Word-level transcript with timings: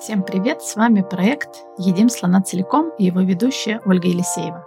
Всем 0.00 0.22
привет! 0.22 0.62
С 0.62 0.76
вами 0.76 1.02
проект 1.02 1.62
«Едим 1.76 2.08
слона 2.08 2.40
целиком» 2.40 2.90
и 2.96 3.04
его 3.04 3.20
ведущая 3.20 3.82
Ольга 3.84 4.08
Елисеева. 4.08 4.64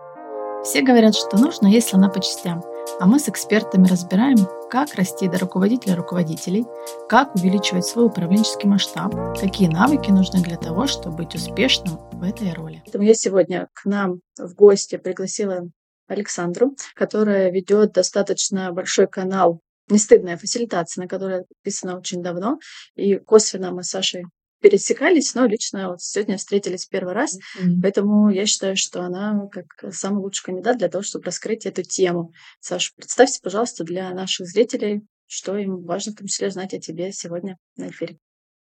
Все 0.64 0.84
говорят, 0.84 1.16
что 1.16 1.40
нужно 1.40 1.66
есть 1.66 1.90
слона 1.90 2.08
по 2.08 2.22
частям, 2.22 2.64
а 3.00 3.08
мы 3.08 3.18
с 3.18 3.28
экспертами 3.28 3.88
разбираем, 3.88 4.38
как 4.70 4.94
расти 4.94 5.28
до 5.28 5.40
руководителя 5.40 5.96
руководителей, 5.96 6.66
как 7.10 7.34
увеличивать 7.34 7.84
свой 7.84 8.06
управленческий 8.06 8.70
масштаб, 8.70 9.16
какие 9.40 9.70
навыки 9.70 10.12
нужны 10.12 10.44
для 10.44 10.56
того, 10.56 10.86
чтобы 10.86 11.24
быть 11.24 11.34
успешным 11.34 11.98
в 12.12 12.22
этой 12.22 12.54
роли. 12.54 12.84
Поэтому 12.86 13.04
я 13.04 13.16
сегодня 13.16 13.70
к 13.74 13.86
нам 13.86 14.20
в 14.38 14.54
гости 14.54 14.98
пригласила 14.98 15.64
Александру, 16.08 16.76
которая 16.94 17.50
ведет 17.50 17.94
достаточно 17.94 18.72
большой 18.72 19.08
канал 19.08 19.62
«Нестыдная 19.90 20.38
фасилитация», 20.38 21.02
на 21.02 21.08
которой 21.08 21.46
подписана 21.46 21.98
очень 21.98 22.22
давно. 22.22 22.60
И 22.94 23.16
косвенно 23.16 23.72
мы 23.72 23.82
с 23.82 23.90
Сашей 23.90 24.26
пересекались, 24.64 25.36
но 25.36 25.46
лично 25.46 25.90
вот 25.90 26.02
сегодня 26.02 26.38
встретились 26.38 26.86
первый 26.86 27.14
раз, 27.14 27.38
mm-hmm. 27.38 27.82
поэтому 27.82 28.30
я 28.30 28.46
считаю, 28.46 28.78
что 28.78 29.02
она 29.04 29.48
как 29.52 29.94
самый 29.94 30.20
лучший 30.20 30.46
кандидат 30.46 30.78
для 30.78 30.88
того, 30.88 31.04
чтобы 31.04 31.26
раскрыть 31.26 31.66
эту 31.66 31.84
тему. 31.84 32.32
Саша, 32.62 32.92
представьте, 32.96 33.40
пожалуйста, 33.44 33.84
для 33.84 34.10
наших 34.12 34.48
зрителей, 34.48 35.02
что 35.28 35.58
им 35.58 35.84
важно 35.84 36.14
в 36.14 36.16
том 36.16 36.28
числе 36.28 36.50
знать 36.50 36.74
о 36.74 36.80
тебе 36.80 37.12
сегодня 37.12 37.58
на 37.76 37.90
эфире. 37.90 38.18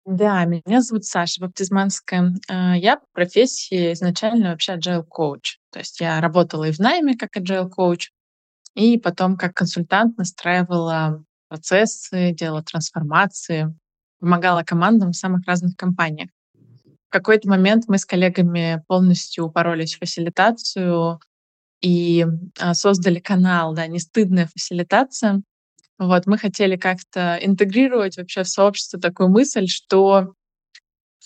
Да, 0.06 0.44
меня 0.46 0.80
зовут 0.80 1.04
Саша 1.04 1.42
Баптизманская. 1.42 2.32
А, 2.48 2.76
я 2.76 2.96
по 2.96 3.06
профессии 3.12 3.92
изначально 3.92 4.52
вообще 4.52 4.76
agile 4.76 5.04
коуч. 5.04 5.58
То 5.70 5.80
есть 5.80 6.00
я 6.00 6.20
работала 6.22 6.64
и 6.64 6.72
в 6.72 6.78
найме 6.78 7.16
как 7.16 7.36
agile 7.36 7.68
коуч, 7.68 8.10
и 8.74 8.98
потом 8.98 9.36
как 9.36 9.52
консультант 9.54 10.16
настраивала 10.16 11.22
процессы, 11.48 12.32
делала 12.32 12.62
трансформации, 12.62 13.74
помогала 14.20 14.62
командам 14.62 15.12
в 15.12 15.16
самых 15.16 15.46
разных 15.46 15.76
компаниях. 15.76 16.30
В 17.08 17.12
какой-то 17.12 17.48
момент 17.48 17.84
мы 17.88 17.98
с 17.98 18.04
коллегами 18.04 18.84
полностью 18.86 19.46
упоролись 19.46 19.94
в 19.94 19.98
фасилитацию 19.98 21.18
и 21.80 22.24
а, 22.58 22.74
создали 22.74 23.18
канал, 23.18 23.74
да, 23.74 23.86
«Не 23.86 23.98
стыдная 23.98 24.46
фасилитация». 24.46 25.42
Вот, 25.98 26.26
мы 26.26 26.38
хотели 26.38 26.76
как-то 26.76 27.38
интегрировать 27.42 28.16
вообще 28.16 28.42
в 28.42 28.48
сообщество 28.48 29.00
такую 29.00 29.28
мысль, 29.28 29.66
что 29.66 30.34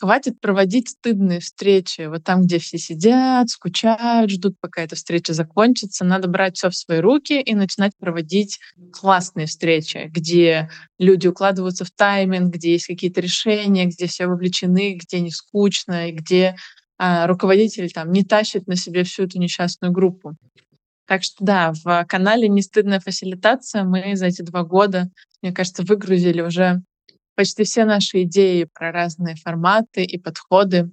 Хватит 0.00 0.40
проводить 0.40 0.90
стыдные 0.90 1.38
встречи. 1.38 2.06
Вот 2.06 2.24
там, 2.24 2.42
где 2.42 2.58
все 2.58 2.78
сидят, 2.78 3.48
скучают, 3.48 4.30
ждут, 4.30 4.58
пока 4.60 4.82
эта 4.82 4.96
встреча 4.96 5.32
закончится. 5.32 6.04
Надо 6.04 6.26
брать 6.26 6.56
все 6.56 6.68
в 6.68 6.76
свои 6.76 6.98
руки 6.98 7.40
и 7.40 7.54
начинать 7.54 7.92
проводить 7.96 8.58
классные 8.92 9.46
встречи, 9.46 10.10
где 10.12 10.68
люди 10.98 11.28
укладываются 11.28 11.84
в 11.84 11.92
тайминг, 11.92 12.52
где 12.52 12.72
есть 12.72 12.86
какие-то 12.86 13.20
решения, 13.20 13.86
где 13.86 14.06
все 14.06 14.26
вовлечены, 14.26 14.98
где 15.00 15.20
не 15.20 15.30
скучно, 15.30 16.08
и 16.08 16.12
где 16.12 16.56
а, 16.98 17.28
руководитель 17.28 17.90
там 17.92 18.10
не 18.10 18.24
тащит 18.24 18.66
на 18.66 18.74
себе 18.74 19.04
всю 19.04 19.24
эту 19.24 19.38
несчастную 19.38 19.92
группу. 19.92 20.36
Так 21.06 21.22
что 21.22 21.44
да, 21.44 21.72
в 21.84 22.04
канале 22.08 22.48
«Не 22.48 22.62
стыдная 22.62 22.98
фасилитация» 22.98 23.84
мы 23.84 24.16
за 24.16 24.26
эти 24.26 24.42
два 24.42 24.64
года, 24.64 25.10
мне 25.42 25.52
кажется, 25.52 25.82
выгрузили 25.82 26.40
уже 26.40 26.82
почти 27.34 27.64
все 27.64 27.84
наши 27.84 28.22
идеи 28.22 28.68
про 28.72 28.92
разные 28.92 29.36
форматы 29.36 30.04
и 30.04 30.18
подходы. 30.18 30.90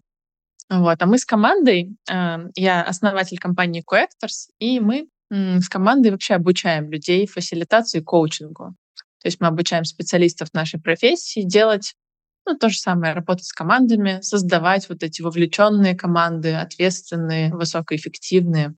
Вот. 0.70 1.02
А 1.02 1.06
мы 1.06 1.18
с 1.18 1.26
командой, 1.26 1.96
э, 2.10 2.38
я 2.56 2.84
основатель 2.84 3.38
компании 3.38 3.84
Coactors, 3.84 4.50
и 4.60 4.80
мы 4.80 5.08
с 5.32 5.70
командой 5.70 6.12
вообще 6.12 6.34
обучаем 6.34 6.92
людей 6.92 7.26
фасилитации 7.26 8.00
и 8.00 8.04
коучингу. 8.04 8.76
То 9.22 9.28
есть 9.28 9.40
мы 9.40 9.48
обучаем 9.48 9.86
специалистов 9.86 10.50
нашей 10.54 10.80
профессии 10.80 11.44
делать 11.44 11.94
ну, 12.46 12.58
то 12.58 12.70
же 12.70 12.78
самое, 12.80 13.14
работать 13.14 13.46
с 13.46 13.54
командами, 13.54 14.20
создавать 14.22 14.90
вот 14.90 15.04
эти 15.04 15.22
вовлеченные 15.22 15.96
команды, 15.96 16.54
ответственные, 16.54 17.54
высокоэффективные. 17.54 18.74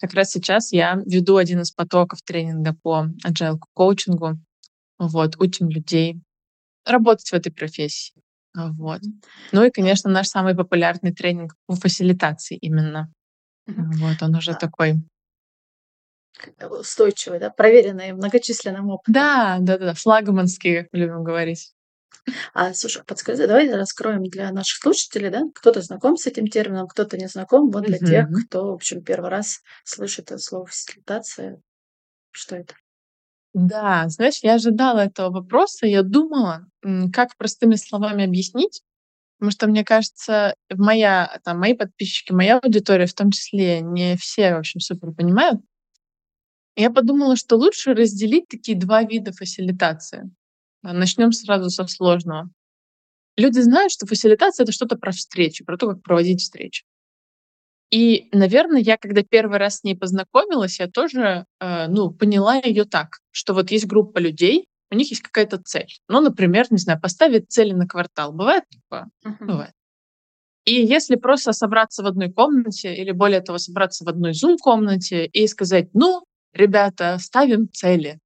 Как 0.00 0.14
раз 0.14 0.30
сейчас 0.30 0.72
я 0.72 1.00
веду 1.06 1.36
один 1.36 1.60
из 1.60 1.70
потоков 1.70 2.22
тренинга 2.22 2.74
по 2.82 3.06
agile 3.26 3.58
коучингу. 3.74 4.38
Вот, 4.98 5.36
учим 5.38 5.68
людей 5.68 6.20
работать 6.88 7.30
в 7.30 7.34
этой 7.34 7.52
профессии. 7.52 8.14
Вот. 8.54 9.00
Ну 9.52 9.64
и, 9.64 9.70
конечно, 9.70 10.10
наш 10.10 10.28
самый 10.28 10.56
популярный 10.56 11.14
тренинг 11.14 11.54
по 11.66 11.74
фасилитации 11.74 12.56
именно. 12.56 13.12
Вот, 13.66 14.22
он 14.22 14.34
уже 14.34 14.54
такой 14.54 14.94
устойчивый, 16.60 17.38
да, 17.40 17.50
проверенный 17.50 18.12
многочисленным 18.12 18.90
опытом. 18.90 19.12
Да, 19.12 19.58
да, 19.60 19.78
да, 19.78 19.94
флагманский, 19.94 20.82
как 20.82 20.88
мы 20.92 21.00
любим 21.00 21.24
говорить. 21.24 21.72
А, 22.54 22.74
слушай, 22.74 23.02
подскажи, 23.04 23.46
давай 23.46 23.70
раскроем 23.72 24.22
для 24.24 24.50
наших 24.52 24.80
слушателей, 24.80 25.30
да, 25.30 25.42
кто-то 25.54 25.80
знаком 25.82 26.16
с 26.16 26.26
этим 26.26 26.46
термином, 26.46 26.86
кто-то 26.86 27.16
не 27.16 27.26
знаком, 27.26 27.70
вот 27.70 27.84
для 27.84 27.98
тех, 27.98 28.28
кто, 28.46 28.70
в 28.70 28.74
общем, 28.74 29.02
первый 29.02 29.30
раз 29.30 29.60
слышит 29.84 30.30
это 30.30 30.38
слово 30.38 30.66
фасилитация, 30.66 31.60
что 32.30 32.56
это? 32.56 32.74
Да, 33.54 34.08
знаешь, 34.08 34.40
я 34.42 34.54
ожидала 34.54 35.00
этого 35.00 35.30
вопроса, 35.30 35.86
я 35.86 36.02
думала, 36.02 36.66
как 37.12 37.36
простыми 37.36 37.76
словами 37.76 38.24
объяснить, 38.24 38.82
потому 39.38 39.52
что, 39.52 39.68
мне 39.68 39.84
кажется, 39.84 40.54
моя, 40.74 41.40
там, 41.44 41.60
мои 41.60 41.74
подписчики, 41.74 42.32
моя 42.32 42.58
аудитория 42.58 43.06
в 43.06 43.14
том 43.14 43.30
числе, 43.30 43.80
не 43.80 44.16
все, 44.16 44.54
в 44.54 44.58
общем, 44.58 44.80
супер 44.80 45.12
понимают. 45.12 45.60
Я 46.76 46.90
подумала, 46.90 47.36
что 47.36 47.56
лучше 47.56 47.94
разделить 47.94 48.46
такие 48.48 48.78
два 48.78 49.02
вида 49.02 49.32
фасилитации. 49.32 50.30
Начнем 50.82 51.32
сразу 51.32 51.70
со 51.70 51.86
сложного. 51.86 52.50
Люди 53.36 53.60
знают, 53.60 53.92
что 53.92 54.06
фасилитация— 54.06 54.64
это 54.64 54.72
что-то 54.72 54.96
про 54.96 55.12
встречу, 55.12 55.64
про 55.64 55.76
то, 55.78 55.88
как 55.88 56.02
проводить 56.02 56.42
встречу. 56.42 56.84
И, 57.90 58.28
наверное, 58.32 58.80
я 58.80 58.96
когда 58.98 59.22
первый 59.22 59.58
раз 59.58 59.78
с 59.78 59.84
ней 59.84 59.96
познакомилась, 59.96 60.78
я 60.78 60.88
тоже 60.88 61.46
э, 61.60 61.86
ну, 61.88 62.10
поняла 62.10 62.56
ее 62.56 62.84
так, 62.84 63.18
что 63.30 63.54
вот 63.54 63.70
есть 63.70 63.86
группа 63.86 64.18
людей, 64.18 64.68
у 64.90 64.94
них 64.94 65.10
есть 65.10 65.22
какая-то 65.22 65.58
цель. 65.58 65.88
Ну, 66.08 66.20
например, 66.20 66.66
не 66.70 66.78
знаю, 66.78 67.00
поставить 67.00 67.50
цели 67.50 67.72
на 67.72 67.86
квартал. 67.86 68.32
Бывает 68.32 68.64
такое? 68.70 69.08
Uh-huh. 69.26 69.46
Бывает. 69.46 69.72
И 70.64 70.74
если 70.74 71.16
просто 71.16 71.52
собраться 71.52 72.02
в 72.02 72.06
одной 72.06 72.30
комнате, 72.30 72.94
или 72.94 73.10
более 73.10 73.40
того, 73.40 73.58
собраться 73.58 74.04
в 74.04 74.08
одной 74.08 74.34
зум-комнате 74.34 75.24
и 75.24 75.46
сказать, 75.46 75.88
ну, 75.94 76.24
ребята, 76.52 77.16
ставим 77.18 77.70
цели, 77.70 78.18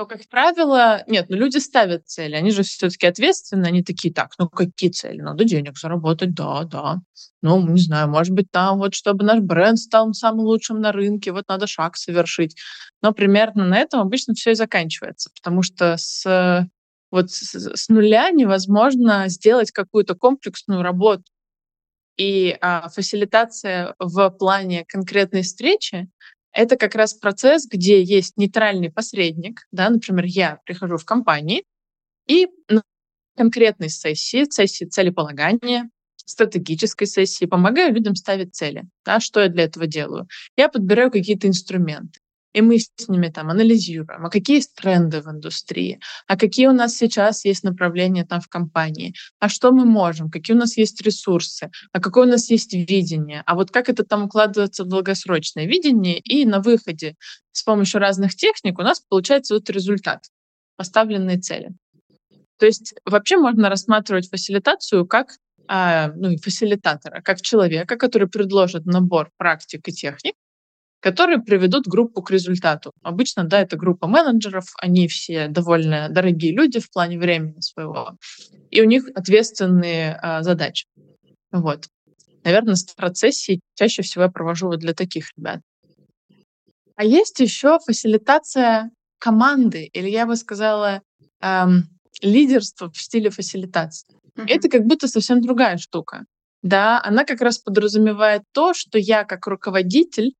то, 0.00 0.06
как 0.06 0.26
правило, 0.28 1.04
нет, 1.08 1.26
ну 1.28 1.36
люди 1.36 1.58
ставят 1.58 2.08
цели, 2.08 2.34
они 2.34 2.50
же 2.52 2.62
все-таки 2.62 3.06
ответственны, 3.06 3.66
они 3.66 3.82
такие, 3.82 4.14
так, 4.14 4.32
ну 4.38 4.48
какие 4.48 4.88
цели? 4.88 5.20
Надо 5.20 5.44
денег 5.44 5.76
заработать, 5.76 6.32
да, 6.32 6.64
да. 6.64 7.00
Ну, 7.42 7.66
не 7.68 7.80
знаю, 7.82 8.08
может 8.08 8.32
быть, 8.32 8.50
там 8.50 8.78
вот, 8.78 8.94
чтобы 8.94 9.24
наш 9.24 9.40
бренд 9.40 9.78
стал 9.78 10.14
самым 10.14 10.46
лучшим 10.46 10.80
на 10.80 10.92
рынке, 10.92 11.32
вот 11.32 11.44
надо 11.48 11.66
шаг 11.66 11.98
совершить. 11.98 12.56
Но 13.02 13.12
примерно 13.12 13.66
на 13.66 13.76
этом 13.76 14.00
обычно 14.00 14.32
все 14.32 14.52
и 14.52 14.54
заканчивается, 14.54 15.30
потому 15.34 15.62
что 15.62 15.96
с 15.98 16.66
вот 17.10 17.30
с, 17.30 17.54
с 17.54 17.88
нуля 17.90 18.30
невозможно 18.30 19.24
сделать 19.28 19.70
какую-то 19.70 20.14
комплексную 20.14 20.82
работу. 20.82 21.24
И 22.16 22.56
а, 22.62 22.88
фасилитация 22.88 23.94
в 23.98 24.30
плане 24.30 24.86
конкретной 24.86 25.42
встречи 25.42 26.08
это 26.52 26.76
как 26.76 26.94
раз 26.94 27.14
процесс, 27.14 27.66
где 27.66 28.02
есть 28.02 28.36
нейтральный 28.36 28.90
посредник, 28.90 29.66
да, 29.72 29.90
например, 29.90 30.24
я 30.26 30.58
прихожу 30.64 30.96
в 30.96 31.04
компании 31.04 31.64
и 32.26 32.48
на 32.68 32.82
конкретной 33.36 33.90
сессии, 33.90 34.46
сессии 34.50 34.84
целеполагания, 34.84 35.90
стратегической 36.16 37.06
сессии, 37.06 37.44
помогаю 37.44 37.94
людям 37.94 38.14
ставить 38.14 38.54
цели. 38.54 38.84
Да, 39.04 39.20
что 39.20 39.40
я 39.40 39.48
для 39.48 39.64
этого 39.64 39.86
делаю? 39.86 40.28
Я 40.56 40.68
подбираю 40.68 41.10
какие-то 41.10 41.48
инструменты. 41.48 42.20
И 42.52 42.62
мы 42.62 42.78
с 42.78 43.08
ними 43.08 43.28
там 43.28 43.48
анализируем, 43.50 44.26
а 44.26 44.30
какие 44.30 44.56
есть 44.56 44.74
тренды 44.74 45.20
в 45.20 45.28
индустрии, 45.28 46.00
а 46.26 46.36
какие 46.36 46.66
у 46.66 46.72
нас 46.72 46.96
сейчас 46.96 47.44
есть 47.44 47.62
направления 47.62 48.24
там 48.24 48.40
в 48.40 48.48
компании, 48.48 49.14
а 49.38 49.48
что 49.48 49.70
мы 49.70 49.84
можем, 49.84 50.30
какие 50.30 50.56
у 50.56 50.58
нас 50.58 50.76
есть 50.76 51.00
ресурсы, 51.02 51.70
а 51.92 52.00
какое 52.00 52.26
у 52.26 52.30
нас 52.30 52.50
есть 52.50 52.72
видение, 52.72 53.42
а 53.46 53.54
вот 53.54 53.70
как 53.70 53.88
это 53.88 54.04
там 54.04 54.24
укладывается 54.24 54.84
в 54.84 54.88
долгосрочное 54.88 55.66
видение, 55.66 56.18
и 56.18 56.44
на 56.44 56.60
выходе 56.60 57.14
с 57.52 57.62
помощью 57.62 58.00
разных 58.00 58.34
техник 58.34 58.78
у 58.78 58.82
нас 58.82 59.00
получается 59.08 59.54
вот 59.54 59.70
результат, 59.70 60.24
поставленные 60.76 61.38
цели. 61.38 61.70
То 62.58 62.66
есть 62.66 62.94
вообще 63.04 63.38
можно 63.38 63.68
рассматривать 63.68 64.28
фасилитацию 64.28 65.06
как 65.06 65.36
а, 65.66 66.08
ну, 66.16 66.36
фасилитатора, 66.36 67.22
как 67.22 67.40
человека, 67.42 67.96
который 67.96 68.28
предложит 68.28 68.86
набор 68.86 69.30
практик 69.36 69.86
и 69.86 69.92
техник, 69.92 70.34
которые 71.00 71.38
приведут 71.40 71.86
группу 71.86 72.22
к 72.22 72.30
результату. 72.30 72.92
Обычно, 73.02 73.44
да, 73.44 73.60
это 73.60 73.76
группа 73.76 74.06
менеджеров, 74.06 74.66
они 74.80 75.08
все 75.08 75.48
довольно 75.48 76.08
дорогие 76.10 76.54
люди 76.54 76.78
в 76.78 76.90
плане 76.90 77.18
времени 77.18 77.60
своего, 77.60 78.16
и 78.70 78.80
у 78.82 78.84
них 78.84 79.08
ответственные 79.14 80.18
а, 80.22 80.42
задачи. 80.42 80.86
Вот. 81.50 81.86
Наверное, 82.44 82.74
с 82.74 82.84
процессией 82.84 83.60
чаще 83.74 84.02
всего 84.02 84.24
я 84.24 84.30
провожу 84.30 84.68
вот 84.68 84.78
для 84.78 84.94
таких 84.94 85.26
ребят. 85.36 85.60
А 86.96 87.04
есть 87.04 87.40
еще 87.40 87.78
фасилитация 87.84 88.90
команды, 89.18 89.84
или 89.92 90.08
я 90.08 90.26
бы 90.26 90.36
сказала, 90.36 91.02
эм, 91.40 91.84
лидерство 92.22 92.90
в 92.90 92.96
стиле 92.98 93.30
фасилитации. 93.30 94.14
Mm-hmm. 94.36 94.46
Это 94.48 94.68
как 94.68 94.84
будто 94.84 95.08
совсем 95.08 95.40
другая 95.40 95.76
штука. 95.78 96.24
Да, 96.62 97.00
она 97.02 97.24
как 97.24 97.40
раз 97.40 97.58
подразумевает 97.58 98.42
то, 98.52 98.74
что 98.74 98.98
я 98.98 99.24
как 99.24 99.46
руководитель 99.46 100.34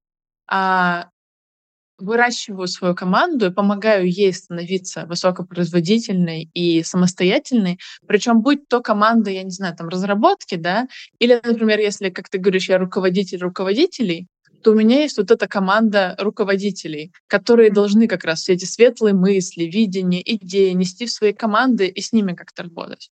выращиваю 2.00 2.66
свою 2.66 2.94
команду 2.94 3.46
и 3.46 3.52
помогаю 3.52 4.10
ей 4.10 4.32
становиться 4.32 5.06
высокопроизводительной 5.06 6.50
и 6.54 6.82
самостоятельной. 6.82 7.78
Причем 8.06 8.42
будь 8.42 8.66
то 8.68 8.80
команда, 8.80 9.30
я 9.30 9.42
не 9.42 9.50
знаю, 9.50 9.76
там 9.76 9.88
разработки, 9.88 10.56
да, 10.56 10.88
или, 11.18 11.40
например, 11.44 11.78
если, 11.78 12.10
как 12.10 12.28
ты 12.28 12.38
говоришь, 12.38 12.68
я 12.68 12.78
руководитель 12.78 13.38
руководителей, 13.38 14.26
то 14.62 14.72
у 14.72 14.74
меня 14.74 15.02
есть 15.02 15.16
вот 15.16 15.30
эта 15.30 15.46
команда 15.46 16.14
руководителей, 16.18 17.12
которые 17.26 17.70
должны 17.70 18.06
как 18.06 18.24
раз 18.24 18.42
все 18.42 18.54
эти 18.54 18.66
светлые 18.66 19.14
мысли, 19.14 19.64
видения, 19.64 20.22
идеи 20.24 20.70
нести 20.72 21.06
в 21.06 21.12
свои 21.12 21.32
команды 21.32 21.86
и 21.86 22.00
с 22.00 22.12
ними 22.12 22.34
как-то 22.34 22.64
работать. 22.64 23.10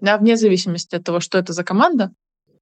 Да, 0.00 0.16
вне 0.16 0.36
зависимости 0.36 0.96
от 0.96 1.04
того, 1.04 1.20
что 1.20 1.38
это 1.38 1.52
за 1.52 1.64
команда, 1.64 2.12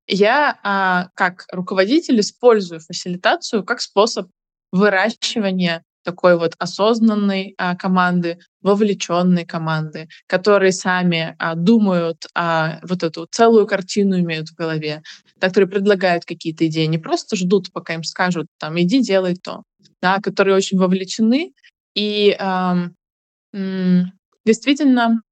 я 0.08 0.58
а, 0.62 1.08
как 1.14 1.47
руководитель 1.53 2.20
использую 2.20 2.81
фасилитацию 2.81 3.64
как 3.64 3.81
способ 3.81 4.29
выращивания 4.73 5.82
такой 6.05 6.38
вот 6.38 6.55
осознанной 6.58 7.55
а, 7.58 7.75
команды, 7.76 8.38
вовлеченной 8.62 9.44
команды, 9.44 10.08
которые 10.29 10.73
сами 10.73 11.35
а, 11.38 11.55
думают, 11.56 12.26
а, 12.35 12.79
вот 12.82 13.03
эту 13.03 13.26
целую 13.31 13.67
картину 13.67 14.20
имеют 14.20 14.49
в 14.50 14.55
голове, 14.55 15.03
которые 15.41 15.69
предлагают 15.69 16.25
какие-то 16.25 16.67
идеи, 16.69 16.87
не 16.87 16.99
просто 16.99 17.35
ждут, 17.37 17.73
пока 17.73 17.94
им 17.94 18.05
скажут, 18.05 18.47
там, 18.59 18.79
иди, 18.81 19.00
делай 19.02 19.35
то, 19.35 19.64
да, 20.00 20.19
которые 20.20 20.56
очень 20.56 20.79
вовлечены. 20.79 21.52
И 21.97 22.37
а, 22.38 22.87
м, 23.55 24.12
действительно 24.44 25.23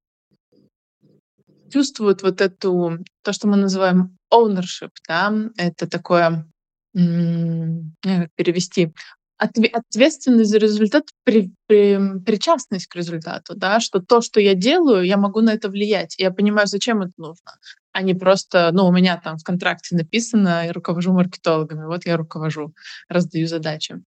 чувствуют 1.71 2.21
вот 2.23 2.41
эту, 2.41 2.99
то, 3.23 3.33
что 3.33 3.47
мы 3.47 3.57
называем 3.57 4.14
ownership, 4.33 4.91
да, 5.07 5.33
это 5.57 5.87
такое, 5.87 6.45
как 6.93 8.29
перевести, 8.35 8.93
ответственность 9.37 10.49
за 10.49 10.57
результат, 10.57 11.03
при, 11.23 11.51
при, 11.67 12.19
причастность 12.25 12.87
к 12.87 12.95
результату, 12.95 13.55
да, 13.55 13.79
что 13.79 13.99
то, 13.99 14.21
что 14.21 14.39
я 14.39 14.53
делаю, 14.53 15.05
я 15.05 15.17
могу 15.17 15.41
на 15.41 15.53
это 15.53 15.69
влиять. 15.69 16.15
я 16.17 16.31
понимаю, 16.31 16.67
зачем 16.67 17.01
это 17.01 17.11
нужно, 17.17 17.57
а 17.91 18.01
не 18.01 18.13
просто, 18.13 18.71
ну, 18.71 18.85
у 18.85 18.93
меня 18.93 19.19
там 19.21 19.37
в 19.37 19.43
контракте 19.43 19.95
написано, 19.95 20.65
я 20.65 20.73
руковожу 20.73 21.13
маркетологами, 21.13 21.85
вот 21.85 22.05
я 22.05 22.17
руковожу, 22.17 22.73
раздаю 23.09 23.47
задачи. 23.47 24.01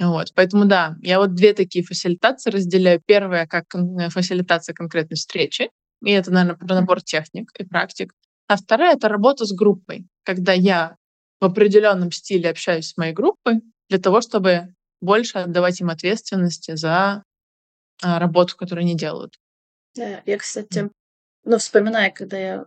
Вот, 0.00 0.32
поэтому 0.34 0.64
да, 0.64 0.96
я 1.00 1.18
вот 1.18 1.34
две 1.34 1.52
такие 1.52 1.84
фасилитации 1.84 2.50
разделяю. 2.50 3.00
Первая 3.06 3.46
как 3.46 3.66
фасилитация 4.08 4.74
конкретной 4.74 5.16
встречи, 5.16 5.70
и 6.04 6.10
это, 6.10 6.32
наверное, 6.32 6.56
про 6.56 6.74
набор 6.74 7.02
техник 7.02 7.52
и 7.58 7.64
практик. 7.64 8.12
А 8.48 8.56
вторая— 8.56 8.94
это 8.96 9.08
работа 9.08 9.44
с 9.44 9.52
группой, 9.52 10.06
когда 10.24 10.52
я 10.52 10.96
в 11.40 11.44
определенном 11.44 12.12
стиле 12.12 12.50
общаюсь 12.50 12.88
с 12.88 12.96
моей 12.96 13.12
группой, 13.12 13.60
для 13.88 13.98
того, 13.98 14.20
чтобы 14.20 14.74
больше 15.00 15.38
отдавать 15.38 15.80
им 15.80 15.90
ответственности 15.90 16.76
за 16.76 17.24
а, 18.02 18.18
работу, 18.18 18.56
которую 18.56 18.84
они 18.84 18.96
делают. 18.96 19.34
Да, 19.94 20.22
я, 20.24 20.38
кстати, 20.38 20.88
ну, 21.44 21.58
вспоминая, 21.58 22.10
когда 22.10 22.38
я 22.38 22.64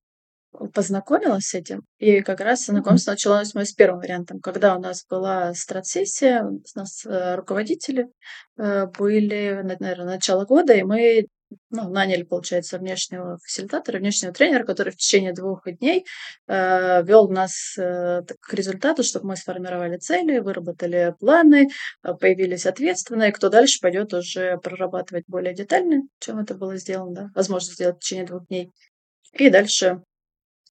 познакомилась 0.74 1.48
с 1.48 1.54
этим, 1.54 1.83
и 2.00 2.22
как 2.22 2.39
раз 2.39 2.66
знакомство 2.66 3.12
началось 3.12 3.54
мы 3.54 3.66
с 3.66 3.74
первым 3.74 4.00
вариантом, 4.00 4.39
когда 4.39 4.75
у 4.75 4.80
нас 4.80 5.06
была 5.10 5.54
стратсессия, 5.54 6.44
у 6.44 6.62
нас 6.75 7.06
э, 7.06 7.36
руководители 7.36 8.07
э, 8.57 8.88
были, 8.88 9.62
наверное, 9.63 10.16
начало 10.16 10.45
года, 10.45 10.74
и 10.74 10.83
мы 10.83 11.27
ну, 11.70 11.90
наняли, 11.90 12.24
получается, 12.24 12.78
внешнего 12.78 13.38
фасилитатора, 13.38 14.00
внешнего 14.00 14.34
тренера, 14.34 14.64
который 14.64 14.92
в 14.92 14.98
течение 14.98 15.34
двух 15.34 15.64
дней 15.66 16.06
э, 16.48 17.04
вел 17.04 17.30
нас 17.30 17.78
э, 17.78 18.22
к 18.40 18.54
результату, 18.54 19.04
чтобы 19.04 19.28
мы 19.28 19.36
сформировали 19.36 19.98
цели, 19.98 20.40
выработали 20.40 21.14
планы, 21.20 21.70
э, 22.04 22.14
появились 22.14 22.66
ответственные, 22.66 23.32
кто 23.32 23.50
дальше 23.50 23.80
пойдет 23.82 24.14
уже 24.14 24.58
прорабатывать 24.58 25.26
более 25.28 25.54
детально, 25.54 26.04
чем 26.20 26.40
это 26.40 26.56
было 26.56 26.78
сделано, 26.78 27.14
да, 27.14 27.30
возможно 27.36 27.74
сделать 27.74 27.98
в 27.98 28.00
течение 28.00 28.26
двух 28.26 28.48
дней. 28.48 28.72
И 29.34 29.50
дальше 29.50 30.02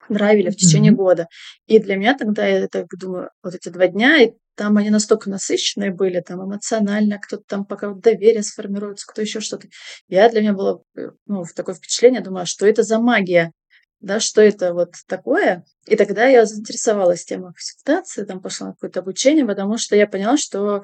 драйвили 0.09 0.50
в 0.50 0.56
течение 0.56 0.93
mm-hmm. 0.93 0.97
года. 0.97 1.29
И 1.67 1.79
для 1.79 1.97
меня 1.97 2.17
тогда, 2.17 2.47
я 2.47 2.69
так 2.69 2.87
думаю, 2.99 3.31
вот 3.43 3.55
эти 3.55 3.69
два 3.69 3.87
дня, 3.87 4.23
и 4.23 4.32
там 4.56 4.76
они 4.76 4.90
настолько 4.90 5.30
насыщенные 5.30 5.92
были, 5.92 6.20
там 6.20 6.44
эмоционально, 6.44 7.18
кто-то 7.18 7.42
там 7.46 7.64
пока 7.64 7.92
доверие 7.92 8.42
сформируется, 8.42 9.06
кто 9.06 9.20
еще 9.22 9.40
что-то. 9.40 9.68
Я 10.08 10.28
для 10.28 10.40
меня 10.40 10.52
было 10.52 10.82
э, 10.96 11.10
ну, 11.26 11.44
такое 11.54 11.74
впечатление, 11.74 12.20
думаю, 12.20 12.46
что 12.46 12.66
это 12.66 12.82
за 12.82 12.98
магия? 12.98 13.52
Да, 14.00 14.20
что 14.20 14.42
это 14.42 14.74
вот 14.74 14.94
такое? 15.06 15.64
И 15.86 15.96
тогда 15.96 16.26
я 16.26 16.44
заинтересовалась 16.44 17.24
темой 17.24 17.52
фасилитации, 17.54 18.24
там 18.24 18.40
пошла 18.40 18.68
на 18.68 18.72
какое-то 18.74 19.00
обучение, 19.00 19.46
потому 19.46 19.78
что 19.78 19.96
я 19.96 20.06
поняла, 20.06 20.36
что 20.36 20.82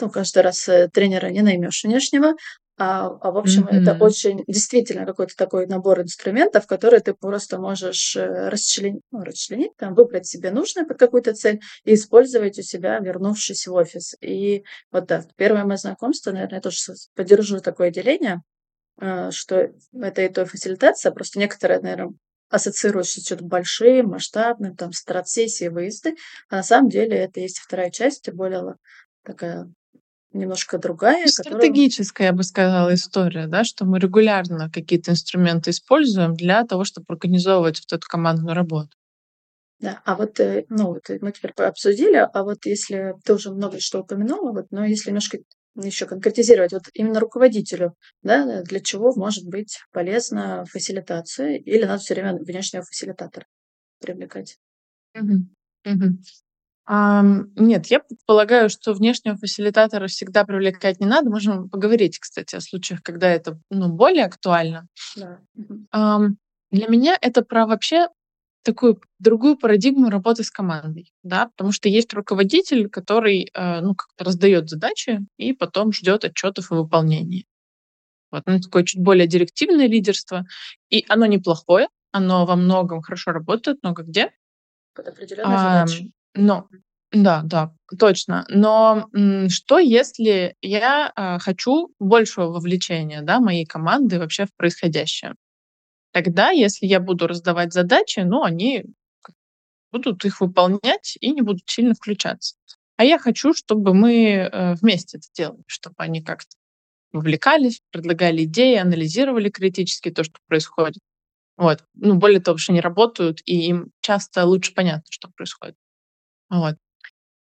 ну, 0.00 0.10
каждый 0.10 0.42
раз 0.42 0.68
э, 0.68 0.88
тренера 0.88 1.28
не 1.28 1.42
наймешь 1.42 1.84
внешнего, 1.84 2.34
а, 2.80 3.08
а 3.08 3.32
в 3.32 3.36
общем, 3.36 3.64
mm-hmm. 3.64 3.82
это 3.82 3.96
очень 3.98 4.44
действительно 4.46 5.04
какой-то 5.04 5.34
такой 5.36 5.66
набор 5.66 6.00
инструментов, 6.00 6.68
которые 6.68 7.00
ты 7.00 7.12
просто 7.12 7.58
можешь 7.58 8.14
э, 8.14 8.48
расчленить, 8.48 9.02
ну, 9.10 9.24
расчленить 9.24 9.72
там, 9.76 9.94
выбрать 9.94 10.28
себе 10.28 10.52
нужное 10.52 10.84
под 10.84 10.96
какую-то 10.96 11.34
цель 11.34 11.60
и 11.84 11.94
использовать 11.94 12.56
у 12.56 12.62
себя, 12.62 13.00
вернувшись 13.00 13.66
в 13.66 13.74
офис. 13.74 14.14
И 14.20 14.62
вот 14.92 15.06
да, 15.06 15.24
первое 15.36 15.64
мое 15.64 15.76
знакомство, 15.76 16.30
наверное, 16.30 16.58
я 16.58 16.60
тоже 16.60 16.94
поддержу 17.16 17.58
такое 17.58 17.90
деление, 17.90 18.42
э, 19.00 19.32
что 19.32 19.70
это 20.00 20.22
и 20.22 20.28
то 20.28 20.46
фасилитация, 20.46 21.10
просто 21.10 21.40
некоторые, 21.40 21.80
наверное, 21.80 22.14
ассоциируют 22.48 23.08
с 23.08 23.14
чем-то 23.24 23.44
большим, 23.44 24.10
масштабным, 24.10 24.76
там, 24.76 24.92
страт-сессии, 24.92 25.66
выезды, 25.66 26.14
а 26.48 26.56
на 26.56 26.62
самом 26.62 26.90
деле 26.90 27.16
это 27.16 27.40
есть 27.40 27.58
вторая 27.58 27.90
часть, 27.90 28.32
более 28.32 28.76
такая 29.24 29.68
немножко 30.32 30.78
другая. 30.78 31.26
Стратегическая, 31.26 32.28
которая... 32.28 32.30
я 32.30 32.36
бы 32.36 32.42
сказала, 32.42 32.94
история, 32.94 33.46
да, 33.46 33.64
что 33.64 33.84
мы 33.84 33.98
регулярно 33.98 34.70
какие-то 34.70 35.12
инструменты 35.12 35.70
используем 35.70 36.34
для 36.34 36.64
того, 36.64 36.84
чтобы 36.84 37.06
организовывать 37.08 37.80
вот 37.80 37.96
эту 37.96 38.06
командную 38.08 38.54
работу. 38.54 38.90
Да, 39.80 40.02
а 40.04 40.16
вот, 40.16 40.40
э, 40.40 40.64
ну, 40.68 40.88
вот 40.88 41.08
мы 41.20 41.32
теперь 41.32 41.52
обсудили, 41.52 42.16
а 42.16 42.42
вот 42.42 42.66
если 42.66 43.14
ты 43.24 43.34
уже 43.34 43.52
много 43.52 43.78
что 43.78 44.00
упомянула, 44.00 44.52
вот, 44.52 44.66
но 44.70 44.84
если 44.84 45.10
немножко 45.10 45.38
еще 45.76 46.06
конкретизировать, 46.06 46.72
вот 46.72 46.82
именно 46.94 47.20
руководителю, 47.20 47.94
да, 48.22 48.62
для 48.62 48.80
чего 48.80 49.14
может 49.14 49.46
быть 49.46 49.78
полезна 49.92 50.64
фасилитация, 50.64 51.56
или 51.56 51.84
надо 51.84 52.00
все 52.00 52.14
время 52.14 52.36
внешнего 52.36 52.82
фасилитатора 52.82 53.46
привлекать? 54.00 54.58
Угу. 55.14 55.34
Угу. 55.86 56.18
Нет, 56.88 57.86
я 57.86 58.00
предполагаю, 58.00 58.70
что 58.70 58.94
внешнего 58.94 59.36
фасилитатора 59.36 60.06
всегда 60.06 60.44
привлекать 60.44 61.00
не 61.00 61.06
надо. 61.06 61.28
Можем 61.28 61.68
поговорить, 61.68 62.18
кстати, 62.18 62.56
о 62.56 62.60
случаях, 62.60 63.02
когда 63.02 63.28
это 63.28 63.60
ну, 63.70 63.88
более 63.88 64.24
актуально. 64.24 64.88
Да. 65.16 65.38
Для 66.70 66.86
меня 66.88 67.16
это 67.20 67.42
про 67.42 67.66
вообще 67.66 68.08
такую 68.62 69.00
другую 69.18 69.56
парадигму 69.56 70.10
работы 70.10 70.44
с 70.44 70.50
командой, 70.50 71.12
да, 71.22 71.46
потому 71.46 71.72
что 71.72 71.88
есть 71.88 72.12
руководитель, 72.12 72.90
который 72.90 73.50
э, 73.54 73.80
ну 73.80 73.94
как-то 73.94 74.24
раздает 74.24 74.68
задачи 74.68 75.20
и 75.38 75.54
потом 75.54 75.92
ждет 75.92 76.24
отчетов 76.24 76.70
о 76.70 76.82
выполнении. 76.82 77.46
Вот, 78.30 78.42
ну, 78.44 78.60
такое 78.60 78.84
чуть 78.84 79.02
более 79.02 79.26
директивное 79.26 79.86
лидерство, 79.86 80.44
и 80.90 81.02
оно 81.08 81.24
неплохое, 81.24 81.88
оно 82.12 82.44
во 82.44 82.56
многом 82.56 83.00
хорошо 83.00 83.30
работает, 83.30 83.78
много 83.82 84.02
где. 84.02 84.32
Под 84.94 85.08
определенной 85.08 85.54
а, 85.54 85.86
задачей. 85.86 86.12
Но 86.34 86.68
да, 87.10 87.42
да, 87.42 87.72
точно. 87.98 88.44
Но 88.48 89.08
что, 89.48 89.78
если 89.78 90.56
я 90.60 91.10
а, 91.16 91.38
хочу 91.38 91.90
большего 91.98 92.46
вовлечения, 92.46 93.22
да, 93.22 93.40
моей 93.40 93.64
команды 93.64 94.18
вообще 94.18 94.44
в 94.44 94.54
происходящее? 94.56 95.34
Тогда, 96.12 96.50
если 96.50 96.86
я 96.86 97.00
буду 97.00 97.26
раздавать 97.26 97.72
задачи, 97.72 98.20
ну, 98.20 98.42
они 98.42 98.84
будут 99.90 100.24
их 100.24 100.40
выполнять 100.40 101.16
и 101.20 101.30
не 101.30 101.40
будут 101.40 101.62
сильно 101.66 101.94
включаться. 101.94 102.56
А 102.96 103.04
я 103.04 103.18
хочу, 103.18 103.54
чтобы 103.54 103.94
мы 103.94 104.48
э, 104.52 104.74
вместе 104.74 105.18
это 105.18 105.26
делали, 105.34 105.62
чтобы 105.66 105.94
они 105.98 106.22
как-то 106.22 106.56
вовлекались, 107.12 107.80
предлагали 107.90 108.44
идеи, 108.44 108.76
анализировали 108.76 109.48
критически 109.48 110.10
то, 110.10 110.24
что 110.24 110.34
происходит. 110.46 111.00
Вот. 111.56 111.84
Ну, 111.94 112.16
более 112.16 112.40
того, 112.40 112.58
что 112.58 112.72
они 112.72 112.80
работают, 112.80 113.40
и 113.46 113.68
им 113.68 113.92
часто 114.00 114.44
лучше 114.44 114.74
понятно, 114.74 115.04
что 115.10 115.30
происходит. 115.34 115.76
Вот. 116.50 116.76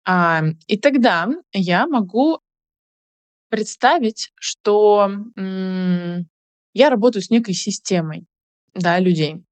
А, 0.05 0.43
и 0.67 0.77
тогда 0.77 1.29
я 1.53 1.87
могу 1.87 2.39
представить, 3.49 4.31
что 4.35 5.09
м, 5.35 6.27
я 6.73 6.89
работаю 6.89 7.21
с 7.23 7.29
некой 7.29 7.53
системой 7.53 8.25
да, 8.73 8.99
людей. 8.99 9.43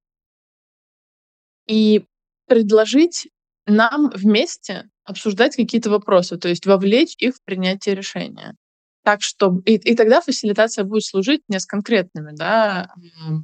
И 1.67 2.05
предложить 2.47 3.29
нам 3.65 4.09
вместе 4.13 4.89
обсуждать 5.03 5.55
какие-то 5.55 5.89
вопросы, 5.89 6.37
то 6.37 6.49
есть 6.49 6.65
вовлечь 6.65 7.15
их 7.17 7.35
в 7.35 7.43
принятие 7.43 7.95
решения. 7.95 8.55
так, 9.03 9.21
чтобы... 9.21 9.63
И, 9.63 9.75
и 9.75 9.95
тогда 9.95 10.21
фасилитация 10.21 10.85
будет 10.85 11.05
служить 11.05 11.41
мне 11.47 11.59
с 11.59 11.65
конкретными 11.65 12.31
да, 12.35 12.93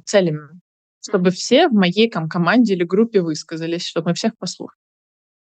целями, 0.06 0.60
чтобы 1.04 1.30
все 1.32 1.68
в 1.68 1.72
моей 1.74 2.10
там, 2.10 2.28
команде 2.28 2.74
или 2.74 2.84
группе 2.84 3.22
высказались, 3.22 3.86
чтобы 3.86 4.10
мы 4.10 4.14
всех 4.14 4.36
послушали. 4.38 4.78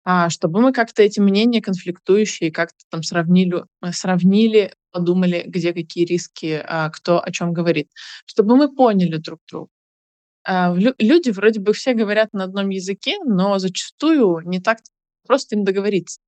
А 0.04 0.30
чтобы 0.30 0.60
мы 0.60 0.72
как-то 0.72 1.02
эти 1.02 1.20
мнения 1.20 1.60
конфликтующие 1.60 2.50
как-то 2.50 2.78
там 2.90 3.02
сравнили, 3.02 3.64
э, 3.82 3.92
сравнили, 3.92 4.74
подумали, 4.92 5.44
где 5.46 5.72
какие 5.72 6.04
риски, 6.04 6.62
а, 6.64 6.90
кто 6.90 7.22
о 7.22 7.30
чем 7.30 7.52
говорит. 7.52 7.90
Чтобы 8.26 8.56
мы 8.56 8.74
поняли 8.74 9.16
друг 9.18 9.40
друга. 9.50 9.68
А, 10.44 10.74
люди 10.76 11.30
вроде 11.30 11.60
бы 11.60 11.72
все 11.72 11.94
говорят 11.94 12.32
на 12.32 12.44
одном 12.44 12.70
языке, 12.70 13.18
но 13.24 13.58
зачастую 13.58 14.40
не 14.46 14.60
так 14.60 14.78
просто 15.26 15.56
им 15.56 15.64
договориться. 15.64 16.20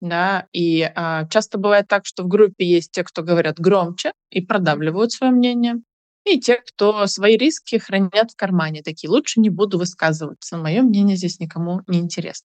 Да, 0.00 0.48
и 0.52 0.82
а, 0.94 1.26
часто 1.28 1.58
бывает 1.58 1.88
так, 1.88 2.06
что 2.06 2.24
в 2.24 2.28
группе 2.28 2.64
есть 2.66 2.92
те, 2.92 3.04
кто 3.04 3.22
говорят 3.22 3.60
громче 3.60 4.12
и 4.30 4.40
продавливают 4.40 5.12
свое 5.12 5.32
мнение, 5.32 5.76
и 6.26 6.40
те, 6.40 6.56
кто 6.56 7.06
свои 7.06 7.36
риски 7.36 7.78
хранят 7.78 8.32
в 8.32 8.36
кармане, 8.36 8.82
такие 8.82 9.10
лучше 9.10 9.40
не 9.40 9.50
буду 9.50 9.78
высказываться, 9.78 10.56
мое 10.58 10.82
мнение 10.82 11.16
здесь 11.16 11.40
никому 11.40 11.82
не 11.86 11.98
интересно. 12.00 12.49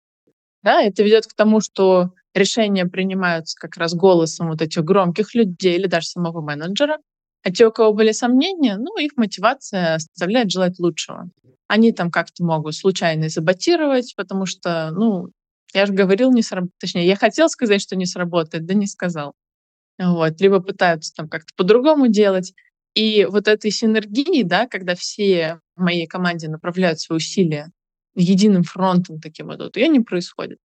Да, 0.63 0.81
это 0.81 1.03
ведет 1.03 1.27
к 1.27 1.33
тому, 1.33 1.61
что 1.61 2.11
решения 2.33 2.85
принимаются 2.85 3.55
как 3.59 3.77
раз 3.77 3.93
голосом 3.93 4.49
вот 4.49 4.61
этих 4.61 4.83
громких 4.83 5.33
людей 5.35 5.75
или 5.77 5.87
даже 5.87 6.07
самого 6.07 6.41
менеджера, 6.41 6.97
а 7.43 7.51
те, 7.51 7.67
у 7.67 7.71
кого 7.71 7.93
были 7.93 8.11
сомнения, 8.11 8.77
ну, 8.77 8.97
их 8.97 9.11
мотивация 9.15 9.95
оставляет 9.95 10.51
желать 10.51 10.79
лучшего. 10.79 11.29
Они 11.67 11.91
там 11.91 12.11
как-то 12.11 12.43
могут 12.43 12.75
случайно 12.75 13.29
заботировать, 13.29 14.13
потому 14.15 14.45
что, 14.45 14.91
ну, 14.91 15.29
я 15.73 15.85
же 15.85 15.93
говорил, 15.93 16.31
не 16.31 16.41
сработает. 16.41 16.73
Точнее, 16.79 17.05
я 17.07 17.15
хотел 17.15 17.49
сказать, 17.49 17.81
что 17.81 17.95
не 17.95 18.05
сработает, 18.05 18.65
да 18.65 18.73
не 18.73 18.87
сказал. 18.87 19.33
Вот. 19.99 20.39
Либо 20.41 20.59
пытаются 20.61 21.13
там 21.15 21.29
как-то 21.29 21.53
по-другому 21.55 22.07
делать. 22.07 22.53
И 22.95 23.25
вот 23.29 23.47
этой 23.47 23.71
синергии, 23.71 24.43
да, 24.43 24.67
когда 24.67 24.95
все 24.95 25.59
в 25.75 25.81
моей 25.83 26.07
команде 26.07 26.49
направляют 26.49 26.99
свои 26.99 27.17
усилия 27.17 27.71
единым 28.21 28.63
фронтом 28.63 29.19
таким 29.19 29.47
вот, 29.47 29.75
ее 29.75 29.87
не 29.87 29.99
происходит. 29.99 30.59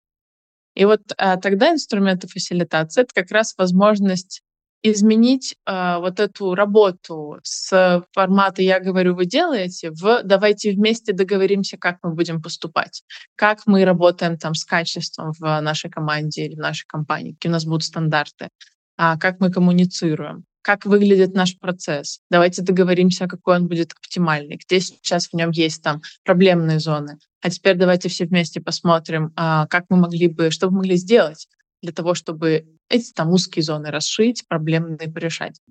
И 0.75 0.85
вот 0.85 1.01
а, 1.17 1.37
тогда 1.37 1.71
инструменты 1.71 2.27
фасилитации— 2.27 3.01
это 3.03 3.13
как 3.13 3.31
раз 3.31 3.53
возможность 3.57 4.41
изменить 4.81 5.55
э, 5.65 5.97
вот 5.97 6.19
эту 6.19 6.55
работу 6.55 7.37
с 7.43 8.01
формата 8.13 8.61
«я 8.61 8.79
говорю, 8.79 9.13
вы 9.15 9.25
делаете» 9.25 9.91
в 9.91 10.21
«давайте 10.23 10.71
вместе 10.71 11.11
договоримся, 11.11 11.77
как 11.77 11.97
мы 12.01 12.13
будем 12.13 12.41
поступать», 12.41 13.03
как 13.35 13.63
мы 13.65 13.83
работаем 13.83 14.37
там 14.37 14.55
с 14.55 14.63
качеством 14.63 15.33
в 15.37 15.61
нашей 15.61 15.89
команде 15.89 16.45
или 16.45 16.55
в 16.55 16.59
нашей 16.59 16.85
компании, 16.87 17.33
какие 17.33 17.49
у 17.49 17.53
нас 17.53 17.65
будут 17.65 17.83
стандарты, 17.83 18.49
а, 18.97 19.17
как 19.17 19.39
мы 19.39 19.51
коммуницируем, 19.51 20.45
как 20.61 20.85
выглядит 20.85 21.33
наш 21.33 21.57
процесс. 21.57 22.19
Давайте 22.29 22.61
договоримся, 22.61 23.27
какой 23.27 23.57
он 23.57 23.67
будет 23.67 23.93
оптимальный, 23.93 24.57
где 24.57 24.79
сейчас 24.79 25.27
в 25.27 25.33
нем 25.33 25.51
есть 25.51 25.81
там 25.81 26.01
проблемные 26.23 26.79
зоны. 26.79 27.17
А 27.41 27.49
теперь 27.49 27.75
давайте 27.75 28.09
все 28.09 28.25
вместе 28.25 28.59
посмотрим, 28.59 29.31
а, 29.35 29.67
как 29.67 29.85
мы 29.89 29.97
могли 29.97 30.27
бы, 30.27 30.51
что 30.51 30.69
мы 30.69 30.77
могли 30.77 30.95
сделать 30.95 31.47
для 31.81 31.93
того, 31.93 32.13
чтобы 32.13 32.67
эти 32.89 33.11
там 33.13 33.31
узкие 33.31 33.63
зоны 33.63 33.91
расшить, 33.91 34.45
проблемные 34.47 35.09
порешать. 35.11 35.61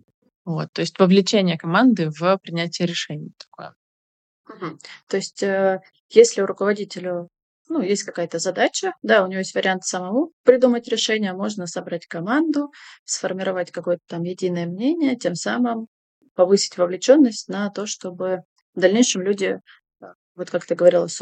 Вот, 0.45 0.73
то 0.73 0.81
есть 0.81 0.99
вовлечение 0.99 1.59
команды 1.59 2.09
в 2.11 2.39
принятие 2.39 2.89
решений 2.89 3.33
такое. 3.37 3.75
Угу. 4.49 4.79
То 5.09 5.17
есть, 5.19 5.43
э, 5.43 5.81
если 6.09 6.41
руководителя 6.41 7.29
ну, 7.69 7.83
есть 7.83 8.03
какая-то 8.05 8.39
задача, 8.39 8.93
да, 9.03 9.25
у 9.25 9.27
него 9.27 9.39
есть 9.39 9.55
вариант 9.55 9.85
самому 9.85 10.33
придумать 10.45 10.89
решение, 10.89 11.33
можно 11.33 11.67
собрать 11.67 12.07
команду, 12.07 12.73
сформировать 13.05 13.71
какое-то 13.71 14.03
там 14.07 14.23
единое 14.23 14.67
мнение, 14.67 15.17
тем 15.17 15.35
самым 15.35 15.89
повысить 16.35 16.79
вовлеченность 16.79 17.49
на 17.49 17.71
то, 17.71 17.87
чтобы 17.87 18.43
в 18.75 18.81
дальнейшем 18.81 19.23
люди, 19.23 19.61
э, 20.01 20.07
вот 20.37 20.51
как 20.51 20.65
ты 20.65 20.75
говорила, 20.75 21.07
с 21.09 21.19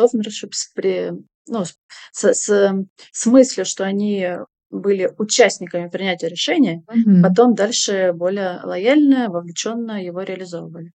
при, 0.75 1.13
ну, 1.49 1.65
с, 1.65 1.75
с, 2.13 2.87
с 3.13 3.27
мыслью, 3.27 3.65
что 3.65 3.85
они 3.85 4.37
были 4.71 5.13
участниками 5.19 5.89
принятия 5.89 6.29
решения, 6.29 6.83
mm-hmm. 6.87 7.23
потом 7.23 7.55
дальше 7.55 8.13
более 8.15 8.61
лояльно, 8.63 9.29
вовлеченно 9.29 10.05
его 10.05 10.23
реализовывали. 10.23 10.93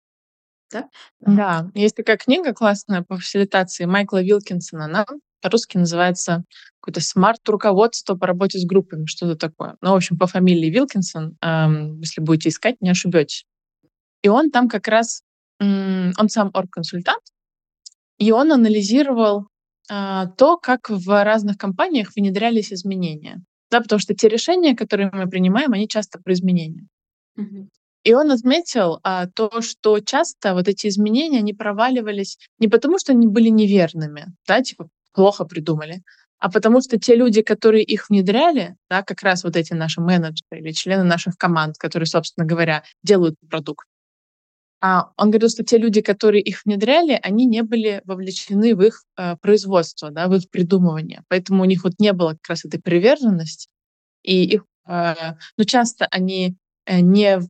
Да? 0.71 0.89
да, 1.21 1.71
есть 1.75 1.97
такая 1.97 2.19
книга 2.19 2.53
классная 2.53 3.03
по 3.03 3.17
фасилитации 3.17 3.87
Майкла 3.87 4.23
Вилкинсона. 4.23 4.85
Она 4.85 5.07
по-русски 5.41 5.77
называется 5.77 6.45
какое-то 6.81 7.01
смарт-руководство 7.01 8.15
по 8.15 8.27
работе 8.27 8.59
с 8.59 8.65
группами, 8.65 9.07
что-то 9.07 9.37
такое. 9.37 9.77
Ну, 9.81 9.93
в 9.93 9.95
общем, 9.95 10.19
по 10.19 10.27
фамилии 10.27 10.71
Вилкинсон, 10.71 11.37
эм, 11.41 12.01
если 12.01 12.21
будете 12.21 12.49
искать, 12.49 12.77
не 12.81 12.91
ошибетесь. 12.91 13.45
И 14.23 14.29
он 14.29 14.51
там 14.51 14.69
как 14.69 14.89
раз, 14.89 15.23
эм, 15.61 16.13
он 16.19 16.29
сам 16.29 16.51
оргконсультант, 16.55 17.23
и 18.19 18.33
он 18.33 18.53
анализировал 18.53 19.49
э, 19.91 20.25
то, 20.37 20.57
как 20.57 20.91
в 20.91 21.25
разных 21.25 21.57
компаниях 21.57 22.13
внедрялись 22.15 22.73
изменения. 22.73 23.43
Да, 23.71 23.81
потому 23.81 24.01
что 24.01 24.15
те 24.15 24.29
решения, 24.29 24.75
которые 24.75 25.11
мы 25.13 25.29
принимаем, 25.29 25.73
они 25.73 25.89
часто 25.89 26.19
про 26.19 26.33
изменения. 26.33 26.87
Mm-hmm. 27.39 27.69
И 28.05 28.15
он 28.15 28.31
отметил 28.31 29.01
а, 29.03 29.27
то, 29.27 29.61
что 29.61 30.01
часто 30.01 30.55
вот 30.55 30.69
эти 30.69 30.87
изменения, 30.87 31.39
они 31.39 31.53
проваливались 31.53 32.39
не 32.59 32.69
потому, 32.69 32.99
что 32.99 33.13
они 33.13 33.27
были 33.27 33.49
неверными, 33.49 34.27
да, 34.47 34.63
типа 34.63 34.89
плохо 35.19 35.45
придумали, 35.45 36.03
а 36.39 36.49
потому 36.49 36.81
что 36.81 36.97
те 36.97 37.17
люди, 37.17 37.43
которые 37.43 37.83
их 37.83 38.09
внедряли, 38.09 38.77
да, 38.89 39.03
как 39.03 39.23
раз 39.23 39.43
вот 39.43 39.57
эти 39.57 39.73
наши 39.73 40.01
менеджеры 40.01 40.61
или 40.61 40.71
члены 40.71 41.03
наших 41.03 41.37
команд, 41.37 41.77
которые, 41.77 42.07
собственно 42.07 42.47
говоря, 42.47 42.85
делают 43.03 43.35
продукт, 43.51 43.85
а 44.81 45.11
он 45.17 45.33
говорил, 45.33 45.49
что 45.49 45.65
те 45.65 45.77
люди, 45.77 46.03
которые 46.03 46.41
их 46.41 46.65
внедряли, 46.65 47.19
они 47.21 47.47
не 47.47 47.65
были 47.65 48.01
вовлечены 48.05 48.77
в 48.77 48.83
их 48.83 49.03
э, 49.17 49.35
производство, 49.39 50.13
да, 50.13 50.29
в 50.29 50.35
их 50.37 50.49
придумывание. 50.51 51.25
Поэтому 51.27 51.63
у 51.63 51.67
них 51.67 51.83
вот 51.83 51.95
не 51.99 52.13
было 52.13 52.35
как 52.35 52.51
раз 52.51 52.65
этой 52.65 52.81
приверженности. 52.81 53.69
И 54.23 54.45
их, 54.45 54.63
э, 54.87 55.15
ну, 55.57 55.65
часто 55.65 56.07
они 56.13 56.55
э, 56.87 57.01
не, 57.01 57.41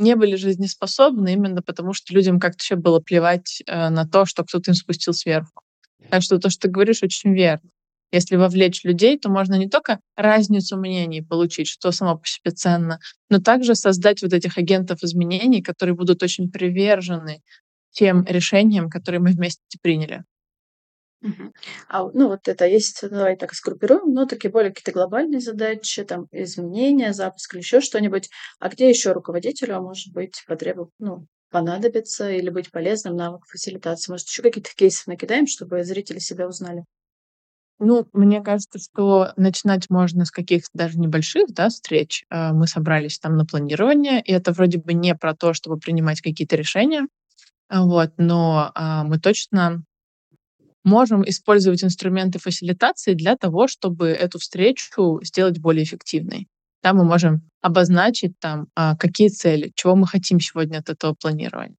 не 0.00 0.14
были 0.14 0.36
жизнеспособны 0.36 1.32
именно 1.32 1.62
потому, 1.62 1.94
что 1.94 2.14
людям 2.14 2.38
как-то 2.38 2.62
еще 2.62 2.76
было 2.76 3.00
плевать 3.00 3.60
э, 3.66 3.88
на 3.88 4.06
то, 4.06 4.24
что 4.24 4.44
кто-то 4.44 4.70
им 4.70 4.76
спустил 4.76 5.14
сверху. 5.14 5.62
Так 6.10 6.22
что 6.22 6.38
то, 6.38 6.50
что 6.50 6.62
ты 6.62 6.68
говоришь, 6.68 7.02
очень 7.02 7.34
верно. 7.34 7.70
Если 8.10 8.36
вовлечь 8.36 8.84
людей, 8.84 9.18
то 9.18 9.28
можно 9.28 9.54
не 9.56 9.68
только 9.68 10.00
разницу 10.16 10.78
мнений 10.78 11.20
получить, 11.20 11.68
что 11.68 11.92
само 11.92 12.16
по 12.16 12.26
себе 12.26 12.52
ценно, 12.52 13.00
но 13.28 13.38
также 13.38 13.74
создать 13.74 14.22
вот 14.22 14.32
этих 14.32 14.56
агентов 14.56 15.02
изменений, 15.02 15.62
которые 15.62 15.94
будут 15.94 16.22
очень 16.22 16.50
привержены 16.50 17.42
тем 17.90 18.24
решениям, 18.24 18.88
которые 18.88 19.20
мы 19.20 19.30
вместе 19.32 19.78
приняли. 19.82 20.24
А, 21.88 22.04
ну, 22.12 22.28
вот 22.28 22.48
это 22.48 22.66
есть, 22.66 23.00
давай 23.08 23.36
так 23.36 23.52
сгруппируем, 23.54 24.12
но 24.12 24.26
такие 24.26 24.50
более 24.50 24.70
какие-то 24.70 24.92
глобальные 24.92 25.40
задачи, 25.40 26.04
там, 26.04 26.28
изменения, 26.30 27.12
запуск 27.12 27.54
или 27.54 27.60
еще 27.60 27.80
что-нибудь. 27.80 28.28
А 28.60 28.68
где 28.68 28.88
еще 28.88 29.12
руководителю, 29.12 29.80
может 29.82 30.12
быть, 30.12 30.44
потребует, 30.46 30.90
ну, 30.98 31.26
понадобится 31.50 32.30
или 32.30 32.50
быть 32.50 32.70
полезным 32.70 33.16
навык 33.16 33.46
фасилитации? 33.46 34.10
Может, 34.10 34.28
еще 34.28 34.42
какие-то 34.42 34.70
кейсы 34.74 35.04
накидаем, 35.06 35.46
чтобы 35.46 35.82
зрители 35.84 36.18
себя 36.18 36.46
узнали? 36.46 36.84
Ну, 37.80 38.08
мне 38.12 38.42
кажется, 38.42 38.78
что 38.78 39.32
начинать 39.36 39.88
можно 39.88 40.24
с 40.24 40.32
каких-то 40.32 40.70
даже 40.74 40.98
небольших 40.98 41.48
да, 41.50 41.68
встреч. 41.68 42.24
Э, 42.28 42.52
мы 42.52 42.66
собрались 42.66 43.18
там 43.18 43.36
на 43.36 43.46
планирование, 43.46 44.20
и 44.20 44.32
это 44.32 44.52
вроде 44.52 44.78
бы 44.78 44.94
не 44.94 45.14
про 45.14 45.34
то, 45.34 45.52
чтобы 45.54 45.78
принимать 45.78 46.20
какие-то 46.20 46.56
решения, 46.56 47.06
вот, 47.70 48.12
но 48.16 48.72
а, 48.74 49.04
мы 49.04 49.18
точно 49.18 49.84
можем 50.84 51.28
использовать 51.28 51.84
инструменты 51.84 52.38
фасилитации 52.38 53.14
для 53.14 53.36
того, 53.36 53.68
чтобы 53.68 54.08
эту 54.08 54.38
встречу 54.38 55.20
сделать 55.22 55.58
более 55.58 55.84
эффективной. 55.84 56.48
Да, 56.82 56.92
мы 56.92 57.04
можем 57.04 57.42
обозначить 57.60 58.38
там, 58.38 58.68
а, 58.74 58.96
какие 58.96 59.28
цели, 59.28 59.72
чего 59.74 59.96
мы 59.96 60.06
хотим 60.06 60.40
сегодня 60.40 60.78
от 60.78 60.88
этого 60.90 61.14
планирования. 61.14 61.76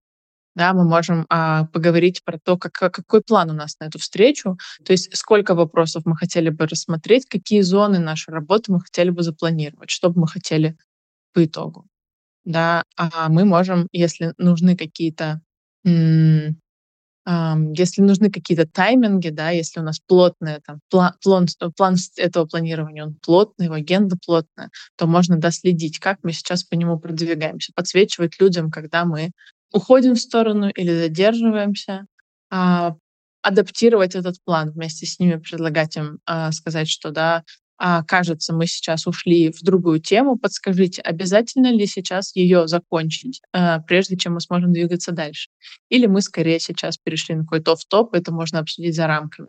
Да, 0.56 0.74
мы 0.74 0.84
можем 0.84 1.26
а, 1.30 1.66
поговорить 1.68 2.24
про 2.26 2.38
то, 2.38 2.58
как, 2.58 2.74
какой 2.74 3.22
план 3.22 3.52
у 3.52 3.54
нас 3.54 3.78
на 3.80 3.86
эту 3.86 4.00
встречу, 4.00 4.58
то 4.84 4.92
есть 4.92 5.16
сколько 5.16 5.56
вопросов 5.56 6.04
мы 6.06 6.18
хотели 6.18 6.50
бы 6.50 6.68
рассмотреть, 6.68 7.28
какие 7.28 7.62
зоны 7.62 8.00
нашей 8.00 8.34
работы 8.34 8.72
мы 8.72 8.82
хотели 8.82 9.10
бы 9.10 9.24
запланировать, 9.24 9.90
что 9.90 10.10
бы 10.10 10.22
мы 10.22 10.28
хотели 10.28 10.76
по 11.34 11.46
итогу. 11.46 11.86
Да, 12.46 12.84
а 12.98 13.30
мы 13.30 13.46
можем, 13.46 13.88
если 13.92 14.34
нужны 14.38 14.76
какие-то 14.76 15.42
если 17.76 18.02
нужны 18.02 18.32
какие-то 18.32 18.66
тайминги, 18.66 19.30
да, 19.30 19.52
если 19.52 19.80
у 19.80 19.84
нас 19.84 20.00
плотный 20.00 20.62
там, 20.66 20.80
план, 20.90 21.14
план, 21.22 21.48
план 21.76 21.96
этого 22.18 22.46
планирования, 22.46 23.06
он 23.06 23.16
плотный, 23.22 23.66
его 23.66 23.76
агенда 23.76 24.18
плотная, 24.26 24.70
то 24.98 25.06
можно 25.06 25.38
доследить, 25.38 26.00
как 26.00 26.20
мы 26.24 26.32
сейчас 26.32 26.64
по 26.64 26.74
нему 26.74 26.98
продвигаемся, 27.00 27.72
подсвечивать 27.76 28.40
людям, 28.40 28.72
когда 28.72 29.06
мы 29.06 29.32
уходим 29.72 30.16
в 30.16 30.20
сторону 30.20 30.70
или 30.70 30.92
задерживаемся, 30.92 32.06
а, 32.50 32.96
адаптировать 33.42 34.16
этот 34.16 34.38
план 34.44 34.72
вместе 34.72 35.06
с 35.06 35.20
ними, 35.20 35.38
предлагать 35.38 35.96
им 35.98 36.20
а, 36.26 36.52
сказать, 36.52 36.90
что 36.90 37.12
да, 37.12 37.44
а, 37.82 38.04
кажется, 38.04 38.54
мы 38.54 38.68
сейчас 38.68 39.08
ушли 39.08 39.54
в 39.54 39.62
другую 39.62 40.02
тему, 40.02 40.38
подскажите, 40.38 41.02
обязательно 41.02 41.72
ли 41.72 41.86
сейчас 41.86 42.36
ее 42.36 42.68
закончить, 42.68 43.42
а, 43.54 43.80
прежде 43.80 44.18
чем 44.18 44.34
мы 44.34 44.42
сможем 44.42 44.74
двигаться 44.74 45.14
дальше? 45.14 45.50
Или 45.88 46.06
мы 46.06 46.22
скорее 46.22 46.60
сейчас 46.60 46.98
перешли 46.98 47.36
на 47.36 47.44
какой-то 47.44 47.72
оф-топ, 47.72 48.14
это 48.14 48.34
можно 48.34 48.60
обсудить 48.60 48.96
за 48.96 49.08
рамками. 49.08 49.48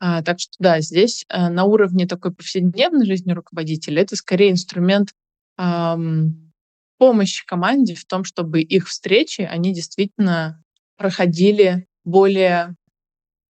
А, 0.00 0.22
так 0.22 0.40
что 0.40 0.52
да, 0.58 0.80
здесь 0.80 1.26
а, 1.28 1.50
на 1.50 1.64
уровне 1.64 2.06
такой 2.06 2.32
повседневной 2.32 3.04
жизни 3.04 3.32
руководителя 3.32 4.00
это 4.02 4.16
скорее 4.16 4.50
инструмент 4.50 5.12
ам, 5.58 6.52
помощи 6.96 7.44
команде 7.46 7.94
в 7.94 8.06
том, 8.06 8.24
чтобы 8.24 8.62
их 8.62 8.88
встречи, 8.88 9.42
они 9.42 9.74
действительно 9.74 10.62
проходили 10.96 11.86
более 12.04 12.74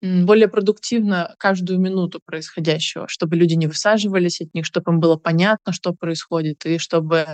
более 0.02 0.48
продуктивно 0.48 1.34
каждую 1.38 1.80
минуту 1.80 2.20
происходящего, 2.24 3.08
чтобы 3.08 3.36
люди 3.36 3.54
не 3.54 3.66
высаживались 3.66 4.40
от 4.40 4.52
них, 4.54 4.66
чтобы 4.66 4.92
им 4.92 5.00
было 5.00 5.16
понятно, 5.16 5.72
что 5.72 5.92
происходит, 5.92 6.64
и 6.66 6.78
чтобы 6.78 7.26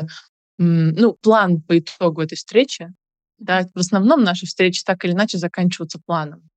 ну, 0.58 1.14
план 1.14 1.60
по 1.60 1.78
итогу 1.78 2.22
этой 2.22 2.36
встречи, 2.36 2.92
да, 3.38 3.66
в 3.74 3.78
основном 3.78 4.22
наши 4.22 4.46
встречи 4.46 4.82
так 4.84 5.04
или 5.04 5.12
иначе 5.12 5.38
заканчиваются 5.38 6.00
планом. 6.04 6.48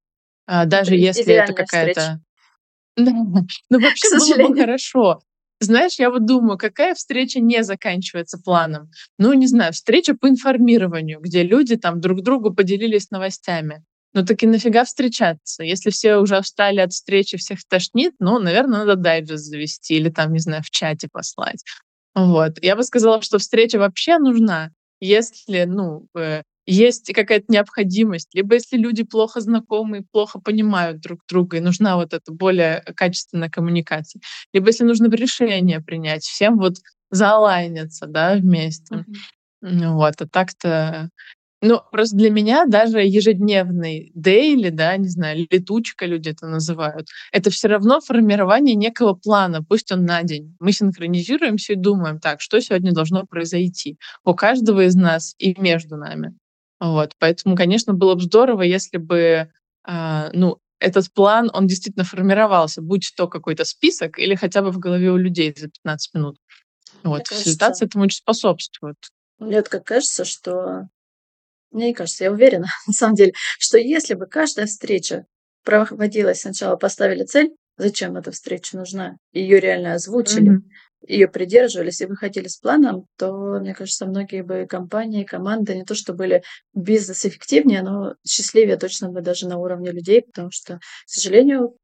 А, 0.45 0.65
даже 0.65 0.95
если 0.95 1.33
это 1.33 1.53
какая-то... 1.53 2.21
Да. 2.97 3.11
Ну, 3.11 3.79
вообще 3.81 4.07
было 4.17 4.47
бы 4.47 4.55
хорошо. 4.55 5.19
Знаешь, 5.59 5.99
я 5.99 6.09
вот 6.09 6.25
думаю, 6.25 6.57
какая 6.57 6.95
встреча 6.95 7.41
не 7.41 7.61
заканчивается 7.61 8.37
планом? 8.37 8.89
Ну, 9.17 9.33
не 9.33 9.47
знаю, 9.47 9.73
встреча 9.73 10.15
по 10.15 10.29
информированию, 10.29 11.19
где 11.19 11.43
люди 11.43 11.75
там 11.75 11.99
друг 11.99 12.21
другу 12.21 12.53
поделились 12.53 13.11
новостями. 13.11 13.83
Ну 14.15 14.25
так 14.25 14.41
и 14.43 14.47
нафига 14.47 14.85
встречаться? 14.85 15.61
Если 15.61 15.89
все 15.89 16.15
уже 16.15 16.39
устали 16.39 16.79
от 16.79 16.93
встречи, 16.93 17.37
всех 17.37 17.59
тошнит, 17.67 18.13
ну, 18.19 18.39
наверное, 18.39 18.79
надо 18.79 18.95
дайджест 18.95 19.43
завести 19.43 19.95
или 19.95 20.09
там, 20.09 20.31
не 20.31 20.39
знаю, 20.39 20.63
в 20.63 20.69
чате 20.69 21.09
послать. 21.11 21.61
Вот. 22.15 22.63
Я 22.63 22.77
бы 22.77 22.83
сказала, 22.83 23.21
что 23.21 23.39
встреча 23.39 23.77
вообще 23.77 24.17
нужна, 24.17 24.71
если, 25.01 25.65
ну, 25.65 26.07
э, 26.17 26.43
есть 26.65 27.13
какая-то 27.13 27.47
необходимость, 27.49 28.33
либо 28.33 28.55
если 28.55 28.77
люди 28.77 29.03
плохо 29.03 29.41
знакомы, 29.41 30.05
плохо 30.09 30.39
понимают 30.39 31.01
друг 31.01 31.19
друга, 31.27 31.57
и 31.57 31.59
нужна 31.61 31.97
вот 31.97 32.13
эта 32.13 32.31
более 32.31 32.85
качественная 32.95 33.49
коммуникация, 33.49 34.21
либо 34.53 34.67
если 34.67 34.85
нужно 34.85 35.13
решение 35.13 35.81
принять, 35.81 36.23
всем 36.23 36.57
вот 36.57 36.75
заалайниться, 37.11 38.07
да, 38.07 38.35
вместе. 38.35 39.05
Mm-hmm. 39.61 39.93
Вот, 39.93 40.21
а 40.21 40.27
так-то 40.27 41.09
ну, 41.65 41.81
просто 41.91 42.15
для 42.15 42.29
меня 42.29 42.65
даже 42.65 42.99
ежедневный 42.99 44.11
дейли, 44.13 44.69
да, 44.69 44.95
не 44.97 45.07
знаю, 45.07 45.47
летучка 45.49 46.05
люди 46.05 46.29
это 46.29 46.47
называют, 46.47 47.07
это 47.31 47.49
все 47.49 47.67
равно 47.67 48.01
формирование 48.01 48.75
некого 48.75 49.13
плана, 49.13 49.63
пусть 49.63 49.91
он 49.91 50.05
на 50.05 50.21
день. 50.21 50.55
Мы 50.59 50.71
синхронизируемся 50.71 51.73
и 51.73 51.75
думаем, 51.75 52.19
так, 52.19 52.39
что 52.41 52.59
сегодня 52.61 52.93
должно 52.93 53.25
произойти 53.25 53.97
у 54.23 54.35
каждого 54.35 54.85
из 54.85 54.95
нас 54.95 55.33
и 55.39 55.59
между 55.59 55.97
нами. 55.97 56.35
Вот, 56.79 57.13
поэтому, 57.17 57.55
конечно, 57.55 57.93
было 57.93 58.13
бы 58.13 58.21
здорово, 58.21 58.61
если 58.61 58.97
бы, 58.97 59.49
э, 59.87 60.29
ну, 60.33 60.59
этот 60.79 61.11
план, 61.13 61.49
он 61.51 61.65
действительно 61.65 62.05
формировался, 62.05 62.83
будь 62.83 63.11
то 63.17 63.27
какой-то 63.27 63.65
список 63.65 64.19
или 64.19 64.35
хотя 64.35 64.61
бы 64.61 64.71
в 64.71 64.77
голове 64.77 65.09
у 65.09 65.17
людей 65.17 65.55
за 65.57 65.69
15 65.69 66.13
минут. 66.13 66.37
Вот, 67.01 67.29
Мне 67.31 67.39
фасилитация 67.39 67.87
этому 67.87 68.03
очень 68.03 68.17
способствует. 68.17 68.97
Мне 69.39 69.57
вот 69.57 69.69
как 69.69 69.85
кажется, 69.85 70.25
что 70.25 70.89
мне 71.75 71.93
кажется, 71.93 72.23
я 72.23 72.31
уверена, 72.31 72.67
на 72.87 72.93
самом 72.93 73.15
деле, 73.15 73.33
что 73.59 73.77
если 73.77 74.15
бы 74.15 74.25
каждая 74.25 74.65
встреча 74.65 75.25
проводилась 75.63 76.41
сначала, 76.41 76.77
поставили 76.77 77.23
цель, 77.25 77.51
зачем 77.77 78.15
эта 78.15 78.31
встреча 78.31 78.77
нужна, 78.77 79.17
ее 79.33 79.59
реально 79.59 79.93
озвучили, 79.93 80.57
mm-hmm. 80.57 81.07
ее 81.07 81.27
придерживались 81.27 82.01
и 82.01 82.05
выходили 82.05 82.47
с 82.47 82.57
планом, 82.57 83.07
то, 83.17 83.59
мне 83.59 83.73
кажется, 83.73 84.05
многие 84.05 84.41
бы 84.41 84.65
компании, 84.67 85.25
команды 85.25 85.75
не 85.75 85.83
то, 85.83 85.95
что 85.95 86.13
были 86.13 86.43
бизнес-эффективнее, 86.73 87.81
но 87.81 88.15
счастливее 88.25 88.77
точно 88.77 89.09
бы 89.09 89.21
даже 89.21 89.47
на 89.47 89.57
уровне 89.57 89.91
людей, 89.91 90.21
потому 90.21 90.51
что, 90.51 90.77
к 90.77 90.81
сожалению, 91.05 91.75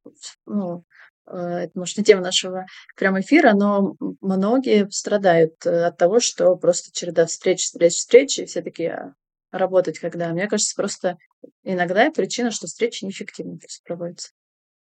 ну, 0.45 0.85
э, 1.27 1.37
это, 1.37 1.71
может, 1.75 1.97
не 1.97 2.03
тема 2.03 2.21
нашего 2.21 2.65
прямого 2.95 3.21
эфира, 3.21 3.53
но 3.53 3.95
многие 4.21 4.89
страдают 4.91 5.65
э, 5.65 5.85
от 5.85 5.97
того, 5.97 6.21
что 6.21 6.55
просто 6.55 6.91
череда 6.93 7.25
встреч, 7.25 7.63
встреч, 7.65 7.93
встреч, 7.95 8.39
и 8.39 8.45
все 8.45 8.61
такие, 8.61 9.13
работать 9.51 9.99
когда. 9.99 10.31
Мне 10.31 10.47
кажется, 10.47 10.75
просто 10.75 11.17
иногда 11.63 12.09
причина, 12.11 12.51
что 12.51 12.67
встречи 12.67 13.05
неэффективно 13.05 13.59
проводятся. 13.85 14.29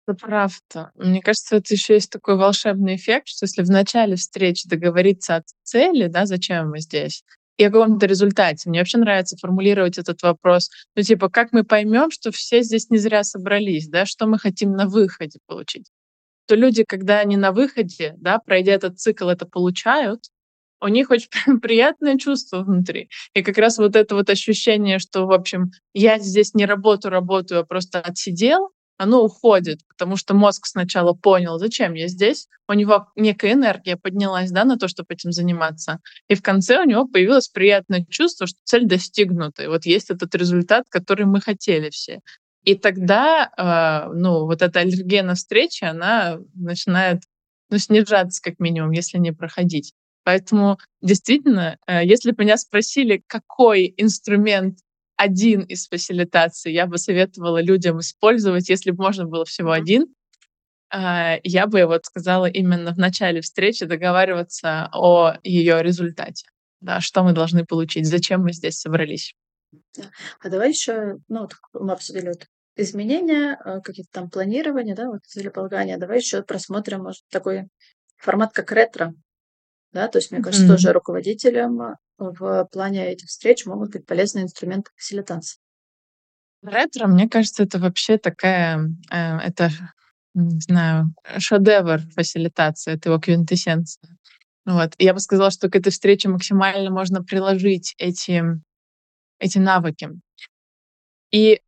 Это 0.08 0.18
правда. 0.18 0.92
Мне 0.96 1.22
кажется, 1.22 1.58
это 1.58 1.74
еще 1.74 1.96
есть 1.96 2.12
такой 2.12 2.38
волшебный 2.38 2.96
эффект, 2.96 3.28
что 3.28 3.46
если 3.46 3.64
в 3.64 3.70
начале 3.70 4.16
встречи 4.16 4.70
договориться 4.70 5.38
о 5.38 5.44
цели, 5.64 6.08
да, 6.08 6.26
зачем 6.26 6.70
мы 6.70 6.80
здесь, 6.80 7.24
и 7.58 7.64
о 7.64 7.72
каком-то 7.72 8.06
результате. 8.06 8.70
Мне 8.70 8.80
вообще 8.80 8.98
нравится 8.98 9.38
формулировать 9.38 9.98
этот 9.98 10.22
вопрос. 10.22 10.70
Ну, 10.96 11.02
типа, 11.02 11.30
как 11.30 11.54
мы 11.54 11.64
поймем, 11.64 12.12
что 12.12 12.32
все 12.32 12.62
здесь 12.62 12.90
не 12.90 12.98
зря 12.98 13.24
собрались, 13.24 13.88
да, 13.88 14.06
что 14.06 14.28
мы 14.28 14.38
хотим 14.38 14.74
на 14.74 14.88
выходе 14.88 15.40
получить. 15.48 15.90
То 16.48 16.56
люди, 16.56 16.84
когда 16.88 17.20
они 17.20 17.38
на 17.38 17.52
выходе, 17.52 18.14
да, 18.18 18.40
пройдя 18.40 18.74
этот 18.74 19.00
цикл, 19.00 19.30
это 19.30 19.48
получают, 19.48 20.26
у 20.82 20.88
них 20.88 21.10
очень 21.10 21.30
приятное 21.62 22.18
чувство 22.18 22.64
внутри. 22.64 23.10
И 23.34 23.42
как 23.42 23.58
раз 23.58 23.78
вот 23.78 23.96
это 23.96 24.16
вот 24.16 24.30
ощущение, 24.30 25.00
что, 25.00 25.26
в 25.26 25.32
общем, 25.32 25.72
я 25.94 26.20
здесь 26.20 26.54
не 26.54 26.66
работаю, 26.66 27.12
работаю, 27.12 27.62
а 27.62 27.66
просто 27.66 28.00
отсидел, 28.00 28.70
оно 28.98 29.24
уходит, 29.24 29.82
потому 29.90 30.16
что 30.16 30.34
мозг 30.34 30.68
сначала 30.68 31.14
понял, 31.14 31.60
зачем 31.60 31.94
я 31.94 32.08
здесь, 32.08 32.48
у 32.68 32.74
него 32.74 33.08
некая 33.16 33.54
энергия 33.54 33.98
поднялась 33.98 34.52
да, 34.52 34.64
на 34.64 34.78
то, 34.78 34.88
чтобы 34.88 35.14
этим 35.14 35.32
заниматься. 35.32 36.00
И 36.30 36.36
в 36.36 36.42
конце 36.42 36.80
у 36.80 36.86
него 36.86 37.06
появилось 37.06 37.50
приятное 37.50 38.06
чувство, 38.10 38.48
что 38.48 38.58
цель 38.64 38.86
достигнута. 38.86 39.64
И 39.64 39.68
вот 39.68 39.86
есть 39.86 40.10
этот 40.12 40.34
результат, 40.36 40.86
который 40.90 41.26
мы 41.26 41.42
хотели 41.42 41.90
все. 41.90 42.22
И 42.64 42.76
тогда 42.76 43.52
э, 43.58 44.14
ну, 44.14 44.46
вот 44.46 44.62
эта 44.62 44.80
аллергена 44.80 45.36
встречи, 45.36 45.84
она 45.84 46.40
начинает 46.56 47.22
ну, 47.70 47.78
снижаться 47.78 48.42
как 48.42 48.60
минимум, 48.60 48.92
если 48.92 49.18
не 49.18 49.32
проходить. 49.32 49.94
Поэтому 50.26 50.80
действительно, 51.02 51.78
э, 51.86 52.04
если 52.04 52.32
бы 52.32 52.44
меня 52.44 52.58
спросили, 52.58 53.24
какой 53.28 53.94
инструмент 53.96 54.80
один 55.16 55.62
из 55.62 55.88
фасилитаций 55.88 56.74
я 56.74 56.88
бы 56.88 56.98
советовала 56.98 57.62
людям 57.62 58.00
использовать, 58.00 58.68
если 58.68 58.90
бы 58.90 59.04
можно 59.04 59.26
было 59.26 59.46
всего 59.46 59.72
один, 59.72 60.08
э, 60.92 61.38
я 61.44 61.68
бы 61.68 61.86
вот 61.86 62.06
сказала 62.06 62.48
именно 62.48 62.92
в 62.92 62.98
начале 62.98 63.42
встречи 63.42 63.86
договариваться 63.86 64.90
о 64.94 65.36
ее 65.44 65.84
результате. 65.84 66.48
Да, 66.82 67.02
что 67.02 67.24
мы 67.24 67.34
должны 67.34 67.64
получить, 67.64 68.08
зачем 68.08 68.42
мы 68.42 68.52
здесь 68.52 68.80
собрались. 68.80 69.36
А 70.40 70.50
давай 70.50 70.70
еще, 70.70 71.18
ну, 71.28 71.42
вот 71.42 71.54
мы 71.74 71.94
обсудили 71.94 72.30
вот 72.30 72.48
изменения, 72.76 73.60
э, 73.64 73.80
какие-то 73.82 74.12
там 74.12 74.32
планирования, 74.32 74.96
да, 74.96 75.08
вот 75.08 75.22
целеполагания. 75.24 75.98
Давай 76.00 76.18
еще 76.18 76.42
просмотрим, 76.42 77.04
может, 77.04 77.22
такой 77.30 77.68
формат, 78.18 78.54
как 78.54 78.72
ретро. 78.72 79.14
Да, 79.96 80.10
то 80.10 80.18
есть, 80.18 80.30
мне 80.30 80.42
кажется, 80.42 80.66
mm-hmm. 80.66 80.70
тоже 80.72 80.92
руководителям 80.92 81.82
э, 81.82 81.96
в 82.18 82.68
плане 82.70 83.14
этих 83.14 83.30
встреч 83.30 83.66
могут 83.66 83.92
быть 83.92 84.06
полезны 84.06 84.40
инструменты 84.40 84.92
фасилитации. 84.98 85.58
Ретро, 86.62 87.08
мне 87.08 87.30
кажется, 87.30 87.64
это 87.64 87.80
вообще 87.80 88.18
такая, 88.18 88.90
э, 89.10 89.38
это, 89.38 89.70
не 90.34 90.60
знаю, 90.60 91.14
шедевр 91.38 92.02
фасилитации, 92.14 92.96
это 92.96 93.08
его 93.08 93.22
квинтэссенция. 93.22 94.18
Вот. 94.66 94.96
я 94.98 95.14
бы 95.14 95.22
сказала, 95.22 95.50
что 95.50 95.70
к 95.70 95.78
этой 95.78 95.92
встрече 95.92 96.28
максимально 96.28 96.92
можно 96.92 97.24
приложить 97.24 97.96
эти, 97.98 98.44
эти 99.40 99.60
навыки. 99.60 100.10
И 101.32 101.62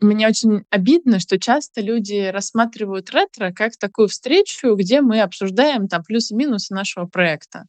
мне 0.00 0.28
очень 0.28 0.64
обидно, 0.70 1.18
что 1.20 1.38
часто 1.38 1.80
люди 1.80 2.30
рассматривают 2.30 3.10
ретро 3.10 3.52
как 3.52 3.76
такую 3.76 4.08
встречу, 4.08 4.74
где 4.74 5.00
мы 5.00 5.20
обсуждаем 5.20 5.88
там 5.88 6.02
плюсы-минусы 6.02 6.74
нашего 6.74 7.06
проекта. 7.06 7.66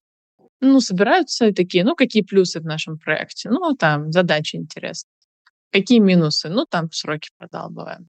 Ну, 0.61 0.79
собираются 0.79 1.51
такие, 1.53 1.83
ну, 1.83 1.95
какие 1.95 2.23
плюсы 2.23 2.59
в 2.59 2.65
нашем 2.65 2.97
проекте? 2.97 3.49
Ну, 3.49 3.75
там, 3.75 4.11
задачи 4.11 4.55
интересные. 4.55 5.11
Какие 5.71 5.99
минусы? 5.99 6.49
Ну, 6.49 6.65
там, 6.65 6.91
сроки 6.91 7.29
продалбываем. 7.38 8.07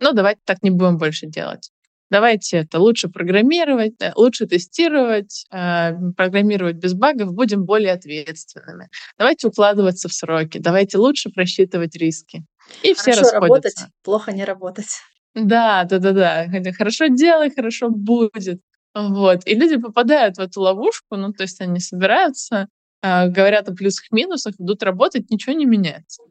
Ну, 0.00 0.12
давайте 0.12 0.40
так 0.44 0.62
не 0.62 0.70
будем 0.70 0.98
больше 0.98 1.26
делать. 1.26 1.70
Давайте 2.10 2.58
это 2.58 2.78
лучше 2.78 3.08
программировать, 3.08 3.94
э, 4.00 4.12
лучше 4.14 4.46
тестировать, 4.46 5.46
э, 5.50 5.92
программировать 6.16 6.76
без 6.76 6.94
багов, 6.94 7.32
будем 7.32 7.64
более 7.64 7.92
ответственными. 7.92 8.88
Давайте 9.18 9.48
укладываться 9.48 10.08
в 10.08 10.12
сроки, 10.12 10.58
давайте 10.58 10.98
лучше 10.98 11.30
просчитывать 11.30 11.96
риски. 11.96 12.44
И 12.82 12.94
все 12.94 13.12
хорошо 13.12 13.30
работать, 13.32 13.76
плохо 14.02 14.32
не 14.32 14.44
работать. 14.44 15.00
Да, 15.34 15.84
да, 15.84 15.98
да, 15.98 16.12
да. 16.12 16.72
Хорошо 16.72 17.06
делай, 17.08 17.50
хорошо 17.50 17.90
будет. 17.90 18.60
Вот. 18.94 19.46
И 19.46 19.54
люди 19.54 19.76
попадают 19.76 20.36
в 20.36 20.40
эту 20.40 20.60
ловушку, 20.60 21.16
ну, 21.16 21.32
то 21.32 21.42
есть 21.42 21.60
они 21.60 21.80
собираются, 21.80 22.68
э, 23.02 23.28
говорят 23.28 23.68
о 23.68 23.74
плюсах-минусах, 23.74 24.54
идут 24.58 24.84
работать, 24.84 25.30
ничего 25.30 25.54
не 25.54 25.66
меняется. 25.66 26.22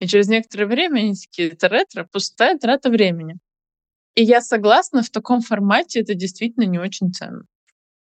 И 0.00 0.06
через 0.06 0.28
некоторое 0.28 0.66
время 0.66 1.00
они 1.00 1.14
такие, 1.14 1.50
это 1.50 1.68
ретро, 1.68 2.08
пустая 2.10 2.58
трата 2.58 2.88
времени. 2.88 3.36
И 4.14 4.22
я 4.22 4.40
согласна, 4.40 5.02
в 5.02 5.10
таком 5.10 5.42
формате 5.42 6.00
это 6.00 6.14
действительно 6.14 6.64
не 6.64 6.78
очень 6.78 7.12
ценно. 7.12 7.42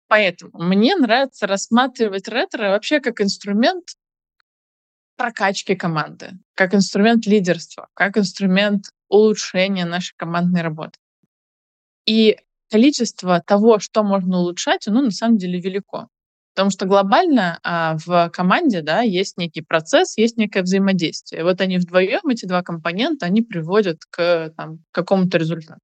Поэтому 0.08 0.64
мне 0.64 0.96
нравится 0.96 1.46
рассматривать 1.46 2.28
ретро 2.28 2.70
вообще 2.70 3.00
как 3.00 3.22
инструмент 3.22 3.86
прокачки 5.20 5.76
команды, 5.76 6.40
как 6.56 6.74
инструмент 6.74 7.26
лидерства, 7.26 7.90
как 7.94 8.18
инструмент 8.18 8.86
улучшения 9.10 9.84
нашей 9.84 10.14
командной 10.16 10.62
работы. 10.62 10.98
И 12.06 12.38
количество 12.72 13.44
того, 13.46 13.80
что 13.80 14.04
можно 14.04 14.38
улучшать, 14.38 14.88
оно 14.88 15.02
на 15.02 15.12
самом 15.12 15.38
деле 15.38 15.60
велико. 15.60 16.08
Потому 16.56 16.72
что 16.72 16.86
глобально 16.86 17.60
а, 17.64 17.98
в 17.98 18.30
команде 18.30 18.82
да, 18.82 19.02
есть 19.02 19.38
некий 19.38 19.62
процесс, 19.62 20.18
есть 20.18 20.38
некое 20.38 20.62
взаимодействие. 20.62 21.44
Вот 21.44 21.60
они 21.60 21.80
вдвоем, 21.80 22.22
эти 22.30 22.46
два 22.46 22.64
компонента, 22.64 23.26
они 23.26 23.42
приводят 23.42 24.00
к 24.10 24.54
там, 24.56 24.80
какому-то 24.92 25.38
результату. 25.38 25.82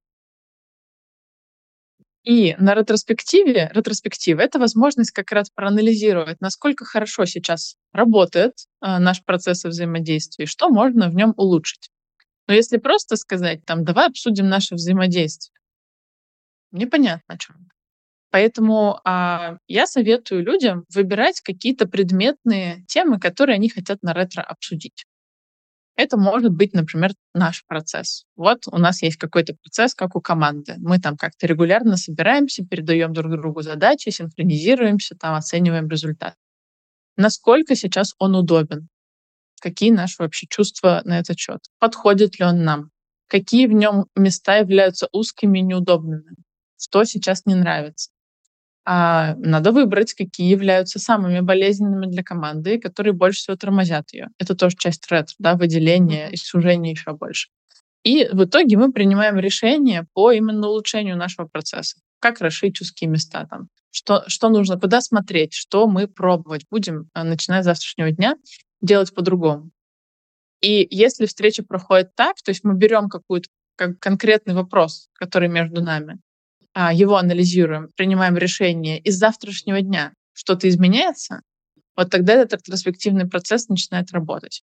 И 2.26 2.56
на 2.58 2.74
ретроспективе, 2.74 3.70
ретроспектива— 3.72 4.40
это 4.42 4.58
возможность 4.58 5.12
как 5.12 5.30
раз 5.30 5.48
проанализировать, 5.48 6.40
насколько 6.40 6.84
хорошо 6.84 7.24
сейчас 7.24 7.76
работает 7.92 8.54
э, 8.82 8.98
наш 8.98 9.24
процесс 9.24 9.62
взаимодействия, 9.62 10.46
что 10.46 10.68
можно 10.68 11.08
в 11.08 11.14
нем 11.14 11.34
улучшить. 11.36 11.88
Но 12.48 12.54
если 12.54 12.78
просто 12.78 13.14
сказать, 13.14 13.64
там, 13.64 13.84
давай 13.84 14.08
обсудим 14.08 14.48
наше 14.48 14.74
взаимодействие, 14.74 15.54
непонятно 16.72 17.34
о 17.34 17.38
чем. 17.38 17.68
Поэтому 18.30 19.00
а, 19.04 19.58
я 19.68 19.86
советую 19.86 20.42
людям 20.42 20.84
выбирать 20.92 21.40
какие-то 21.40 21.86
предметные 21.86 22.84
темы, 22.88 23.20
которые 23.20 23.54
они 23.54 23.68
хотят 23.68 24.02
на 24.02 24.12
ретро 24.12 24.42
обсудить. 24.42 25.06
Это 25.96 26.18
может 26.18 26.52
быть, 26.52 26.74
например, 26.74 27.12
наш 27.34 27.64
процесс. 27.66 28.26
Вот 28.36 28.64
у 28.70 28.76
нас 28.76 29.02
есть 29.02 29.16
какой-то 29.16 29.54
процесс, 29.54 29.94
как 29.94 30.14
у 30.14 30.20
команды. 30.20 30.74
Мы 30.78 30.98
там 30.98 31.16
как-то 31.16 31.46
регулярно 31.46 31.96
собираемся, 31.96 32.64
передаем 32.64 33.14
друг 33.14 33.32
другу 33.32 33.62
задачи, 33.62 34.10
синхронизируемся, 34.10 35.16
там 35.16 35.34
оцениваем 35.34 35.88
результат. 35.88 36.34
Насколько 37.16 37.74
сейчас 37.74 38.14
он 38.18 38.34
удобен? 38.36 38.88
Какие 39.62 39.90
наши 39.90 40.16
вообще 40.18 40.46
чувства 40.46 41.00
на 41.04 41.18
этот 41.18 41.38
счет? 41.38 41.60
Подходит 41.78 42.38
ли 42.38 42.44
он 42.44 42.62
нам? 42.62 42.90
Какие 43.26 43.66
в 43.66 43.72
нем 43.72 44.06
места 44.14 44.58
являются 44.58 45.08
узкими 45.12 45.60
и 45.60 45.62
неудобными? 45.62 46.36
Что 46.78 47.04
сейчас 47.04 47.46
не 47.46 47.54
нравится? 47.54 48.10
А 48.88 49.34
надо 49.38 49.72
выбрать, 49.72 50.14
какие 50.14 50.48
являются 50.48 51.00
самыми 51.00 51.40
болезненными 51.40 52.06
для 52.06 52.22
команды, 52.22 52.78
которые 52.78 53.12
больше 53.12 53.40
всего 53.40 53.56
тормозят 53.56 54.12
ее. 54.12 54.28
Это 54.38 54.54
тоже 54.54 54.76
часть 54.78 55.10
ретро, 55.10 55.34
да, 55.40 55.54
выделение 55.54 56.30
и 56.30 56.36
сужение 56.36 56.92
еще 56.92 57.12
больше. 57.12 57.48
И 58.04 58.28
в 58.32 58.44
итоге 58.44 58.76
мы 58.76 58.92
принимаем 58.92 59.36
решение 59.38 60.06
по 60.14 60.30
именно 60.30 60.68
улучшению 60.68 61.16
нашего 61.16 61.46
процесса. 61.48 61.98
Как 62.20 62.40
расшить 62.40 62.80
узкие 62.80 63.10
места 63.10 63.44
там, 63.50 63.66
что, 63.90 64.22
что 64.28 64.48
нужно, 64.48 64.78
куда 64.78 65.00
смотреть, 65.00 65.52
что 65.52 65.88
мы 65.88 66.06
пробовать 66.06 66.64
будем, 66.70 67.10
а, 67.12 67.24
начиная 67.24 67.62
с 67.62 67.64
завтрашнего 67.64 68.12
дня, 68.12 68.36
делать 68.80 69.12
по-другому. 69.12 69.70
И 70.62 70.86
если 70.90 71.26
встреча 71.26 71.64
проходит 71.64 72.14
так, 72.14 72.36
то 72.42 72.50
есть 72.50 72.62
мы 72.62 72.74
берем 72.74 73.08
какую-то 73.08 73.48
как 73.74 73.98
конкретный 73.98 74.54
вопрос, 74.54 75.08
который 75.14 75.48
между 75.48 75.82
нами, 75.82 76.18
его 76.76 77.16
анализируем, 77.16 77.90
принимаем 77.96 78.36
решение, 78.36 78.98
из 78.98 79.16
завтрашнего 79.16 79.80
дня 79.80 80.12
что-то 80.34 80.68
изменяется, 80.68 81.40
вот 81.96 82.10
тогда 82.10 82.34
этот 82.34 82.60
ретроспективный 82.60 83.26
процесс 83.26 83.68
начинает 83.68 84.12
работать. 84.12 84.62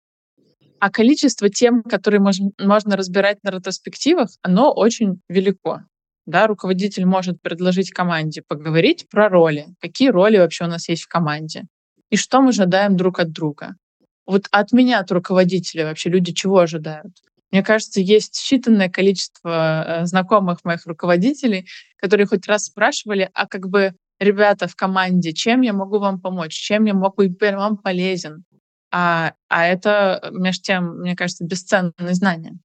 А 0.79 0.91
количество 0.91 1.49
тем, 1.49 1.81
которые 1.81 2.21
можно, 2.21 2.51
можно 2.59 2.95
разбирать 2.95 3.43
на 3.43 3.49
ретроспективах, 3.49 4.29
оно 4.43 4.71
очень 4.71 5.19
велико. 5.27 5.81
Да, 6.27 6.47
руководитель 6.47 7.05
может 7.05 7.41
предложить 7.41 7.91
команде 7.91 8.43
поговорить 8.47 9.07
про 9.09 9.29
роли, 9.29 9.67
какие 9.79 10.09
роли 10.09 10.37
вообще 10.37 10.65
у 10.65 10.67
нас 10.67 10.89
есть 10.89 11.03
в 11.03 11.07
команде, 11.07 11.63
и 12.09 12.17
что 12.17 12.41
мы 12.41 12.49
ожидаем 12.49 12.97
друг 12.97 13.19
от 13.19 13.31
друга. 13.31 13.75
Вот 14.25 14.47
от 14.51 14.71
меня, 14.71 14.99
от 14.99 15.11
руководителя, 15.11 15.85
вообще 15.85 16.09
люди 16.09 16.33
чего 16.33 16.59
ожидают? 16.59 17.13
Мне 17.51 17.63
кажется, 17.63 18.01
есть 18.01 18.41
считанное 18.41 18.89
количество 18.89 20.01
э, 20.01 20.05
знакомых 20.05 20.63
моих 20.63 20.85
руководителей, 20.85 21.67
которые 21.97 22.27
хоть 22.27 22.47
раз 22.47 22.65
спрашивали, 22.65 23.29
а 23.33 23.47
как 23.47 23.69
бы 23.69 23.93
ребята 24.19 24.67
в 24.67 24.75
команде, 24.75 25.33
чем 25.33 25.61
я 25.61 25.73
могу 25.73 25.99
вам 25.99 26.19
помочь, 26.19 26.53
чем 26.53 26.85
я 26.85 26.93
могу 26.93 27.23
быть 27.23 27.39
вам 27.39 27.77
полезен. 27.77 28.43
А, 28.91 29.33
а 29.49 29.65
это, 29.67 30.29
между 30.31 30.63
тем, 30.63 30.99
мне 30.99 31.15
кажется, 31.15 31.43
бесценные 31.43 32.13
знания. 32.13 32.57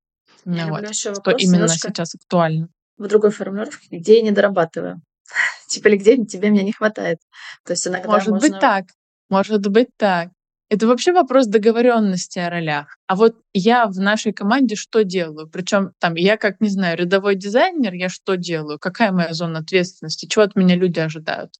Я 0.44 0.68
вот, 0.68 0.88
еще 0.88 1.14
что 1.14 1.32
именно 1.32 1.68
сейчас 1.68 2.14
актуально. 2.14 2.68
В 2.98 3.06
другой 3.06 3.30
формулировке, 3.30 3.98
где 3.98 4.16
я 4.16 4.22
не 4.22 4.30
дорабатываю. 4.30 5.00
типа, 5.68 5.88
или 5.88 5.96
где 5.96 6.24
тебе 6.24 6.50
меня 6.50 6.62
не 6.62 6.72
хватает. 6.72 7.18
То 7.64 7.72
есть 7.72 7.86
иногда 7.86 8.08
Может 8.08 8.28
можно... 8.28 8.48
быть 8.48 8.60
так. 8.60 8.84
Может 9.28 9.66
быть 9.68 9.88
так. 9.96 10.30
Это 10.70 10.86
вообще 10.86 11.12
вопрос 11.12 11.48
договоренности 11.48 12.38
о 12.38 12.48
ролях. 12.48 12.96
А 13.08 13.16
вот 13.16 13.34
я 13.52 13.86
в 13.86 13.98
нашей 13.98 14.32
команде 14.32 14.76
что 14.76 15.02
делаю? 15.02 15.50
Причем 15.50 15.90
там 15.98 16.14
я 16.14 16.36
как, 16.36 16.60
не 16.60 16.68
знаю, 16.68 16.96
рядовой 16.96 17.34
дизайнер, 17.34 17.92
я 17.92 18.08
что 18.08 18.36
делаю? 18.36 18.78
Какая 18.78 19.10
моя 19.10 19.34
зона 19.34 19.58
ответственности? 19.58 20.26
Чего 20.26 20.44
от 20.44 20.54
меня 20.54 20.76
люди 20.76 21.00
ожидают? 21.00 21.50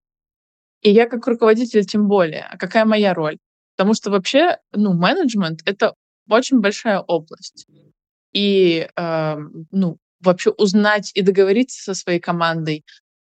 И 0.83 0.93
я 0.93 1.07
как 1.09 1.27
руководитель 1.27 1.85
тем 1.85 2.07
более. 2.07 2.47
А 2.49 2.57
какая 2.57 2.85
моя 2.85 3.13
роль? 3.13 3.39
Потому 3.77 3.95
что 3.95 4.13
вообще, 4.13 4.59
ну, 4.73 4.95
менеджмент— 4.95 5.61
это 5.65 5.95
очень 6.29 6.61
большая 6.61 7.01
область. 7.01 7.67
И, 8.33 8.89
э, 8.95 9.37
ну, 9.73 9.99
вообще 10.21 10.51
узнать 10.51 11.11
и 11.15 11.23
договориться 11.23 11.83
со 11.83 11.95
своей 11.95 12.21
командой, 12.21 12.85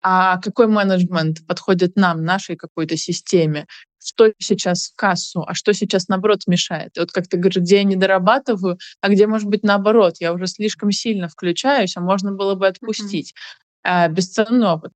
а 0.02 0.38
какой 0.38 0.66
менеджмент 0.66 1.46
подходит 1.46 1.96
нам, 1.96 2.24
нашей 2.24 2.56
какой-то 2.56 2.96
системе, 2.98 3.66
что 4.04 4.32
сейчас 4.38 4.90
в 4.90 4.96
кассу, 4.96 5.44
а 5.46 5.54
что 5.54 5.72
сейчас, 5.72 6.08
наоборот, 6.08 6.40
мешает. 6.46 6.96
И 6.96 7.00
вот 7.00 7.12
как 7.12 7.28
ты 7.28 7.36
говоришь, 7.36 7.62
где 7.62 7.76
я 7.76 7.84
не 7.84 7.96
дорабатываю, 7.96 8.78
а 9.00 9.08
где, 9.08 9.26
может 9.26 9.48
быть, 9.48 9.62
наоборот, 9.62 10.16
я 10.20 10.32
уже 10.32 10.46
слишком 10.46 10.90
сильно 10.90 11.28
включаюсь, 11.28 11.96
а 11.96 12.00
можно 12.00 12.32
было 12.32 12.54
бы 12.54 12.66
отпустить. 12.66 13.30
Mm-hmm. 13.30 13.62
А, 13.84 14.08
бесценный 14.08 14.66
опыт. 14.66 14.92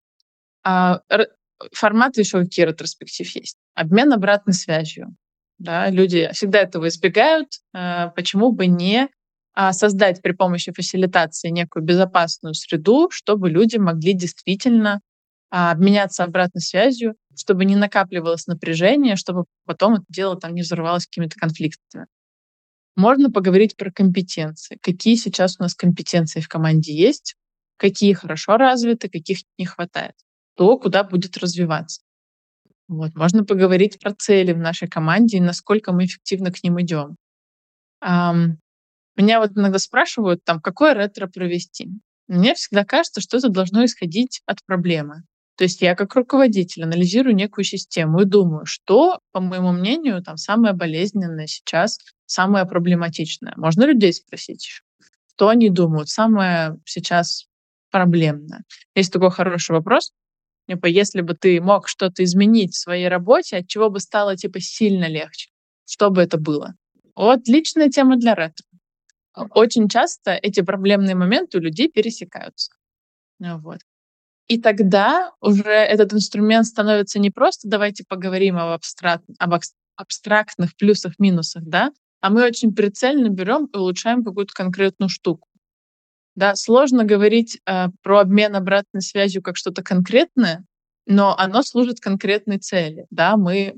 А, 0.64 1.00
форматы 1.72 2.20
еще 2.20 2.40
какие 2.40 2.66
ретроспектив 2.66 3.28
есть. 3.34 3.56
Обмен 3.74 4.12
обратной 4.12 4.54
связью. 4.54 5.16
Да, 5.58 5.88
люди 5.88 6.28
всегда 6.32 6.60
этого 6.60 6.88
избегают. 6.88 7.48
А, 7.72 8.08
почему 8.08 8.52
бы 8.52 8.66
не 8.66 9.08
а, 9.54 9.72
создать 9.72 10.20
при 10.20 10.32
помощи 10.32 10.72
фасилитации 10.72 11.48
некую 11.48 11.82
безопасную 11.82 12.54
среду, 12.54 13.08
чтобы 13.10 13.48
люди 13.48 13.76
могли 13.76 14.12
действительно 14.12 15.00
обменяться 15.56 16.24
обратной 16.24 16.60
связью, 16.60 17.14
чтобы 17.36 17.64
не 17.64 17.76
накапливалось 17.76 18.46
напряжение, 18.46 19.16
чтобы 19.16 19.44
потом 19.64 19.94
это 19.94 20.04
дело 20.08 20.36
там 20.36 20.54
не 20.54 20.62
взорвалось 20.62 21.06
какими-то 21.06 21.36
конфликтами. 21.38 22.06
Можно 22.96 23.30
поговорить 23.30 23.76
про 23.76 23.90
компетенции. 23.90 24.78
Какие 24.80 25.16
сейчас 25.16 25.56
у 25.58 25.62
нас 25.62 25.74
компетенции 25.74 26.40
в 26.40 26.48
команде 26.48 26.94
есть, 26.94 27.36
какие 27.76 28.14
хорошо 28.14 28.56
развиты, 28.56 29.08
каких 29.08 29.40
не 29.58 29.66
хватает. 29.66 30.14
То, 30.56 30.78
куда 30.78 31.04
будет 31.04 31.36
развиваться. 31.36 32.00
Вот. 32.88 33.14
Можно 33.14 33.44
поговорить 33.44 33.98
про 34.00 34.14
цели 34.14 34.52
в 34.52 34.58
нашей 34.58 34.88
команде 34.88 35.38
и 35.38 35.40
насколько 35.40 35.92
мы 35.92 36.06
эффективно 36.06 36.52
к 36.52 36.62
ним 36.62 36.80
идем. 36.80 37.16
Um, 38.02 38.56
меня 39.16 39.40
вот 39.40 39.52
иногда 39.56 39.78
спрашивают, 39.78 40.44
там, 40.44 40.60
какое 40.60 40.94
ретро 40.94 41.26
провести. 41.26 41.88
Мне 42.28 42.54
всегда 42.54 42.84
кажется, 42.84 43.20
что 43.20 43.38
это 43.38 43.48
должно 43.48 43.84
исходить 43.84 44.42
от 44.46 44.64
проблемы. 44.64 45.22
То 45.56 45.64
есть 45.64 45.80
я 45.82 45.94
как 45.94 46.14
руководитель 46.14 46.84
анализирую 46.84 47.34
некую 47.34 47.64
систему 47.64 48.20
и 48.20 48.24
думаю, 48.24 48.66
что, 48.66 49.20
по 49.32 49.40
моему 49.40 49.72
мнению, 49.72 50.22
там 50.22 50.36
самое 50.36 50.74
болезненное 50.74 51.46
сейчас, 51.46 51.98
самое 52.26 52.66
проблематичное. 52.66 53.54
Можно 53.56 53.84
людей 53.84 54.12
спросить 54.12 54.82
что 55.36 55.48
они 55.48 55.68
думают, 55.68 56.08
самое 56.08 56.78
сейчас 56.86 57.46
проблемное. 57.90 58.62
Есть 58.94 59.12
такой 59.12 59.30
хороший 59.30 59.72
вопрос. 59.72 60.12
Типа, 60.66 60.86
если 60.86 61.20
бы 61.20 61.34
ты 61.34 61.60
мог 61.60 61.88
что-то 61.88 62.24
изменить 62.24 62.74
в 62.74 62.80
своей 62.80 63.08
работе, 63.08 63.58
от 63.58 63.68
чего 63.68 63.90
бы 63.90 64.00
стало 64.00 64.36
типа 64.36 64.60
сильно 64.60 65.06
легче? 65.06 65.50
Что 65.84 66.10
бы 66.10 66.22
это 66.22 66.38
было? 66.38 66.74
Вот 67.14 67.40
отличная 67.40 67.90
тема 67.90 68.16
для 68.16 68.34
ретро. 68.34 68.64
Очень 69.50 69.88
часто 69.88 70.32
эти 70.32 70.62
проблемные 70.62 71.14
моменты 71.14 71.58
у 71.58 71.60
людей 71.60 71.88
пересекаются. 71.88 72.72
Вот. 73.38 73.80
И 74.48 74.58
тогда 74.60 75.32
уже 75.40 75.70
этот 75.70 76.12
инструмент 76.14 76.66
становится 76.66 77.18
не 77.18 77.30
просто 77.30 77.68
давайте 77.68 78.04
поговорим 78.08 78.56
об, 78.58 78.70
абстракт, 78.70 79.24
об 79.38 79.54
абстрактных 79.96 80.76
плюсах, 80.76 81.14
минусах, 81.18 81.64
да, 81.64 81.90
а 82.20 82.30
мы 82.30 82.44
очень 82.44 82.74
прицельно 82.74 83.28
берем 83.28 83.66
и 83.66 83.76
улучшаем 83.76 84.24
какую-то 84.24 84.52
конкретную 84.54 85.08
штуку. 85.08 85.48
Да, 86.36 86.54
сложно 86.54 87.04
говорить 87.04 87.60
э, 87.66 87.86
про 88.02 88.20
обмен 88.20 88.54
обратной 88.54 89.00
связью 89.00 89.42
как 89.42 89.56
что-то 89.56 89.82
конкретное, 89.82 90.64
но 91.06 91.36
оно 91.36 91.62
служит 91.62 91.98
конкретной 92.00 92.58
цели. 92.58 93.06
Да, 93.10 93.36
мы 93.36 93.76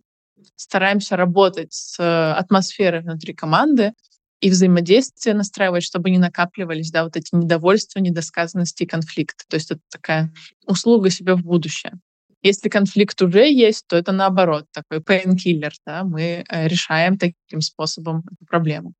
стараемся 0.56 1.16
работать 1.16 1.72
с 1.72 1.98
э, 2.00 2.32
атмосферой 2.32 3.02
внутри 3.02 3.32
команды, 3.32 3.92
и 4.40 4.50
взаимодействие 4.50 5.34
настраивать, 5.34 5.82
чтобы 5.82 6.10
не 6.10 6.18
накапливались, 6.18 6.90
да, 6.90 7.04
вот 7.04 7.16
эти 7.16 7.34
недовольства, 7.34 7.98
недосказанности 7.98 8.84
и 8.84 8.86
конфликты. 8.86 9.44
То 9.48 9.56
есть 9.56 9.70
это 9.70 9.80
такая 9.90 10.32
услуга 10.66 11.10
себе 11.10 11.34
в 11.34 11.42
будущее. 11.42 11.94
Если 12.42 12.68
конфликт 12.68 13.20
уже 13.20 13.50
есть, 13.50 13.86
то 13.88 13.96
это 13.96 14.12
наоборот, 14.12 14.66
такой 14.72 14.98
painkiller, 14.98 15.72
да, 15.84 16.04
мы 16.04 16.44
э, 16.48 16.68
решаем 16.68 17.18
таким 17.18 17.60
способом 17.60 18.22
эту 18.30 18.46
проблему. 18.46 18.94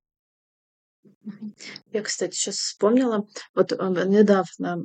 Я, 1.93 2.03
кстати, 2.03 2.35
сейчас 2.35 2.57
вспомнила, 2.57 3.27
вот 3.55 3.73
э, 3.73 3.77
недавно 4.07 4.85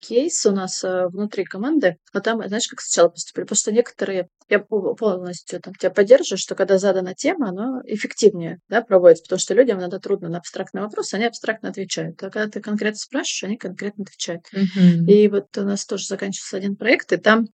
кейс 0.00 0.44
у 0.46 0.52
нас 0.52 0.82
э, 0.84 1.06
внутри 1.08 1.44
команды, 1.44 1.96
но 2.12 2.20
там, 2.20 2.46
знаешь, 2.46 2.68
как 2.68 2.80
сначала 2.80 3.08
поступили, 3.08 3.44
потому 3.44 3.56
что 3.56 3.72
некоторые, 3.72 4.28
я 4.48 4.58
полностью 4.60 5.60
там 5.60 5.74
тебя 5.74 5.90
поддерживаю, 5.90 6.38
что 6.38 6.54
когда 6.54 6.78
задана 6.78 7.14
тема, 7.14 7.50
она 7.50 7.82
эффективнее 7.84 8.58
да, 8.68 8.82
проводится, 8.82 9.24
потому 9.24 9.40
что 9.40 9.54
людям 9.54 9.78
иногда 9.78 9.98
трудно 9.98 10.28
на 10.28 10.38
абстрактный 10.38 10.82
вопрос, 10.82 11.14
они 11.14 11.24
абстрактно 11.24 11.68
отвечают. 11.68 12.22
А 12.22 12.30
когда 12.30 12.48
ты 12.48 12.60
конкретно 12.60 12.98
спрашиваешь, 12.98 13.44
они 13.44 13.56
конкретно 13.56 14.04
отвечают. 14.04 14.42
Мгм. 14.52 15.06
И 15.06 15.28
вот 15.28 15.56
у 15.56 15.62
нас 15.62 15.84
тоже 15.84 16.06
заканчивался 16.06 16.56
один 16.56 16.76
проект, 16.76 17.12
и 17.12 17.16
там 17.16 17.46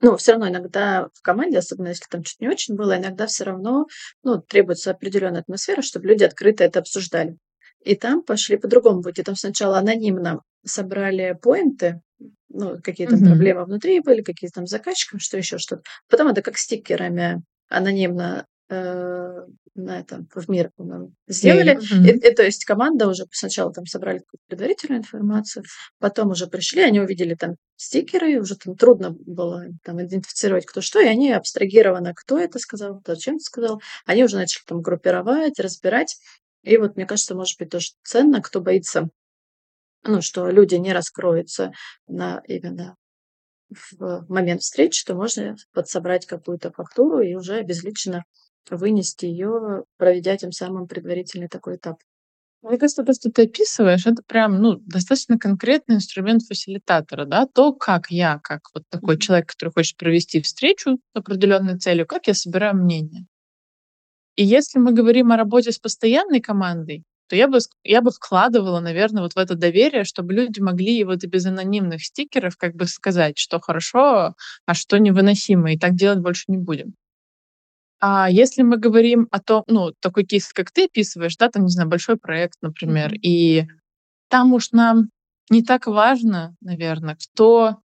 ну, 0.00 0.16
все 0.16 0.32
равно 0.32 0.48
иногда 0.48 1.08
в 1.12 1.22
команде, 1.22 1.58
особенно 1.58 1.88
если 1.88 2.06
там 2.08 2.22
чуть 2.22 2.40
не 2.40 2.48
очень 2.48 2.76
было, 2.76 2.96
иногда 2.96 3.26
все 3.26 3.44
равно 3.44 3.86
ну, 4.22 4.40
требуется 4.40 4.92
определенная 4.92 5.40
атмосфера, 5.40 5.82
чтобы 5.82 6.06
люди 6.06 6.22
открыто 6.22 6.62
это 6.62 6.78
обсуждали. 6.78 7.36
И 7.84 7.94
там 7.96 8.22
пошли 8.22 8.56
по-другому 8.56 9.02
пути. 9.02 9.22
Там 9.22 9.34
сначала 9.34 9.78
анонимно 9.78 10.42
собрали 10.64 11.36
поинты, 11.40 12.00
ну, 12.48 12.76
какие 12.82 13.06
там 13.06 13.20
Мгм. 13.20 13.28
проблемы 13.28 13.64
внутри 13.64 14.00
были, 14.00 14.22
какие 14.22 14.50
там 14.50 14.66
заказчикам, 14.66 15.20
что 15.20 15.36
еще 15.36 15.58
что-то. 15.58 15.82
Потом 16.08 16.28
это 16.28 16.42
как 16.42 16.58
стикерами 16.58 17.42
анонимно 17.68 18.46
э, 18.70 19.46
на 19.74 19.98
этом 20.00 20.28
в 20.34 20.48
мир, 20.50 20.70
по-моему, 20.76 21.12
сделали. 21.26 21.76
Мгм. 21.76 22.04
И, 22.04 22.10
и 22.10 22.34
то 22.34 22.42
есть 22.42 22.64
команда 22.64 23.08
уже 23.08 23.24
сначала 23.32 23.72
там 23.72 23.86
собрали 23.86 24.18
какую-то 24.18 24.44
предварительную 24.48 25.00
информацию, 25.00 25.64
потом 25.98 26.30
уже 26.30 26.46
пришли, 26.48 26.82
они 26.82 27.00
увидели 27.00 27.34
там 27.34 27.54
стикеры, 27.76 28.40
уже 28.40 28.56
там 28.56 28.76
трудно 28.76 29.10
было 29.10 29.64
там 29.84 30.02
идентифицировать, 30.02 30.66
кто 30.66 30.80
что, 30.80 31.00
и 31.00 31.06
они 31.06 31.32
абстрагированно, 31.32 32.12
кто 32.14 32.38
это 32.38 32.58
сказал, 32.58 33.00
зачем 33.06 33.36
это 33.36 33.44
сказал, 33.44 33.80
они 34.04 34.24
уже 34.24 34.36
начали 34.36 34.62
там 34.66 34.82
группировать, 34.82 35.58
разбирать. 35.60 36.16
И 36.64 36.76
вот 36.76 36.96
мне 36.96 37.06
кажется, 37.06 37.34
может 37.34 37.58
быть 37.58 37.70
тоже 37.70 37.88
ценно, 38.02 38.42
кто 38.42 38.60
боится, 38.60 39.08
ну, 40.08 40.22
что 40.22 40.48
люди 40.48 40.74
не 40.74 40.92
раскроются 40.92 41.72
на 42.06 42.42
именно 42.46 42.96
в 43.98 44.24
момент 44.28 44.62
встречи, 44.62 45.04
то 45.04 45.14
можно 45.14 45.56
подсобрать 45.72 46.26
какую-то 46.26 46.72
фактуру 46.72 47.20
и 47.20 47.34
уже 47.34 47.62
безлично 47.62 48.24
вынести 48.70 49.26
ее, 49.26 49.84
проведя 49.98 50.36
тем 50.36 50.52
самым 50.52 50.88
предварительный 50.88 51.48
такой 51.48 51.76
этап. 51.76 51.98
Мне 52.62 52.76
кажется, 52.76 53.04
то, 53.04 53.12
что 53.12 53.30
ты 53.30 53.42
описываешь, 53.42 54.06
это 54.06 54.22
прям, 54.26 54.60
ну, 54.60 54.78
достаточно 54.80 55.38
конкретный 55.38 55.96
инструмент 55.96 56.42
фасилитатора, 56.42 57.24
да, 57.24 57.46
то, 57.46 57.72
как 57.72 58.10
я, 58.10 58.40
как 58.42 58.62
вот 58.74 58.82
такой 58.88 59.18
человек, 59.18 59.50
который 59.50 59.70
хочет 59.70 59.96
провести 59.96 60.40
встречу 60.40 60.96
с 60.96 61.16
определенной 61.16 61.78
целью, 61.78 62.06
как 62.06 62.26
я 62.26 62.34
собираю 62.34 62.76
мнение. 62.76 63.26
И 64.34 64.44
если 64.44 64.80
мы 64.80 64.92
говорим 64.92 65.30
о 65.30 65.36
работе 65.36 65.70
с 65.70 65.78
постоянной 65.78 66.40
командой, 66.40 67.04
то 67.28 67.36
я 67.36 67.48
бы, 67.48 67.58
я 67.84 68.02
бы 68.02 68.10
вкладывала, 68.10 68.80
наверное, 68.80 69.22
вот 69.22 69.34
в 69.34 69.38
это 69.38 69.54
доверие, 69.54 70.04
чтобы 70.04 70.34
люди 70.34 70.60
могли 70.60 71.04
вот 71.04 71.24
и 71.24 71.26
без 71.26 71.46
анонимных 71.46 72.04
стикеров 72.04 72.56
как 72.56 72.74
бы 72.74 72.86
сказать, 72.86 73.38
что 73.38 73.60
хорошо, 73.60 74.34
а 74.66 74.74
что 74.74 74.98
невыносимо, 74.98 75.72
и 75.72 75.78
так 75.78 75.94
делать 75.94 76.20
больше 76.20 76.44
не 76.48 76.58
будем. 76.58 76.94
А 78.00 78.30
если 78.30 78.62
мы 78.62 78.76
говорим 78.78 79.26
о 79.30 79.40
том, 79.40 79.64
ну, 79.66 79.92
такой 80.00 80.24
кейс, 80.24 80.52
как 80.52 80.70
ты 80.70 80.84
описываешь, 80.84 81.36
да, 81.36 81.48
там, 81.48 81.64
не 81.64 81.70
знаю, 81.70 81.88
большой 81.88 82.16
проект, 82.16 82.54
например, 82.62 83.08
Мгм. 83.10 83.18
и 83.22 83.66
там 84.28 84.52
уж 84.54 84.72
нам 84.72 85.10
не 85.50 85.62
так 85.62 85.86
важно, 85.86 86.54
наверное, 86.60 87.16
кто, 87.16 87.78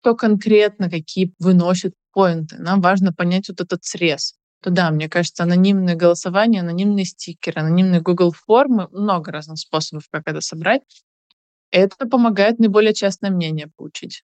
кто 0.00 0.16
конкретно 0.16 0.90
какие 0.90 1.32
выносит 1.38 1.94
поинты. 2.12 2.56
Нам 2.58 2.80
важно 2.80 3.12
понять 3.12 3.48
вот 3.48 3.60
этот 3.60 3.84
срез. 3.84 4.34
То 4.64 4.70
да, 4.70 4.90
мне 4.90 5.10
кажется, 5.10 5.42
анонимное 5.42 5.94
голосование, 5.94 6.62
анонимные 6.62 7.04
стикеры, 7.04 7.60
анонимные 7.60 8.00
Google 8.00 8.32
формы, 8.32 8.88
много 8.92 9.30
разных 9.30 9.58
способов, 9.58 10.04
как 10.10 10.22
это 10.24 10.40
собрать. 10.40 10.80
Это 11.70 12.06
помогает 12.08 12.58
наиболее 12.58 12.94
частное 12.94 13.30
мнение 13.30 13.70
получить. 13.76 14.24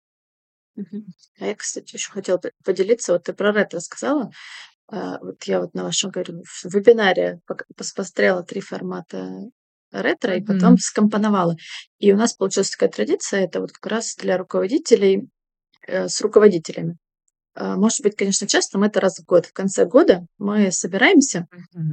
А 1.41 1.47
я, 1.47 1.57
кстати, 1.57 1.95
еще 1.95 2.13
хотела 2.13 2.41
поделиться. 2.65 3.15
Вот 3.15 3.25
ты 3.25 3.33
про 3.33 3.51
ретро 3.51 3.81
сказала. 3.81 4.31
А, 4.87 5.19
Вот 5.19 5.43
я 5.45 5.63
вот 5.63 5.75
на 5.75 5.83
вашем, 5.83 6.13
говорю, 6.13 6.45
в 6.45 6.65
вебинаре 6.73 7.41
посмотрела 7.77 8.45
три 8.45 8.61
формата 8.61 9.51
ретро 9.91 10.37
и 10.37 10.45
потом 10.45 10.75
Мгм. 10.75 10.79
скомпоновала. 10.79 11.57
И 11.99 12.13
у 12.13 12.17
нас 12.17 12.35
получилась 12.35 12.71
такая 12.71 12.91
традиция, 12.91 13.47
это 13.47 13.61
вот 13.61 13.73
как 13.73 13.91
раз 13.91 14.15
для 14.15 14.39
руководителей 14.39 15.29
э, 15.89 16.07
с 16.07 16.21
руководителями. 16.21 16.99
А, 17.55 17.77
Может 17.77 18.03
быть, 18.03 18.17
конечно, 18.17 18.47
часто, 18.47 18.83
это 18.85 19.01
раз 19.01 19.19
в 19.19 19.25
год. 19.25 19.47
В 19.47 19.53
конце 19.53 19.85
года 19.85 20.25
мы 20.39 20.71
собираемся, 20.71 21.47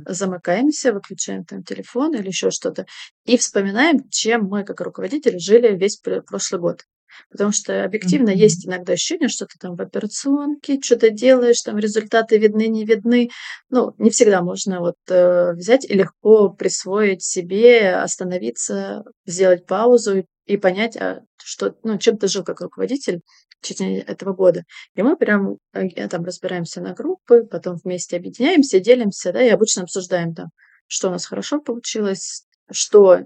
замыкаемся, 0.06 0.94
выключаем 0.94 1.46
там 1.46 1.64
телефон 1.64 2.16
или 2.16 2.28
еще 2.28 2.52
что-то 2.52 2.86
и 3.26 3.38
вспоминаем, 3.38 4.08
чем 4.10 4.46
мы 4.46 4.64
как 4.64 4.80
руководители 4.82 5.38
жили 5.38 5.76
весь 5.76 5.98
пр- 5.98 6.22
прошлый 6.24 6.62
год. 6.62 6.84
Потому 7.32 7.52
что 7.52 7.84
объективно 7.84 8.30
Мгм. 8.30 8.40
есть 8.40 8.68
иногда 8.68 8.94
ощущение, 8.94 9.28
что 9.28 9.46
ты 9.48 9.58
там 9.60 9.76
в 9.76 9.82
операционке 9.82 10.80
что-то 10.80 11.10
делаешь, 11.10 11.62
там 11.62 11.78
результаты 11.80 12.38
видны, 12.38 12.68
не 12.68 12.86
видны. 12.86 13.30
Ну, 13.70 13.94
не 13.98 14.12
всегда 14.12 14.42
можно 14.44 14.82
вот 14.82 14.96
э, 15.10 15.54
взять 15.54 15.84
и 15.90 15.94
легко 15.94 16.50
присвоить 16.50 17.24
себе, 17.24 17.96
остановиться, 17.96 19.04
сделать 19.26 19.66
паузу 19.66 20.20
и, 20.20 20.26
и 20.46 20.58
понять, 20.58 20.96
а 20.98 21.22
что, 21.44 21.76
ну, 21.84 21.98
чем 21.98 22.18
ты 22.18 22.28
жил 22.28 22.44
как 22.44 22.62
руководитель 22.62 23.22
в 23.62 23.68
течение 23.68 24.02
этого 24.02 24.34
года. 24.34 24.64
И 24.96 25.02
мы 25.02 25.18
прям 25.18 25.58
э, 25.74 26.08
там 26.08 26.24
разбираемся 26.26 26.82
на 26.82 26.94
группы, 26.94 27.44
потом 27.44 27.78
вместе 27.84 28.18
объединяемся, 28.18 28.80
делимся, 28.80 29.32
да, 29.32 29.42
и 29.42 29.50
обычно 29.50 29.84
обсуждаем 29.84 30.34
там, 30.34 30.48
что 30.88 31.08
у 31.10 31.12
нас 31.12 31.26
хорошо 31.26 31.60
получилось, 31.60 32.44
что 32.72 33.20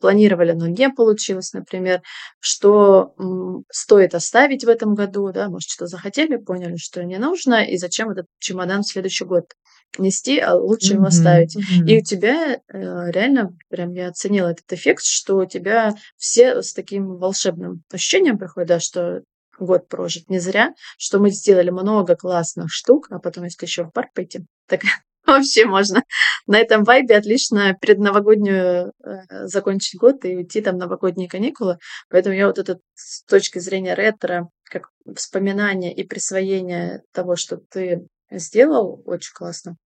планировали, 0.00 0.52
но 0.52 0.68
не 0.68 0.90
получилось, 0.90 1.52
например, 1.52 2.02
что 2.38 3.14
стоит 3.70 4.14
оставить 4.14 4.64
в 4.64 4.68
этом 4.68 4.94
году, 4.94 5.32
да, 5.32 5.48
может, 5.48 5.68
что 5.68 5.86
захотели, 5.86 6.36
поняли, 6.36 6.76
что 6.76 7.02
не 7.04 7.18
нужно, 7.18 7.64
и 7.64 7.76
зачем 7.76 8.10
этот 8.10 8.26
чемодан 8.38 8.82
в 8.82 8.88
следующий 8.88 9.24
год 9.24 9.46
нести, 9.98 10.38
а 10.38 10.54
лучше 10.54 10.92
его 10.92 11.04
Мгм. 11.04 11.08
оставить. 11.08 11.56
И 11.86 11.98
у 11.98 12.02
тебя 12.02 12.54
э, 12.54 12.60
реально, 12.68 13.56
прям 13.70 13.92
я 13.92 14.08
оценила 14.08 14.48
этот 14.48 14.70
эффект, 14.72 15.02
что 15.04 15.38
у 15.38 15.46
тебя 15.46 15.94
все 16.16 16.62
с 16.62 16.74
таким 16.74 17.16
волшебным 17.16 17.82
ощущением 17.90 18.38
приходят, 18.38 18.68
да, 18.68 18.80
что 18.80 19.22
год 19.58 19.88
прожит 19.88 20.28
не 20.28 20.38
зря, 20.38 20.74
что 20.98 21.18
мы 21.18 21.30
сделали 21.30 21.70
много 21.70 22.16
классных 22.16 22.72
штук, 22.72 23.08
а 23.10 23.18
потом, 23.18 23.44
если 23.44 23.66
еще 23.66 23.84
в 23.84 23.90
парк 23.90 24.12
пойти, 24.14 24.44
так 24.66 24.82
вообще 25.26 25.66
можно 25.66 26.02
на 26.46 26.58
этом 26.58 26.84
вайбе 26.84 27.16
отлично 27.16 27.76
предновогоднюю 27.80 28.92
э, 29.04 29.46
закончить 29.46 29.98
год 30.00 30.24
и 30.24 30.36
уйти 30.36 30.60
там 30.60 30.76
новогодние 30.78 31.28
каникулы. 31.28 31.78
Поэтому 32.08 32.34
я 32.34 32.46
вот 32.46 32.58
это 32.58 32.78
с 32.94 33.22
точки 33.24 33.58
зрения 33.58 33.94
ретро, 33.94 34.48
как 34.64 34.90
вспоминание 35.16 35.94
и 35.94 36.04
присвоение 36.04 37.02
того, 37.12 37.36
что 37.36 37.58
ты 37.70 38.06
сделал, 38.30 39.02
очень 39.06 39.32
классно 39.34 39.76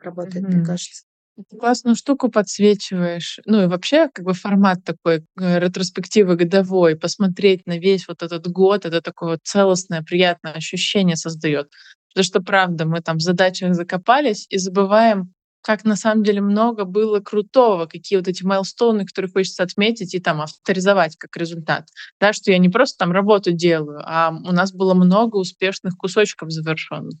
работает, 0.00 0.44
мне 0.44 0.56
Мгм. 0.56 0.66
кажется. 0.66 1.04
Ты 1.36 1.56
классную 1.56 1.96
штуку 1.96 2.30
подсвечиваешь. 2.30 3.40
Ну 3.46 3.62
и 3.62 3.66
вообще, 3.66 4.08
как 4.12 4.24
бы 4.24 4.34
формат 4.34 4.84
такой 4.84 5.24
э, 5.40 5.58
ретроспективы 5.60 6.36
годовой, 6.36 6.94
посмотреть 6.96 7.66
на 7.66 7.78
весь 7.78 8.06
вот 8.06 8.22
этот 8.22 8.46
год, 8.48 8.84
это 8.84 9.00
такое 9.00 9.30
вот 9.32 9.40
целостное, 9.42 10.02
приятное 10.02 10.52
ощущение 10.52 11.16
создает. 11.16 11.70
Потому 12.10 12.24
что, 12.24 12.42
правда, 12.42 12.84
мы 12.84 13.00
там 13.00 13.16
в 13.16 13.22
задачах 13.22 13.74
закопались 13.74 14.46
и 14.50 14.58
забываем, 14.58 15.32
как 15.62 15.84
на 15.84 15.96
самом 15.96 16.22
деле 16.22 16.42
много 16.42 16.84
было 16.84 17.20
крутого, 17.20 17.86
какие 17.86 18.18
вот 18.18 18.28
эти 18.28 18.44
майлстоуны, 18.44 19.06
которые 19.06 19.30
хочется 19.30 19.62
отметить 19.62 20.14
и 20.14 20.20
там 20.20 20.42
авторизовать 20.42 21.16
как 21.16 21.34
результат. 21.38 21.86
Да, 22.20 22.34
что 22.34 22.50
я 22.50 22.58
не 22.58 22.68
просто 22.68 22.98
там 22.98 23.12
работу 23.12 23.52
делаю, 23.52 24.02
а 24.04 24.30
у 24.30 24.52
нас 24.52 24.72
было 24.72 24.92
много 24.92 25.36
успешных 25.36 25.96
кусочков 25.96 26.50
завершенных. 26.50 27.14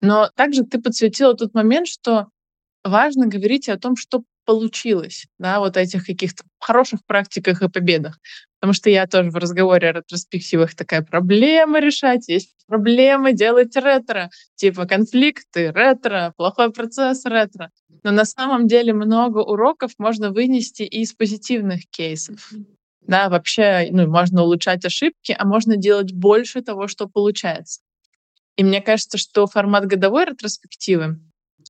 Но 0.00 0.28
также 0.34 0.64
ты 0.64 0.80
подсветила 0.80 1.34
тот 1.34 1.54
момент, 1.54 1.86
что 1.86 2.26
важно 2.84 3.26
говорить 3.26 3.68
о 3.68 3.78
том, 3.78 3.96
что 3.96 4.22
получилось, 4.44 5.26
да, 5.38 5.60
вот 5.60 5.76
этих 5.76 6.04
каких-то 6.04 6.44
хороших 6.58 7.04
практиках 7.06 7.62
и 7.62 7.68
победах. 7.68 8.18
Потому 8.60 8.74
что 8.74 8.90
я 8.90 9.06
тоже 9.06 9.30
в 9.30 9.36
разговоре 9.36 9.88
о 9.88 9.92
ретроспективах 9.92 10.74
такая 10.74 11.02
проблема 11.02 11.80
решать, 11.80 12.28
есть 12.28 12.54
проблемы 12.66 13.32
делать 13.32 13.74
ретро, 13.76 14.30
типа 14.54 14.86
конфликты, 14.86 15.72
ретро, 15.72 16.32
плохой 16.36 16.72
процесс, 16.72 17.24
ретро. 17.24 17.70
Но 18.02 18.10
на 18.10 18.24
самом 18.24 18.66
деле 18.66 18.92
много 18.92 19.38
уроков 19.38 19.92
можно 19.98 20.30
вынести 20.30 20.82
и 20.82 21.02
из 21.02 21.12
позитивных 21.12 21.88
кейсов. 21.90 22.52
Да, 23.00 23.28
вообще, 23.28 23.88
ну, 23.90 24.08
можно 24.08 24.42
улучшать 24.42 24.84
ошибки, 24.84 25.34
а 25.36 25.44
можно 25.44 25.76
делать 25.76 26.12
больше 26.12 26.62
того, 26.62 26.86
что 26.86 27.08
получается. 27.08 27.80
И 28.56 28.64
мне 28.64 28.80
кажется, 28.80 29.18
что 29.18 29.46
формат 29.46 29.86
годовой 29.86 30.26
ретроспективы, 30.26 31.18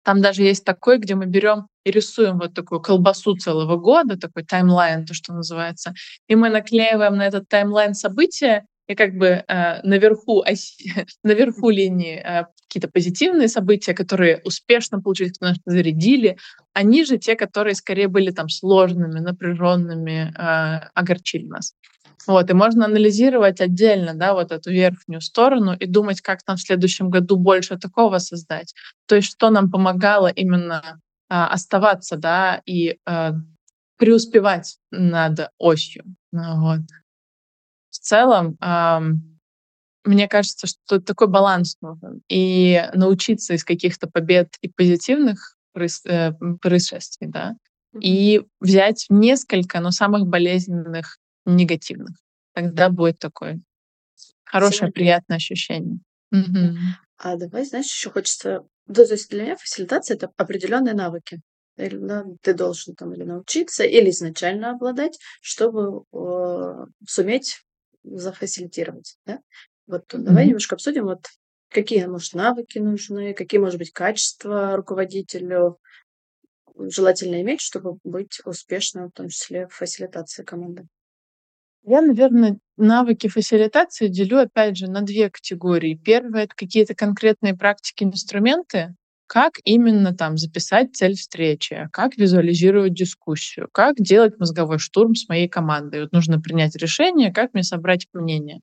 там 0.03 0.21
даже 0.21 0.43
есть 0.43 0.65
такой, 0.65 0.97
где 0.97 1.15
мы 1.15 1.25
берем 1.25 1.67
и 1.85 1.91
рисуем 1.91 2.39
вот 2.39 2.53
такую 2.53 2.81
колбасу 2.81 3.35
целого 3.35 3.77
года, 3.77 4.17
такой 4.17 4.43
таймлайн, 4.43 5.05
то, 5.05 5.13
что 5.13 5.33
называется, 5.33 5.93
и 6.27 6.35
мы 6.35 6.49
наклеиваем 6.49 7.15
на 7.15 7.25
этот 7.25 7.47
таймлайн 7.47 7.93
события, 7.93 8.65
и 8.87 8.95
как 8.95 9.13
бы 9.15 9.27
э, 9.27 9.81
наверху, 9.83 10.41
оси, 10.41 10.93
наверху 11.23 11.69
линии 11.69 12.17
э, 12.17 12.45
какие-то 12.67 12.89
позитивные 12.89 13.47
события, 13.47 13.93
которые 13.93 14.41
успешно 14.43 15.01
получились, 15.01 15.37
потому 15.37 15.55
что 15.55 15.63
зарядили, 15.65 16.37
они 16.73 17.05
же 17.05 17.17
те, 17.17 17.35
которые 17.35 17.75
скорее 17.75 18.07
были 18.07 18.31
там 18.31 18.49
сложными, 18.49 19.19
напряженными, 19.19 20.33
э, 20.35 20.89
огорчили 20.93 21.47
нас. 21.47 21.73
Вот, 22.27 22.49
и 22.49 22.53
можно 22.53 22.85
анализировать 22.85 23.61
отдельно, 23.61 24.13
да, 24.13 24.33
вот 24.33 24.51
эту 24.51 24.71
верхнюю 24.71 25.21
сторону 25.21 25.73
и 25.73 25.85
думать, 25.85 26.21
как 26.21 26.39
нам 26.47 26.57
в 26.57 26.61
следующем 26.61 27.09
году 27.09 27.37
больше 27.37 27.77
такого 27.77 28.17
создать. 28.19 28.73
То 29.07 29.15
есть, 29.15 29.29
что 29.29 29.49
нам 29.49 29.69
помогало 29.69 30.27
именно 30.27 31.01
а, 31.29 31.47
оставаться, 31.47 32.15
да, 32.15 32.61
и 32.65 32.97
а, 33.05 33.33
преуспевать 33.97 34.77
над 34.91 35.49
осью. 35.57 36.03
Ну 36.31 36.61
вот. 36.61 36.81
В 37.89 37.97
целом, 37.97 38.57
а, 38.61 39.01
мне 40.05 40.27
кажется, 40.27 40.67
что 40.67 40.99
такой 40.99 41.27
баланс 41.27 41.77
нужен. 41.81 42.21
И 42.29 42.83
научиться 42.93 43.53
из 43.53 43.63
каких-то 43.63 44.07
побед 44.07 44.49
и 44.61 44.67
позитивных 44.69 45.55
э, 45.75 46.31
происшествий, 46.61 47.27
да, 47.27 47.55
и 47.99 48.41
взять 48.59 49.05
несколько, 49.09 49.79
но 49.79 49.91
самых 49.91 50.27
болезненных 50.27 51.19
негативных. 51.45 52.15
Тогда 52.53 52.89
будет 52.89 53.19
такое 53.19 53.59
хорошее, 54.45 54.91
приятное 54.91 55.37
ощущение. 55.37 55.99
Угу. 56.31 56.77
А 57.17 57.35
давай, 57.37 57.65
знаешь, 57.65 57.87
еще 57.87 58.09
хочется... 58.09 58.63
то 58.93 59.01
есть 59.01 59.29
для 59.29 59.43
меня 59.43 59.55
фасилитация— 59.55 60.15
это 60.17 60.31
определенные 60.37 60.93
навыки. 60.93 61.41
Или, 61.77 61.95
ну, 61.95 62.37
ты 62.41 62.53
должен 62.53 62.93
там 62.95 63.13
или 63.13 63.23
научиться, 63.23 63.83
или 63.83 64.11
изначально 64.11 64.71
обладать, 64.71 65.17
чтобы 65.41 66.03
э, 66.13 66.85
суметь 67.07 67.63
зафасилитировать. 68.03 69.17
Да? 69.25 69.39
Вот 69.87 70.03
mm-hmm. 70.13 70.19
давай 70.19 70.45
немножко 70.45 70.75
обсудим, 70.75 71.05
вот 71.05 71.25
какие, 71.69 72.05
может, 72.05 72.33
навыки 72.33 72.77
нужны, 72.77 73.33
какие, 73.33 73.59
может 73.59 73.79
быть, 73.79 73.91
качества 73.91 74.75
руководителю 74.75 75.79
желательно 76.77 77.41
иметь, 77.41 77.61
чтобы 77.61 77.97
быть 78.03 78.39
успешным, 78.45 79.09
в 79.09 79.13
том 79.13 79.29
числе 79.29 79.67
в 79.67 79.73
фасилитации 79.73 80.43
команды. 80.43 80.87
Я, 81.85 82.01
наверное, 82.01 82.57
навыки 82.77 83.27
фасилитации 83.27 84.07
делю, 84.07 84.39
опять 84.39 84.77
же, 84.77 84.87
на 84.89 85.01
две 85.01 85.29
категории. 85.29 85.95
Первое— 85.95 86.43
это 86.45 86.55
какие-то 86.55 86.95
конкретные 86.95 87.55
практики, 87.55 88.03
инструменты, 88.05 88.95
как 89.27 89.53
именно 89.63 90.15
там 90.15 90.37
записать 90.37 90.95
цель 90.95 91.15
встречи, 91.15 91.89
как 91.91 92.17
визуализировать 92.17 92.93
дискуссию, 92.93 93.67
как 93.71 93.95
делать 93.97 94.39
мозговой 94.39 94.79
штурм 94.79 95.15
с 95.15 95.27
моей 95.27 95.49
командой. 95.49 96.01
Вот 96.01 96.13
нужно 96.13 96.39
принять 96.39 96.75
решение, 96.75 97.33
как 97.33 97.53
мне 97.53 97.63
собрать 97.63 98.07
мнение. 98.13 98.59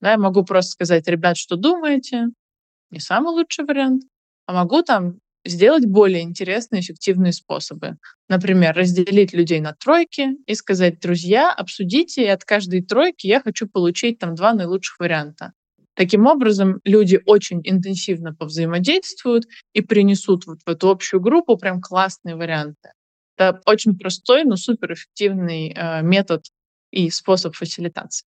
Да, 0.00 0.12
я 0.12 0.18
могу 0.18 0.44
просто 0.44 0.72
сказать, 0.72 1.06
ребят, 1.08 1.36
что 1.36 1.56
думаете? 1.56 2.26
Не 2.90 3.00
самый 3.00 3.30
лучший 3.34 3.64
вариант. 3.66 4.04
А 4.46 4.54
могу 4.54 4.82
там 4.82 5.18
сделать 5.44 5.86
более 5.86 6.22
интересные, 6.22 6.80
эффективные 6.80 7.32
способы. 7.32 7.96
Например, 8.28 8.74
разделить 8.74 9.32
людей 9.32 9.60
на 9.60 9.74
тройки 9.74 10.30
и 10.46 10.54
сказать, 10.54 11.00
друзья, 11.00 11.52
обсудите, 11.52 12.24
и 12.24 12.28
от 12.28 12.44
каждой 12.44 12.82
тройки 12.82 13.26
я 13.26 13.40
хочу 13.40 13.68
получить 13.68 14.18
там 14.18 14.34
два 14.34 14.54
наилучших 14.54 14.98
варианта. 14.98 15.52
Таким 15.94 16.26
образом, 16.26 16.80
люди 16.84 17.20
очень 17.24 17.60
интенсивно 17.62 18.34
повзаимодействуют 18.34 19.44
и 19.74 19.80
принесут 19.80 20.46
вот 20.46 20.58
в 20.64 20.68
эту 20.68 20.90
общую 20.90 21.20
группу 21.20 21.56
прям 21.56 21.80
классные 21.80 22.34
варианты. 22.34 22.92
Это 23.36 23.60
очень 23.66 23.96
простой, 23.96 24.44
но 24.44 24.56
суперэффективный 24.56 25.72
э, 25.72 26.02
метод 26.02 26.46
и 26.90 27.10
способ 27.10 27.54
фасилитации. 27.54 28.26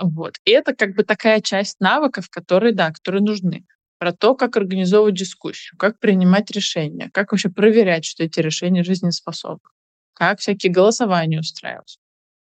Вот. 0.00 0.36
И 0.46 0.52
это 0.52 0.74
как 0.74 0.94
бы 0.94 1.04
такая 1.04 1.40
часть 1.42 1.80
навыков, 1.80 2.28
которые, 2.30 2.72
да, 2.72 2.90
которые 2.90 3.22
нужны 3.22 3.66
про 4.02 4.12
то, 4.12 4.34
как 4.34 4.56
организовывать 4.56 5.14
дискуссию, 5.14 5.78
как 5.78 6.00
принимать 6.00 6.50
решения, 6.50 7.08
как 7.14 7.30
вообще 7.30 7.50
проверять, 7.50 8.04
что 8.04 8.24
эти 8.24 8.40
решения 8.40 8.82
жизнеспособны, 8.82 9.70
как 10.12 10.40
всякие 10.40 10.72
голосования 10.72 11.38
устраивать. 11.38 11.98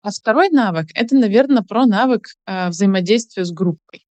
А 0.03 0.11
второй 0.11 0.49
навык— 0.49 0.89
это, 0.93 1.15
наверное, 1.15 1.63
про 1.63 1.87
навык 1.87 2.27
э, 2.45 2.69
взаимодействия 2.69 3.45
с 3.45 3.51
группой. 3.51 4.05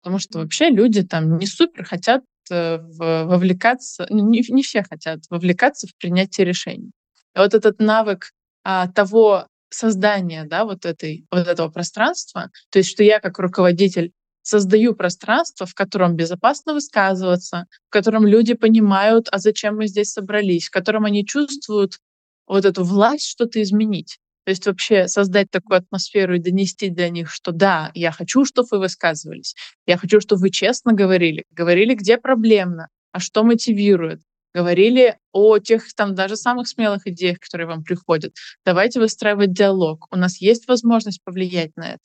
Потому 0.00 0.18
что 0.18 0.38
вообще 0.38 0.70
люди 0.70 1.02
там 1.02 1.36
не 1.36 1.44
супер 1.44 1.84
хотят 1.84 2.24
э, 2.50 2.78
вовлекаться, 2.78 4.06
ну, 4.08 4.26
не, 4.26 4.42
не 4.48 4.62
все 4.62 4.82
хотят 4.82 5.20
вовлекаться 5.28 5.86
в 5.86 5.94
принятие 5.98 6.46
решений. 6.46 6.92
И 7.36 7.40
вот 7.40 7.52
этот 7.52 7.78
навык 7.78 8.30
а, 8.62 8.88
того 8.88 9.48
создания, 9.68 10.44
да, 10.44 10.64
вот, 10.64 10.86
этой, 10.86 11.26
вот 11.30 11.46
этого 11.46 11.68
пространства, 11.68 12.48
то 12.70 12.78
есть 12.78 12.88
что 12.88 13.04
я 13.04 13.20
как 13.20 13.38
руководитель 13.38 14.12
создаю 14.44 14.94
пространство, 14.94 15.66
в 15.66 15.74
котором 15.74 16.14
безопасно 16.14 16.74
высказываться, 16.74 17.66
в 17.88 17.90
котором 17.90 18.26
люди 18.26 18.54
понимают, 18.54 19.28
а 19.32 19.38
зачем 19.38 19.76
мы 19.76 19.88
здесь 19.88 20.12
собрались, 20.12 20.68
в 20.68 20.70
котором 20.70 21.06
они 21.06 21.26
чувствуют 21.26 21.98
вот 22.46 22.64
эту 22.64 22.84
власть 22.84 23.26
что-то 23.26 23.60
изменить. 23.62 24.18
То 24.44 24.50
есть 24.50 24.66
вообще 24.66 25.08
создать 25.08 25.50
такую 25.50 25.78
атмосферу 25.78 26.36
и 26.36 26.38
донести 26.38 26.90
для 26.90 27.08
них, 27.08 27.30
что 27.30 27.50
да, 27.50 27.90
я 27.94 28.12
хочу, 28.12 28.44
чтобы 28.44 28.68
вы 28.72 28.78
высказывались, 28.80 29.54
я 29.86 29.96
хочу, 29.96 30.20
чтобы 30.20 30.42
вы 30.42 30.50
честно 30.50 30.92
говорили, 30.92 31.44
говорили, 31.50 31.94
где 31.94 32.18
проблемно, 32.18 32.88
а 33.12 33.20
что 33.20 33.42
мотивирует, 33.42 34.20
говорили 34.54 35.16
о 35.32 35.58
тех 35.58 35.82
там 35.94 36.14
даже 36.14 36.36
самых 36.36 36.68
смелых 36.68 37.06
идеях, 37.06 37.38
которые 37.38 37.66
вам 37.66 37.82
приходят. 37.82 38.34
Давайте 38.66 39.00
выстраивать 39.00 39.54
диалог. 39.54 40.06
У 40.10 40.16
нас 40.16 40.36
есть 40.42 40.68
возможность 40.68 41.24
повлиять 41.24 41.74
на 41.76 41.92
это. 41.92 42.02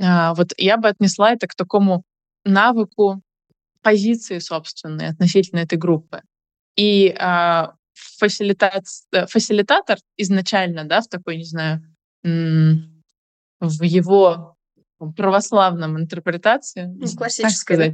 А, 0.00 0.34
вот 0.34 0.52
я 0.56 0.76
бы 0.76 0.88
отнесла 0.88 1.32
это 1.32 1.46
к 1.46 1.54
такому 1.54 2.04
навыку 2.44 3.22
позиции 3.82 4.38
собственной 4.38 5.08
относительно 5.08 5.60
этой 5.60 5.78
группы. 5.78 6.22
И 6.76 7.14
а, 7.18 7.74
фасилитация, 7.94 9.26
фасилитатор 9.26 9.98
изначально, 10.16 10.84
да, 10.84 11.00
в 11.00 11.08
такой, 11.08 11.38
не 11.38 11.44
знаю, 11.44 11.82
в 12.22 13.82
его 13.82 14.56
православном 15.16 15.98
интерпретации, 15.98 16.86
ну, 16.86 17.06
классической, 17.16 17.76
да, 17.76 17.84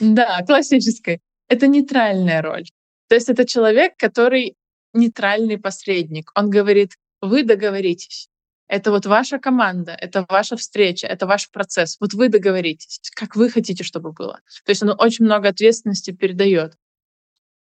Да, 0.00 0.42
классической. 0.44 1.20
Это 1.48 1.66
нейтральная 1.66 2.42
роль. 2.42 2.64
То 3.08 3.14
есть 3.14 3.28
это 3.28 3.44
человек, 3.44 3.94
который 3.96 4.56
нейтральный 4.92 5.58
посредник. 5.58 6.30
Он 6.34 6.50
говорит, 6.50 6.94
вы 7.20 7.42
договоритесь. 7.42 8.28
Это 8.70 8.92
вот 8.92 9.04
ваша 9.04 9.40
команда, 9.40 9.96
это 10.00 10.24
ваша 10.28 10.56
встреча, 10.56 11.08
это 11.08 11.26
ваш 11.26 11.50
процесс. 11.50 11.96
Вот 11.98 12.14
вы 12.14 12.28
договоритесь, 12.28 13.00
как 13.16 13.34
вы 13.34 13.50
хотите, 13.50 13.82
чтобы 13.82 14.12
было. 14.12 14.38
То 14.64 14.70
есть 14.70 14.82
оно 14.84 14.94
очень 14.96 15.24
много 15.24 15.48
ответственности 15.48 16.12
передает. 16.12 16.74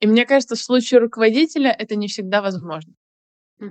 И 0.01 0.09
мне 0.09 0.27
кажется, 0.27 0.57
в 0.57 0.59
случае 0.59 0.99
руководителя 0.99 1.71
это 1.71 1.95
не 1.95 2.09
всегда 2.09 2.43
возможно. 2.43 2.93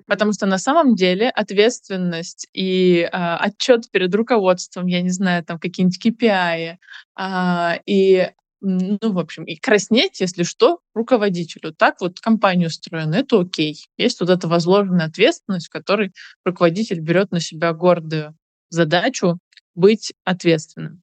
Потому 0.08 0.32
что 0.32 0.46
на 0.46 0.58
самом 0.58 0.96
деле 0.96 1.30
ответственность 1.30 2.48
и 2.54 3.02
э, 3.02 3.08
отчет 3.12 3.92
перед 3.92 4.16
руководством, 4.16 4.88
я 4.88 5.02
не 5.02 5.10
знаю, 5.10 5.44
там 5.44 5.60
какие-нибудь 5.60 6.04
KPI, 6.04 6.78
э, 7.20 7.80
и 7.86 8.32
ну, 8.66 8.98
в 9.02 9.20
общем, 9.20 9.44
и 9.44 9.56
краснеть, 9.56 10.20
если 10.20 10.44
что, 10.44 10.80
руководителю. 10.94 11.74
Так 11.74 12.02
вот 12.02 12.20
компания 12.20 12.68
устроена, 12.68 13.16
это 13.16 13.40
окей. 13.40 13.86
Есть 13.98 14.20
вот 14.20 14.30
эта 14.30 14.48
возложенная 14.48 15.06
ответственность, 15.06 15.68
в 15.68 15.72
которой 15.72 16.12
руководитель 16.44 17.00
берет 17.00 17.32
на 17.32 17.40
себя 17.40 17.74
гордую 17.74 18.36
задачу 18.70 19.38
быть 19.76 20.14
ответственным. 20.24 21.02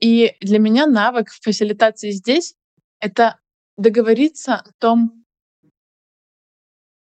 И 0.00 0.34
для 0.40 0.58
меня 0.58 0.86
навык 0.86 1.28
фасилитации 1.30 2.10
здесь— 2.10 2.54
это 3.00 3.38
договориться 3.76 4.54
о 4.54 4.70
том, 4.78 5.24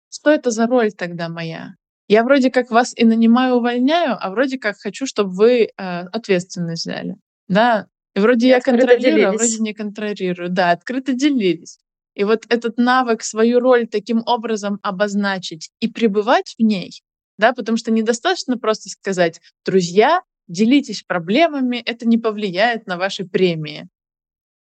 что 0.10 0.32
это 0.32 0.50
за 0.50 0.65
роль 0.65 0.91
тогда 0.91 1.30
моя. 1.30 1.76
Я 2.08 2.24
вроде 2.24 2.50
как 2.50 2.72
вас 2.72 2.93
и 2.98 3.04
нанимаю, 3.04 3.56
увольняю, 3.56 4.17
а 4.20 4.32
вроде 4.32 4.58
как 4.58 4.78
хочу, 4.78 5.06
чтобы 5.06 5.32
вы 5.32 5.63
э, 5.65 5.70
ответственность 5.78 6.86
взяли. 6.86 7.17
Да, 7.48 7.88
и 8.17 8.19
вроде 8.19 8.47
и 8.47 8.49
я 8.49 8.60
контролирую, 8.60 9.30
а 9.30 9.32
вроде 9.34 9.60
не 9.60 9.73
контролирую. 9.75 10.49
Да, 10.49 10.71
открыто 10.71 11.13
делились. 11.13 11.77
И 12.15 12.23
вот 12.23 12.46
этот 12.50 12.77
навык 12.77 13.21
свою 13.21 13.60
роль 13.60 13.85
таким 13.87 14.23
образом 14.25 14.79
обозначить 14.81 15.69
и 15.79 15.87
пребывать 15.87 16.56
в 16.58 16.63
ней, 16.63 17.04
да, 17.37 17.54
потому 17.54 17.77
что 17.77 17.92
недостаточно 17.92 18.58
просто 18.58 18.89
сказать, 18.89 19.39
друзья, 19.63 20.21
делитесь 20.48 21.04
проблемами, 21.04 21.77
это 21.77 22.08
не 22.08 22.17
повлияет 22.17 22.87
на 22.87 22.98
ваши 22.98 23.23
премии. 23.23 23.87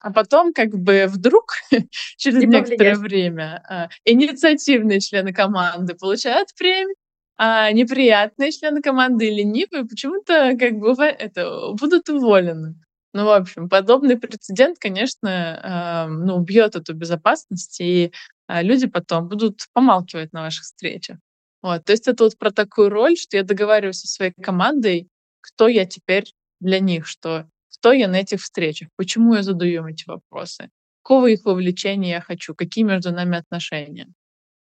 А 0.01 0.13
потом 0.13 0.53
как 0.53 0.71
бы 0.71 1.07
вдруг 1.07 1.53
через 2.17 2.41
не 2.41 2.47
некоторое 2.47 2.97
повлияет. 2.97 2.99
время 2.99 3.63
а, 3.69 3.89
инициативные 4.05 4.99
члены 4.99 5.33
команды 5.33 5.95
получают 5.95 6.49
премию, 6.59 6.97
а 7.37 7.71
неприятные 7.71 8.51
члены 8.51 8.83
команды 8.83 9.31
ленивые 9.31 9.85
почему-то 9.85 10.57
как 10.59 10.73
бы 10.73 10.97
это, 11.05 11.73
будут 11.75 12.09
уволены. 12.09 12.75
Ну, 13.15 13.25
в 13.25 13.31
общем, 13.31 13.69
подобный 13.69 14.19
прецедент, 14.19 14.79
конечно, 14.79 15.29
э, 15.29 16.09
ну, 16.09 16.37
убьет 16.37 16.77
эту 16.77 16.95
безопасность, 16.95 17.81
и 17.81 18.13
э, 18.49 18.63
люди 18.63 18.87
потом 18.87 19.29
будут 19.29 19.67
помалкивать 19.73 20.33
на 20.33 20.43
ваших 20.43 20.65
встречах. 20.65 21.19
Вот, 21.63 21.85
то 21.85 21.93
есть 21.93 22.07
это 22.07 22.25
вот 22.25 22.39
про 22.39 22.51
такую 22.51 22.91
роль, 22.91 23.17
что 23.17 23.37
я 23.37 23.43
договариваюсь 23.43 24.01
со 24.01 24.09
своей 24.09 24.33
командой, 24.41 25.09
кто 25.41 25.69
я 25.69 25.87
теперь 25.87 26.33
для 26.61 26.81
них, 26.81 27.07
что 27.07 27.49
кто 27.79 27.93
я 27.93 28.09
на 28.09 28.17
этих 28.17 28.41
встречах, 28.43 28.89
почему 28.97 29.35
я 29.35 29.43
задаю 29.43 29.83
им 29.83 29.87
эти 29.87 30.05
вопросы, 30.07 30.71
какого 31.03 31.29
их 31.29 31.45
вовлечения 31.45 32.11
я 32.11 32.21
хочу, 32.21 32.55
какие 32.55 32.85
между 32.85 33.13
нами 33.13 33.39
отношения. 33.39 34.09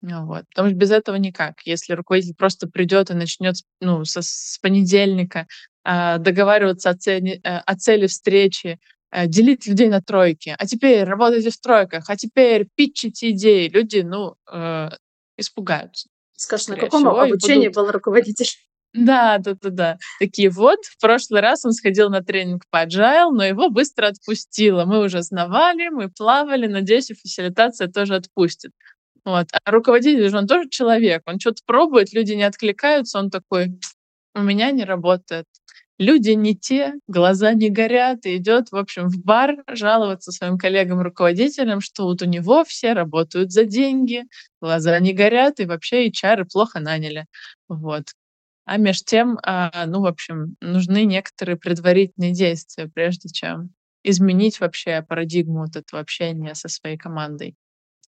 Ну 0.01 0.27
вот. 0.27 0.45
Потому 0.51 0.69
что 0.69 0.77
без 0.77 0.91
этого 0.91 1.17
никак. 1.17 1.63
Если 1.65 1.93
руководитель 1.93 2.35
просто 2.37 2.69
придет 2.69 3.11
и 3.11 3.15
начнет 3.15 3.57
ну, 3.81 4.05
со, 4.05 4.23
с 4.23 4.59
понедельника 4.63 5.47
договариваться 6.19 6.91
о 6.91 6.95
цели, 6.95 7.41
э, 7.43 7.59
о 7.59 7.77
цели 7.77 8.07
встречи, 8.07 8.79
э, 9.11 9.27
делить 9.27 9.67
людей 9.67 9.89
на 9.89 10.03
тройки, 10.03 10.55
а 10.59 10.67
теперь 10.67 11.05
работайте 11.05 11.51
в 11.51 11.59
тройках, 11.59 12.05
а 12.09 12.17
теперь 12.17 12.69
питчите 12.75 13.31
идеи, 13.31 13.69
люди, 13.69 14.01
ну, 14.01 14.35
э, 14.53 14.91
испугаются. 15.39 16.09
Скажешь, 16.37 16.69
на 16.69 16.77
каком 16.77 17.01
всего, 17.01 17.21
обучении 17.21 17.69
будут... 17.69 17.77
был 17.77 17.91
руководитель? 17.91 18.47
Да, 18.95 19.39
да, 19.39 19.55
да, 19.61 19.71
да. 19.71 19.99
Такие 20.19 20.51
вот, 20.51 20.85
в 20.85 21.01
прошлый 21.01 21.41
раз 21.41 21.65
он 21.65 21.73
сходил 21.73 22.11
на 22.11 22.23
тренинг 22.23 22.65
по 22.71 22.85
agile, 22.85 23.31
но 23.31 23.45
его 23.45 23.71
быстро 23.71 24.09
отпустило. 24.09 24.85
Мы 24.85 25.05
уже 25.05 25.23
знавали, 25.23 25.89
мы 25.89 26.11
плавали, 26.11 26.67
надеюсь, 26.67 27.11
и 27.11 27.15
фасилитация 27.15 27.89
тоже 27.89 28.15
отпустит. 28.15 28.73
Вот. 29.25 29.47
А 29.53 29.71
руководитель 29.71 30.29
же 30.29 30.39
он 30.39 30.47
тоже 30.47 30.69
человек, 30.69 31.23
он 31.27 31.39
что-то 31.39 31.63
пробует, 31.67 32.13
люди 32.13 32.33
не 32.33 32.45
откликаются, 32.45 33.19
он 33.19 33.31
такой, 33.31 33.79
у 34.35 34.41
меня 34.41 34.71
не 34.71 34.85
работает. 34.85 35.47
Люди 35.99 36.31
не 36.31 36.55
те, 36.55 36.95
глаза 37.09 37.55
не 37.55 37.71
горят, 37.71 38.25
и 38.25 38.37
идет, 38.37 38.71
в 38.71 38.77
общем, 38.77 39.09
в 39.09 39.19
бар 39.25 39.57
жаловаться 39.69 40.31
своим 40.31 40.57
коллегам-руководителям, 40.57 41.81
что 41.81 42.05
вот 42.05 42.23
у 42.23 42.25
него 42.25 42.65
все 42.65 42.93
работают 42.93 43.51
за 43.51 43.65
деньги, 43.65 44.25
глаза 44.61 44.99
не 45.01 45.13
горят, 45.13 45.59
и 45.59 45.67
вообще 45.67 46.07
HR 46.09 46.45
плохо 46.45 46.79
наняли. 46.79 47.27
Вот. 47.69 48.05
А 48.65 48.77
между 48.77 49.05
тем, 49.07 49.39
а, 49.43 49.87
ну, 49.87 50.03
в 50.03 50.07
общем, 50.07 50.57
нужны 50.61 51.05
некоторые 51.05 51.57
предварительные 51.57 52.33
действия, 52.33 52.89
прежде 52.93 53.29
чем 53.31 53.71
изменить 54.05 54.61
вообще 54.61 55.03
парадигму 55.03 55.61
вот 55.61 55.77
этого 55.77 56.01
общения 56.01 56.55
со 56.55 56.69
своей 56.69 56.97
командой. 56.97 57.57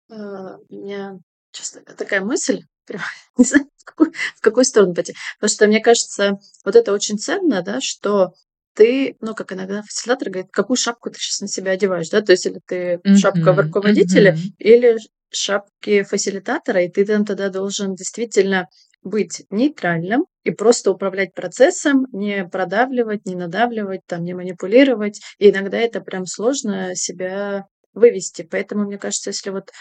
А, 0.10 0.58
у 0.70 0.76
меня 0.76 1.20
честно 1.52 1.82
такая 1.84 2.22
мысль, 2.22 2.62
не 3.38 3.46
знаю, 3.46 3.68
в 3.78 3.84
какую, 3.84 4.14
в 4.36 4.42
какую 4.42 4.66
сторону 4.66 4.94
пойти. 4.94 5.16
Потому 5.40 5.54
что 5.54 5.68
мне 5.68 5.80
кажется, 5.80 6.40
вот 6.64 6.76
это 6.76 6.94
очень 6.94 7.18
ценно, 7.18 7.62
да, 7.62 7.82
что 7.82 8.34
ты, 8.76 9.16
ну, 9.22 9.34
как 9.34 9.54
иногда 9.54 9.82
фасилитатор 9.84 10.30
говорит, 10.30 10.52
какую 10.52 10.78
шапку 10.78 11.10
ты 11.10 11.20
сейчас 11.20 11.42
на 11.42 11.48
себя 11.48 11.72
одеваешь, 11.72 12.10
да, 12.10 12.22
то 12.22 12.34
есть 12.34 12.46
или 12.46 12.60
ты 12.66 13.00
mm-hmm, 13.04 13.16
шапка 13.16 13.54
руководителя, 13.54 14.34
mm-hmm. 14.34 14.58
или 14.60 14.98
шапки 15.32 16.04
фасилитатора, 16.04 16.84
и 16.84 16.90
ты 16.90 17.06
там 17.06 17.26
тогда 17.26 17.50
должен 17.50 17.96
действительно 17.96 18.68
быть 19.02 19.46
нейтральным 19.50 20.26
и 20.44 20.52
просто 20.52 20.92
управлять 20.92 21.34
процессом, 21.34 22.08
не 22.12 22.46
продавливать, 22.46 23.26
не 23.26 23.36
надавливать, 23.36 24.02
там, 24.08 24.24
не 24.24 24.34
манипулировать. 24.34 25.22
И 25.38 25.52
иногда 25.52 25.78
это 25.78 26.02
прям 26.02 26.26
сложно 26.26 26.96
себя 26.96 27.66
вывести. 27.94 28.48
Поэтому, 28.50 28.86
мне 28.86 28.98
кажется, 28.98 29.30
если 29.30 29.52
вот 29.52 29.72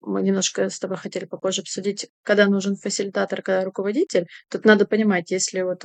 мы 0.00 0.22
немножко 0.22 0.68
с 0.68 0.78
тобой 0.78 0.96
хотели 0.96 1.24
попозже 1.24 1.62
обсудить, 1.62 2.08
когда 2.22 2.46
нужен 2.46 2.76
фасилитатор, 2.76 3.42
когда 3.42 3.64
руководитель, 3.64 4.26
тут 4.48 4.64
надо 4.64 4.86
понимать, 4.86 5.30
если 5.30 5.62
вот 5.62 5.84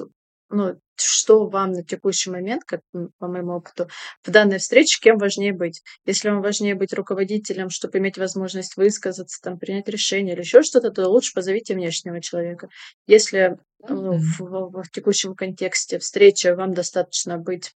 ну, 0.50 0.80
что 0.96 1.48
вам 1.48 1.72
на 1.72 1.84
текущий 1.84 2.30
момент, 2.30 2.64
как 2.66 2.82
по 3.18 3.28
моему 3.28 3.54
опыту, 3.54 3.90
в 4.24 4.30
данной 4.30 4.60
встрече, 4.60 5.00
кем 5.02 5.18
важнее 5.18 5.54
быть. 5.54 5.82
Если 6.06 6.30
вам 6.30 6.42
важнее 6.42 6.76
быть 6.76 6.94
руководителем, 6.94 7.70
чтобы 7.70 7.98
иметь 7.98 8.18
возможность 8.18 8.78
высказаться, 8.78 9.42
там, 9.42 9.58
принять 9.58 9.90
решение 9.90 10.34
или 10.34 10.42
еще 10.42 10.62
что-то, 10.62 10.92
то 10.92 11.10
лучше 11.10 11.34
позовите 11.34 11.74
внешнего 11.74 12.22
человека. 12.22 12.70
Если 13.08 13.58
ну, 13.80 14.18
в, 14.18 14.40
в, 14.40 14.84
в 14.84 14.92
текущем 14.92 15.36
контексте 15.36 16.00
встречи 16.00 16.48
вам 16.48 16.74
достаточно 16.74 17.38
быть 17.38 17.74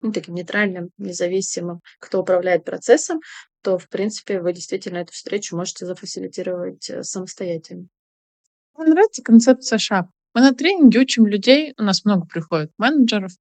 ну, 0.00 0.12
таким 0.12 0.34
нейтральным, 0.34 0.90
независимым, 0.98 1.80
кто 1.98 2.20
управляет 2.20 2.64
процессом, 2.64 3.20
то, 3.62 3.78
в 3.78 3.88
принципе, 3.88 4.40
вы 4.40 4.52
действительно 4.52 4.98
эту 4.98 5.12
встречу 5.12 5.56
можете 5.56 5.86
зафасилитировать 5.86 6.88
э, 6.90 7.02
самостоятельно. 7.02 7.88
Мне 8.76 8.90
нравится 8.90 9.22
концепция 9.22 9.78
шап. 9.78 10.08
Мы 10.34 10.42
на 10.42 10.52
тренинге 10.52 11.00
учим 11.00 11.26
людей, 11.26 11.74
у 11.78 11.82
нас 11.82 12.04
много 12.04 12.26
приходит 12.26 12.70
менеджеров, 12.78 13.32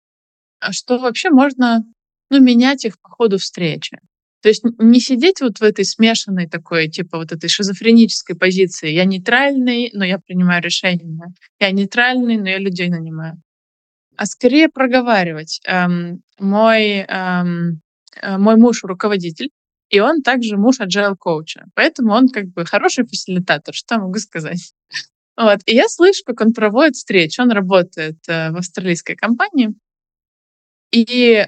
а 0.60 0.74
что 0.74 0.98
вообще 0.98 1.30
можно 1.30 1.84
ну, 2.30 2.40
менять 2.40 2.86
их 2.86 3.00
по 3.00 3.10
ходу 3.10 3.38
встречи. 3.38 4.00
То 4.42 4.50
есть 4.50 4.64
не 4.78 5.00
сидеть 5.00 5.42
вот 5.42 5.60
в 5.60 5.64
этой 5.64 5.84
смешанной 5.84 6.48
такой, 6.48 6.88
типа 6.88 7.18
вот 7.18 7.32
этой 7.32 7.50
шизофренической 7.50 8.36
позиции. 8.36 8.90
Я 8.90 9.06
нейтральный, 9.06 9.90
но 9.94 10.06
я 10.06 10.20
принимаю 10.20 10.62
решения. 10.62 11.34
Я 11.60 11.72
нейтральный, 11.72 12.38
но 12.38 12.48
я 12.48 12.58
людей 12.58 12.90
нанимаю. 12.90 13.42
А 14.16 14.26
скорее 14.26 14.70
проговаривать. 14.70 15.60
Эм, 15.66 16.22
мой, 16.40 17.06
эм, 17.08 17.82
э, 18.22 18.38
мой 18.38 18.56
муж 18.56 18.84
руководитель, 18.84 19.50
и 19.90 20.00
он 20.00 20.22
также 20.22 20.58
муж 20.58 20.80
agile 20.80 21.16
коуча. 21.18 21.66
Поэтому 21.76 22.14
он 22.14 22.30
как 22.30 22.48
бы 22.48 22.66
хороший 22.66 23.06
фасилитатор, 23.06 23.74
что 23.74 24.00
могу 24.00 24.20
сказать. 24.20 24.74
Вот. 25.40 25.60
И 25.68 25.76
я 25.76 25.88
слышу, 25.88 26.24
как 26.26 26.42
он 26.42 26.52
проводит 26.52 26.96
встречи. 26.96 27.40
Он 27.40 27.52
работает 27.52 28.18
э, 28.28 28.50
в 28.50 28.58
австралийской 28.58 29.16
компании. 29.16 29.70
И 30.92 31.46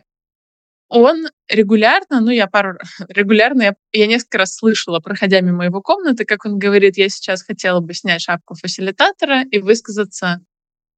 он 0.90 1.28
регулярно, 1.48 2.22
ну 2.22 2.30
я 2.30 2.46
пару 2.46 2.78
регулярно, 3.10 3.64
я, 3.64 3.76
я 3.92 4.06
несколько 4.06 4.38
раз 4.38 4.56
слышала, 4.56 5.00
проходя 5.00 5.42
мимо 5.42 5.66
его 5.66 5.82
комнаты, 5.82 6.24
как 6.26 6.46
он 6.46 6.60
говорит, 6.60 6.98
я 6.98 7.10
сейчас 7.10 7.42
хотела 7.42 7.80
бы 7.80 7.96
снять 7.96 8.22
шапку 8.22 8.54
фасилитатора 8.54 9.44
и 9.50 9.58
высказаться 9.58 10.42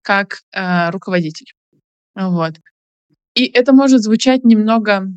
как 0.02 0.39
э, 0.52 0.89
руководитель. 0.89 1.54
Вот. 2.14 2.56
И 3.36 3.46
это 3.46 3.72
может 3.72 4.02
звучать 4.02 4.44
немного 4.44 5.08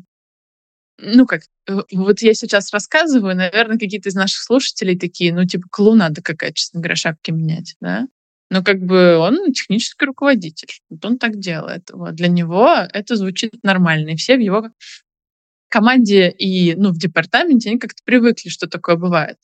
ну 0.97 1.25
как, 1.25 1.41
э, 1.67 1.81
вот 1.91 2.21
я 2.21 2.33
сейчас 2.33 2.71
рассказываю, 2.73 3.35
наверное, 3.35 3.77
какие-то 3.77 4.09
из 4.09 4.15
наших 4.15 4.41
слушателей 4.41 4.97
такие, 4.97 5.33
ну 5.33 5.45
типа 5.45 5.67
клоунада 5.69 6.21
какая, 6.21 6.51
честно 6.51 6.79
говоря, 6.79 6.95
шапки 6.95 7.31
менять, 7.31 7.75
да? 7.81 8.07
Но 8.51 8.63
как 8.63 8.79
бы 8.79 9.17
он 9.17 9.51
технический 9.53 10.05
руководитель, 10.05 10.69
вот 10.89 11.03
он 11.03 11.17
так 11.17 11.39
делает. 11.39 11.89
Вот. 11.91 12.13
Для 12.15 12.27
него 12.27 12.69
это 12.93 13.15
звучит 13.15 13.55
нормально, 13.63 14.11
и 14.11 14.15
все 14.15 14.37
в 14.37 14.39
его 14.39 14.69
команде 15.69 16.29
и 16.29 16.75
ну, 16.75 16.91
в 16.91 16.97
департаменте 16.97 17.69
они 17.69 17.79
как-то 17.79 18.01
привыкли, 18.05 18.49
что 18.49 18.67
такое 18.67 18.95
бывает. 18.95 19.37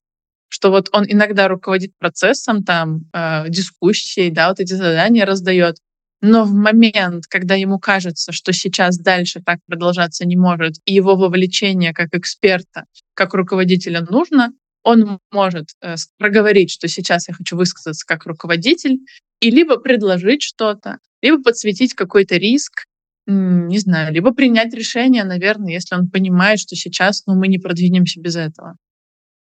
Что 0.48 0.70
вот 0.70 0.90
он 0.94 1.06
иногда 1.08 1.48
руководит 1.48 1.98
процессом, 1.98 2.64
там, 2.64 3.10
э, 3.14 3.50
дискуссией, 3.50 4.32
да, 4.32 4.50
вот 4.50 4.60
эти 4.60 4.74
задания 4.74 5.26
раздает, 5.26 5.78
но 6.22 6.46
в 6.46 6.54
момент, 6.54 7.26
когда 7.28 7.56
ему 7.56 7.80
кажется, 7.80 8.32
что 8.32 8.54
сейчас 8.54 8.98
дальше 8.98 9.42
так 9.44 9.60
продолжаться 9.66 10.26
не 10.26 10.38
может, 10.38 10.76
и 10.86 10.94
его 10.94 11.16
вовлечение 11.16 11.94
как 11.94 12.14
эксперта, 12.14 12.86
как 13.16 13.34
руководителя 13.34 14.02
нужно, 14.02 14.54
он 14.84 15.20
может 15.32 15.70
э, 15.82 15.96
проговорить, 16.18 16.72
что 16.72 16.88
сейчас 16.88 17.28
я 17.28 17.34
хочу 17.34 17.58
высказаться 17.58 18.06
как 18.06 18.26
руководитель, 18.26 19.00
и 19.40 19.50
либо 19.50 19.78
предложить 19.78 20.44
что-то, 20.44 21.00
либо 21.22 21.42
подсветить 21.42 21.94
какой-то 21.96 22.38
риск, 22.38 22.86
не 23.28 23.78
знаю, 23.80 24.14
либо 24.14 24.34
принять 24.34 24.74
решение, 24.74 25.24
наверное, 25.24 25.74
если 25.74 25.96
он 25.96 26.10
понимает, 26.10 26.60
что 26.60 26.76
сейчас 26.76 27.24
ну, 27.28 27.36
мы 27.36 27.48
не 27.48 27.60
продвинемся 27.60 28.20
без 28.20 28.36
этого. 28.36 28.76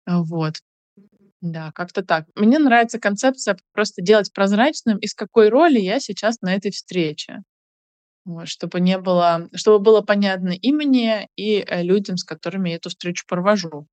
Вот. 0.05 0.55
Да, 1.44 1.72
как-то 1.74 2.04
так. 2.04 2.26
Мне 2.36 2.58
нравится 2.58 3.00
концепция 3.00 3.58
просто 3.74 4.02
делать 4.02 4.32
прозрачным, 4.32 4.98
из 4.98 5.14
какой 5.14 5.50
роли 5.50 5.78
я 5.78 6.00
сейчас 6.00 6.39
на 6.41 6.54
этой 6.56 6.72
встрече. 6.72 7.44
Вот, 8.26 8.48
чтобы 8.50 8.80
не 8.82 8.98
было, 9.00 9.50
чтобы 9.56 9.80
было 9.80 10.02
понятно 10.02 10.52
и 10.52 10.72
мне, 10.74 11.30
и 11.38 11.60
э, 11.68 11.84
людям, 11.84 12.18
с 12.18 12.24
которыми 12.26 12.70
я 12.72 12.78
эту 12.78 12.89
встречу 12.89 13.26
провожу. 13.28 13.88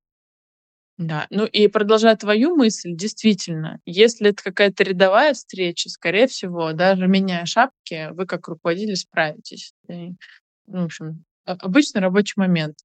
Да, 0.97 1.25
ну 1.31 1.45
и 1.45 1.67
продолжая 1.67 2.15
твою 2.15 2.55
мысль, 2.55 2.91
действительно, 2.95 3.79
если 3.85 4.29
это 4.29 4.43
какая-то 4.43 4.83
рядовая 4.83 5.33
встреча, 5.33 5.89
скорее 5.89 6.27
всего, 6.27 6.73
даже 6.73 7.07
меняя 7.07 7.45
шапки, 7.45 8.09
вы 8.11 8.25
как 8.27 8.47
руководитель 8.47 8.95
справитесь. 8.95 9.73
И, 9.89 10.11
ну, 10.67 10.83
в 10.83 10.85
общем, 10.85 11.25
обычный 11.45 12.01
рабочий 12.01 12.33
момент. 12.37 12.77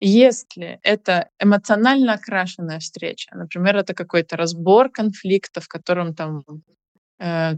Если 0.00 0.78
это 0.82 1.28
эмоционально 1.40 2.14
окрашенная 2.14 2.78
встреча, 2.78 3.34
например, 3.34 3.76
это 3.76 3.94
какой-то 3.94 4.36
разбор 4.36 4.90
конфликта, 4.90 5.60
в 5.60 5.66
котором 5.68 6.14
там, 6.14 6.42
э, 7.18 7.54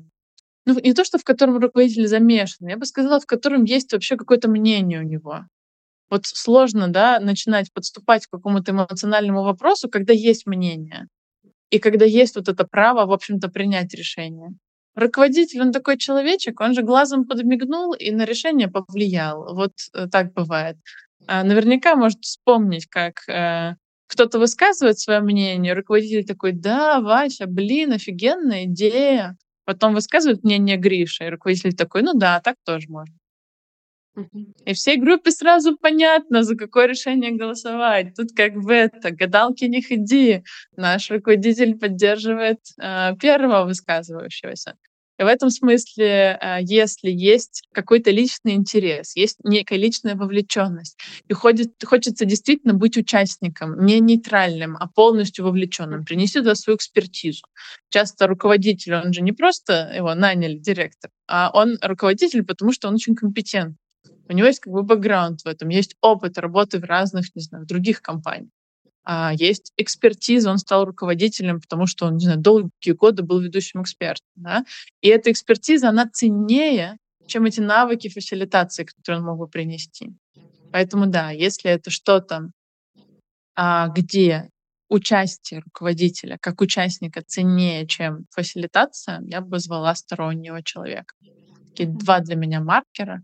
ну 0.64 0.80
не 0.80 0.94
то, 0.94 1.04
что 1.04 1.18
в 1.18 1.24
котором 1.24 1.58
руководитель 1.58 2.06
замешан, 2.06 2.68
я 2.68 2.78
бы 2.78 2.86
сказала, 2.86 3.20
в 3.20 3.26
котором 3.26 3.64
есть 3.64 3.92
вообще 3.92 4.16
какое-то 4.16 4.48
мнение 4.48 5.00
у 5.00 5.04
него. 5.04 5.44
Вот 6.08 6.26
сложно, 6.26 6.88
да, 6.88 7.20
начинать 7.20 7.72
подступать 7.72 8.26
к 8.26 8.30
какому-то 8.30 8.72
эмоциональному 8.72 9.42
вопросу, 9.44 9.88
когда 9.88 10.12
есть 10.12 10.46
мнение. 10.46 11.06
И 11.70 11.78
когда 11.78 12.04
есть 12.04 12.36
вот 12.36 12.48
это 12.48 12.64
право, 12.66 13.06
в 13.06 13.12
общем-то, 13.12 13.48
принять 13.48 13.94
решение. 13.94 14.50
Руководитель, 14.96 15.62
он 15.62 15.72
такой 15.72 15.98
человечек, 15.98 16.60
он 16.60 16.74
же 16.74 16.82
глазом 16.82 17.26
подмигнул 17.26 17.94
и 17.94 18.10
на 18.10 18.24
решение 18.24 18.68
повлиял. 18.68 19.54
Вот 19.54 19.72
э, 19.94 20.08
так 20.10 20.32
бывает. 20.32 20.76
А, 21.26 21.44
наверняка 21.44 21.96
может 21.96 22.20
вспомнить, 22.22 22.86
как 22.86 23.28
э, 23.28 23.76
кто-то 24.06 24.38
высказывает 24.38 24.98
свое 24.98 25.20
мнение, 25.20 25.74
руководитель 25.74 26.24
такой, 26.24 26.52
да, 26.52 27.00
Вася, 27.00 27.46
блин, 27.46 27.92
офигенная 27.92 28.64
идея, 28.64 29.36
Потом 29.70 29.94
высказывают 29.94 30.42
мнение 30.42 30.76
Гриша, 30.76 31.26
и 31.26 31.30
руководитель 31.30 31.74
такой, 31.74 32.02
ну 32.02 32.12
да, 32.12 32.40
так 32.40 32.56
тоже 32.64 32.88
можно. 32.88 33.14
И 34.64 34.72
всей 34.72 34.96
группе 34.96 35.30
сразу 35.30 35.76
понятно, 35.78 36.42
за 36.42 36.56
какое 36.56 36.86
решение 36.86 37.30
голосовать. 37.30 38.14
Тут 38.16 38.32
как 38.34 38.54
бы 38.54 38.74
это, 38.74 39.12
гадалки 39.12 39.66
не 39.66 39.80
ходи. 39.80 40.42
Наш 40.76 41.12
руководитель 41.12 41.78
поддерживает 41.78 42.58
э, 42.82 43.14
первого 43.20 43.64
высказывающегося. 43.64 44.74
В 45.20 45.26
этом 45.26 45.50
смысле, 45.50 46.38
э, 46.40 46.58
если 46.62 47.10
есть 47.10 47.62
какой-то 47.74 48.10
личный 48.10 48.54
интерес, 48.54 49.14
есть 49.16 49.36
некая 49.44 49.76
личная 49.76 50.14
вовлеченность, 50.14 50.98
и 51.28 51.34
ходит, 51.34 51.74
хочется 51.84 52.24
действительно 52.24 52.72
быть 52.72 52.96
участником, 52.96 53.84
не 53.84 54.00
нейтральным, 54.00 54.78
а 54.80 54.88
полностью 54.88 55.44
вовлеченным, 55.44 56.06
принести 56.06 56.38
туда 56.38 56.54
свою 56.54 56.78
экспертизу. 56.78 57.42
Часто 57.90 58.28
руководитель, 58.28 58.94
он 58.94 59.12
же 59.12 59.20
не 59.20 59.32
просто 59.32 59.92
его 59.94 60.14
наняли 60.14 60.56
директор, 60.56 61.10
а 61.28 61.50
он 61.52 61.76
руководитель, 61.82 62.42
потому 62.42 62.72
что 62.72 62.88
он 62.88 62.94
очень 62.94 63.14
компетентный. 63.14 63.76
У 64.26 64.32
него 64.32 64.46
есть 64.46 64.60
как 64.60 64.72
бы 64.72 64.82
бэкграунд 64.82 65.42
в 65.42 65.46
этом, 65.46 65.68
есть 65.68 65.96
опыт 66.00 66.38
работы 66.38 66.78
в 66.78 66.84
разных, 66.84 67.26
не 67.34 67.42
знаю, 67.42 67.66
других 67.66 68.00
компаниях. 68.00 68.48
А 69.04 69.32
есть 69.34 69.72
экспертиза, 69.76 70.50
он 70.50 70.58
стал 70.58 70.84
руководителем, 70.84 71.60
потому 71.60 71.86
что 71.86 72.06
он, 72.06 72.16
не 72.16 72.24
знаю, 72.24 72.40
долгие 72.40 72.92
годы 72.92 73.22
был 73.22 73.40
ведущим 73.40 73.82
экспертом. 73.82 74.28
Да? 74.36 74.64
И 75.00 75.08
эта 75.08 75.32
экспертиза, 75.32 75.88
она 75.88 76.08
ценнее, 76.08 76.98
чем 77.26 77.44
эти 77.44 77.60
навыки 77.60 78.08
фасилитации, 78.08 78.84
которые 78.84 79.20
он 79.20 79.26
мог 79.26 79.38
бы 79.38 79.48
принести. 79.48 80.12
Поэтому 80.72 81.06
да, 81.06 81.30
если 81.30 81.70
это 81.70 81.90
что-то, 81.90 82.50
а, 83.56 83.88
где 83.88 84.50
участие 84.88 85.60
руководителя 85.60 86.36
как 86.40 86.60
участника 86.60 87.22
ценнее, 87.22 87.86
чем 87.86 88.26
фасилитация, 88.30 89.20
я 89.22 89.40
бы 89.40 89.58
звала 89.60 89.94
стороннего 89.94 90.62
человека. 90.62 91.14
Такие 91.68 91.88
два 91.88 92.20
для 92.20 92.34
меня 92.36 92.60
маркера. 92.60 93.22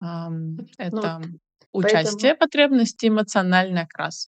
Ну 0.00 0.58
это 0.76 1.20
вот 1.72 1.84
участие, 1.84 2.34
поэтому 2.34 2.38
потребности, 2.38 3.06
эмоциональный 3.06 3.82
окрас. 3.82 4.28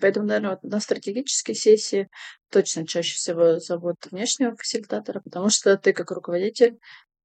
Поэтому, 0.00 0.26
наверно, 0.26 0.50
вот 0.50 0.62
на 0.62 0.80
стратегической 0.80 1.54
сессии 1.54 2.08
точно 2.50 2.86
чаще 2.86 3.14
всего 3.16 3.58
зовут 3.58 3.96
внешнего 4.10 4.54
фасилитатора, 4.56 5.20
потому 5.20 5.48
что 5.50 5.76
ты 5.76 5.92
как 5.92 6.10
руководитель, 6.10 6.78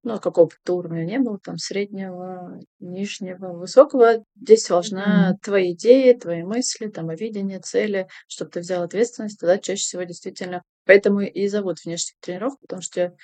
ну, 0.04 0.18
какого 0.20 0.46
бы 0.46 0.52
ты 0.64 0.72
уровня 0.72 1.04
не 1.04 1.18
был, 1.18 1.38
там, 1.38 1.56
среднего, 1.58 2.58
нижнего, 2.80 3.52
высокого, 3.52 4.24
здесь 4.40 4.70
важна 4.70 5.30
Мгм. 5.30 5.38
твои 5.42 5.72
идеи, 5.72 6.12
твои 6.14 6.42
мысли, 6.42 6.86
там, 6.88 7.08
видение, 7.10 7.60
цели, 7.60 8.08
чтобы 8.28 8.50
ты 8.52 8.60
взял 8.60 8.82
ответственность, 8.82 9.38
тогда 9.40 9.58
чаще 9.58 9.82
всего 9.82 10.02
действительно 10.04 10.62
Поэтому 10.86 11.20
и 11.20 11.48
зовут 11.48 11.84
внешних 11.84 12.14
тренеров, 12.20 12.54
потому 12.62 12.80
что 12.80 13.14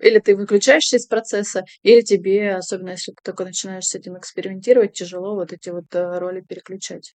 или 0.00 0.18
ты 0.18 0.36
выключаешься 0.36 0.96
из 0.96 1.06
процесса, 1.06 1.64
или 1.82 2.02
тебе, 2.02 2.54
особенно 2.56 2.90
если 2.90 3.12
ты 3.12 3.18
только 3.24 3.44
начинаешь 3.44 3.86
с 3.86 3.94
этим 3.94 4.18
экспериментировать, 4.18 4.92
тяжело 4.94 5.34
вот 5.36 5.52
эти 5.52 5.70
вот, 5.70 5.86
э, 5.94 6.18
роли 6.18 6.40
переключать. 6.42 7.14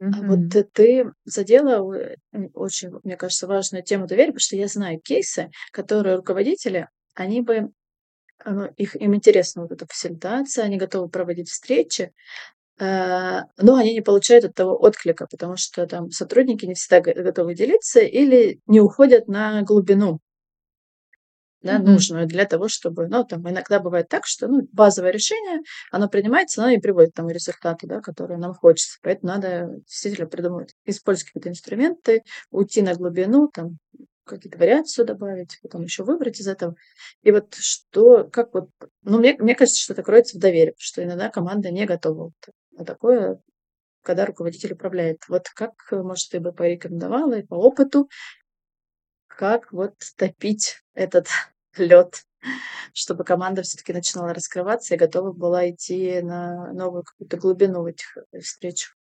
А 0.00 0.22
вот 0.22 0.40
Мгм. 0.40 0.48
т 0.50 0.64
ты 0.64 1.04
задела, 1.24 1.94
э, 1.94 2.16
очень, 2.54 2.90
мне 3.04 3.16
кажется, 3.16 3.46
важную 3.46 3.84
тему 3.84 4.06
доверия, 4.06 4.28
потому 4.32 4.40
что 4.40 4.56
я 4.56 4.66
знаю 4.66 4.98
кейсы, 5.00 5.50
которые 5.72 6.16
руководители, 6.16 6.88
они 7.14 7.42
бы, 7.42 7.70
а, 8.44 8.50
ну, 8.52 8.66
их 8.76 8.96
им 8.96 9.14
интересна 9.16 9.62
вот 9.62 9.72
эта 9.72 9.86
фасилитация, 9.86 10.64
они 10.66 10.78
готовы 10.78 11.08
проводить 11.10 11.50
встречи, 11.50 12.12
э, 12.80 13.40
но 13.58 13.76
они 13.76 13.94
не 13.94 14.02
получают 14.02 14.44
от 14.46 14.54
того 14.54 14.76
отклика, 14.80 15.26
потому 15.30 15.56
что 15.56 15.86
там 15.86 16.10
сотрудники 16.10 16.66
не 16.66 16.74
всегда 16.74 17.00
го 17.02 17.12
готовы 17.22 17.54
делиться 17.54 18.00
или 18.00 18.60
не 18.66 18.80
уходят 18.80 19.28
на 19.28 19.62
глубину 19.62 20.20
да, 21.62 21.78
Мгм. 21.78 21.92
нужную 21.92 22.26
для 22.26 22.44
того, 22.46 22.68
чтобы, 22.68 23.06
ну, 23.08 23.24
там 23.24 23.48
иногда 23.48 23.80
бывает 23.80 24.08
так, 24.08 24.26
что, 24.26 24.48
ну, 24.48 24.66
базовое 24.72 25.10
решение, 25.12 25.60
оно 25.90 26.08
принимается, 26.08 26.62
оно 26.62 26.70
не 26.72 26.78
приводит 26.78 27.12
к 27.12 27.16
тому 27.16 27.30
результату, 27.30 27.86
да, 27.86 28.00
который 28.00 28.38
нам 28.38 28.54
хочется. 28.54 28.98
Поэтому 29.02 29.32
надо 29.32 29.68
действительно 29.86 30.26
придумывать, 30.28 30.74
использовать 30.86 31.28
какие-то 31.28 31.50
инструменты, 31.50 32.22
уйти 32.50 32.82
на 32.82 32.94
глубину, 32.94 33.48
там, 33.52 33.78
какие-то 34.24 34.58
вариацию 34.58 35.04
добавить, 35.06 35.58
потом 35.62 35.82
еще 35.82 36.04
выбрать 36.04 36.40
из 36.40 36.46
этого. 36.46 36.74
И 37.22 37.32
вот 37.32 37.54
что, 37.54 38.24
как 38.30 38.54
вот, 38.54 38.68
ну, 39.02 39.18
мне, 39.18 39.36
мне 39.38 39.54
кажется, 39.54 39.80
что 39.82 39.92
это 39.92 40.02
кроется 40.02 40.36
в 40.38 40.40
доверии, 40.40 40.74
что 40.78 41.02
иногда 41.02 41.28
команда 41.30 41.70
не 41.70 41.84
готова 41.86 42.24
вот 42.24 42.54
на 42.72 42.84
такое, 42.84 43.40
когда 44.02 44.26
руководитель 44.26 44.72
управляет. 44.72 45.18
Вот 45.28 45.48
как, 45.54 45.72
может, 45.92 46.30
ты 46.30 46.40
бы 46.40 46.52
порекомендовала 46.52 47.34
и 47.38 47.46
по 47.46 47.54
опыту, 47.54 48.08
как 49.40 49.72
вот 49.72 49.94
топить 50.18 50.82
этот 50.92 51.26
лед, 51.78 52.26
чтобы 52.92 53.24
команда 53.24 53.62
все-таки 53.62 53.94
начинала 53.94 54.34
раскрываться 54.34 54.94
и 54.94 54.98
готова 54.98 55.32
была 55.32 55.70
идти 55.70 56.20
на 56.20 56.74
новую 56.74 57.04
какую-то 57.04 57.38
глубину 57.38 57.82
в 57.82 57.86
этих 57.86 58.18
э, 58.32 58.40
встречах? 58.40 58.98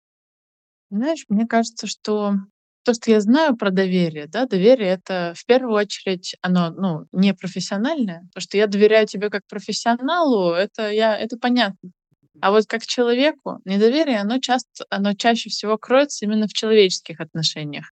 Знаешь, 0.92 1.26
мне 1.28 1.48
кажется, 1.48 1.88
что 1.88 2.36
то, 2.84 2.94
что 2.94 3.10
я 3.10 3.20
знаю 3.20 3.58
про 3.58 3.72
доверие, 3.72 4.28
да, 4.28 4.46
доверие 4.46 4.90
это 4.90 5.34
в 5.36 5.44
первую 5.48 5.74
очередь 5.74 6.36
оно, 6.42 6.70
ну, 6.70 7.08
не 7.12 7.34
профессиональное. 7.34 8.30
То, 8.36 8.40
что 8.40 8.58
я 8.58 8.68
доверяю 8.68 9.08
тебе 9.08 9.32
как 9.32 9.42
профессионалу, 9.50 10.54
это 10.54 10.92
я, 10.92 11.18
это 11.18 11.38
понятно. 11.40 11.90
А 12.42 12.52
вот 12.52 12.68
как 12.68 12.86
человеку 12.86 13.60
недоверие, 13.66 14.20
оно 14.20 14.38
часто, 14.40 14.86
оно 14.92 15.16
чаще 15.16 15.50
всего 15.50 15.80
кроется 15.80 16.26
именно 16.26 16.48
в 16.48 16.54
человеческих 16.54 17.20
отношениях. 17.20 17.92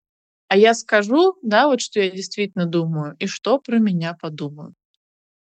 А 0.49 0.57
я 0.57 0.73
скажу, 0.73 1.35
да, 1.41 1.67
вот 1.67 1.81
что 1.81 1.99
я 1.99 2.11
действительно 2.11 2.65
думаю, 2.65 3.15
и 3.19 3.27
что 3.27 3.57
про 3.59 3.79
меня 3.79 4.15
подумают. 4.19 4.75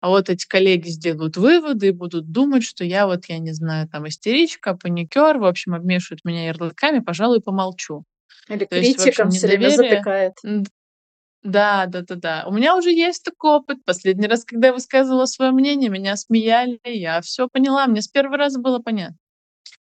А 0.01 0.09
вот 0.11 0.31
эти 0.31 0.47
коллеги 0.47 0.89
сделают 0.89 1.37
выводы 1.37 1.89
и 1.89 1.93
будут 1.93 2.33
думать, 2.33 2.65
что 2.65 2.85
я 2.85 3.07
вот, 3.07 3.27
я 3.27 3.39
не 3.39 3.53
знаю, 3.53 3.89
там 3.89 4.09
истеричка, 4.09 4.75
паникер, 4.77 5.39
в 5.39 5.47
общем, 5.47 5.75
обмешивают 5.75 6.25
меня 6.25 6.47
ярлыками, 6.47 7.01
пожалуй, 7.01 7.41
помолчу. 7.43 8.05
Или 8.49 8.67
То 8.71 8.77
есть, 8.77 8.99
в 8.99 9.03
общем, 9.03 9.29
критиком 9.29 9.31
все 9.31 9.49
время 9.49 9.71
затыкает? 9.71 10.35
Да, 11.45 11.87
да, 11.87 12.03
да, 12.03 12.15
да. 12.17 12.45
У 12.47 12.53
меня 12.53 12.77
уже 12.77 12.91
есть 12.93 13.25
такой 13.25 13.57
опыт. 13.57 13.85
Последний 13.85 14.27
раз, 14.29 14.45
когда 14.45 14.69
я 14.69 14.73
высказывала 14.75 15.27
свое 15.27 15.51
мнение, 15.51 15.91
меня 15.91 16.17
смеяли, 16.17 16.79
я 16.85 17.21
все 17.21 17.49
поняла, 17.49 17.87
мне 17.87 18.01
с 18.03 18.09
первого 18.09 18.37
раза 18.37 18.61
было 18.61 18.79
понятно. 18.79 19.17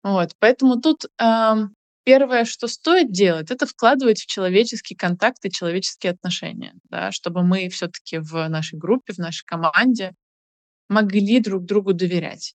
Вот, 0.03 0.31
поэтому 0.39 0.81
тут 0.81 1.05
ам, 1.19 1.73
первое, 2.07 2.45
что 2.45 2.67
стоит 2.67 3.11
делать, 3.11 3.51
это 3.51 3.65
вкладывать 3.65 4.21
в 4.21 4.27
человеческий 4.27 4.95
контакт 4.95 5.43
и 5.43 5.51
человеческие 5.51 6.13
отношения, 6.13 6.73
да, 6.89 7.11
чтобы 7.11 7.43
мы 7.43 7.67
все-таки 7.67 8.19
в 8.19 8.47
нашей 8.47 8.79
группе, 8.79 9.11
в 9.11 9.17
нашей 9.17 9.43
команде 9.45 10.13
могли 10.87 11.41
друг 11.41 11.65
другу 11.65 11.91
доверять. 11.91 12.53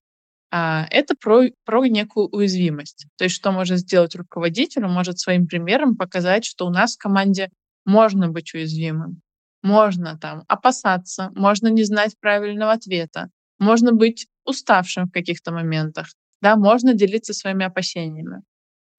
А, 0.51 0.87
это 0.91 1.15
про, 1.15 1.51
про 1.67 1.85
некую 1.85 2.29
уязвимость. 2.29 3.05
То 3.19 3.25
есть 3.25 3.37
что 3.37 3.53
может 3.53 3.81
сделать 3.81 4.15
руководитель? 4.15 4.87
Он 4.87 4.93
может 4.93 5.19
своим 5.19 5.47
примером 5.47 5.99
показать, 5.99 6.47
что 6.47 6.65
у 6.65 6.71
нас 6.71 6.95
в 6.95 6.99
команде 6.99 7.51
можно 7.85 8.29
быть 8.29 8.55
уязвимым, 8.55 9.21
можно 9.63 10.19
там 10.19 10.45
опасаться, 10.49 11.31
можно 11.35 11.69
не 11.69 11.85
знать 11.85 12.15
правильного 12.19 12.73
ответа, 12.73 13.29
можно 13.59 13.93
быть 13.93 14.29
уставшим 14.47 15.09
в 15.09 15.13
каких-то 15.13 15.53
моментах, 15.53 16.07
да, 16.41 16.57
можно 16.57 16.95
делиться 16.95 17.35
своими 17.35 17.67
опасениями. 17.67 18.41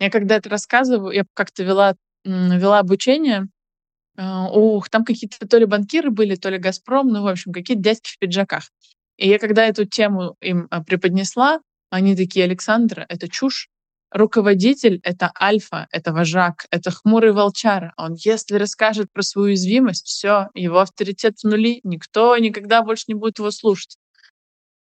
Я 0.04 0.10
когда 0.10 0.36
это 0.36 0.50
рассказываю, 0.50 1.14
я 1.14 1.24
как-то 1.34 1.64
вела, 1.64 1.96
вела 2.26 2.80
обучение, 2.80 3.48
а, 4.18 4.50
ух, 4.52 4.90
там 4.90 5.06
какие-то 5.06 5.48
то 5.48 5.58
ли 5.60 5.66
банкиры 5.66 6.12
были, 6.12 6.36
то 6.36 6.50
ли 6.50 6.58
«Газпром», 6.60 7.10
ну, 7.10 7.24
в 7.24 7.28
общем, 7.28 7.54
какие-то 7.54 7.84
дядьки 7.84 8.10
в 8.12 8.20
пиджаках. 8.20 8.66
И 9.18 9.30
я 9.30 9.40
когда 9.40 9.66
эту 9.68 9.86
тему 9.86 10.36
им 10.42 10.68
а, 10.72 10.84
преподнесла, 10.84 11.60
они 11.92 12.16
такие: 12.16 12.46
"Александра, 12.46 13.06
это 13.10 13.30
чушь. 13.30 13.70
Руководитель- 14.12 15.02
это 15.04 15.32
альфа, 15.42 15.88
это 15.92 16.14
вожак, 16.14 16.68
это 16.72 16.92
хмурый 16.92 17.34
волчара. 17.34 17.94
Он 17.98 18.16
если 18.16 18.56
расскажет 18.58 19.08
про 19.14 19.24
свою 19.24 19.48
уязвимость, 19.50 20.08
все, 20.08 20.50
его 20.56 20.80
авторитет 20.80 21.40
в 21.40 21.46
нули, 21.46 21.82
никто 21.84 22.38
никогда 22.38 22.84
больше 22.84 23.06
не 23.10 23.16
будет 23.16 23.40
его 23.40 23.52
слушать". 23.52 23.98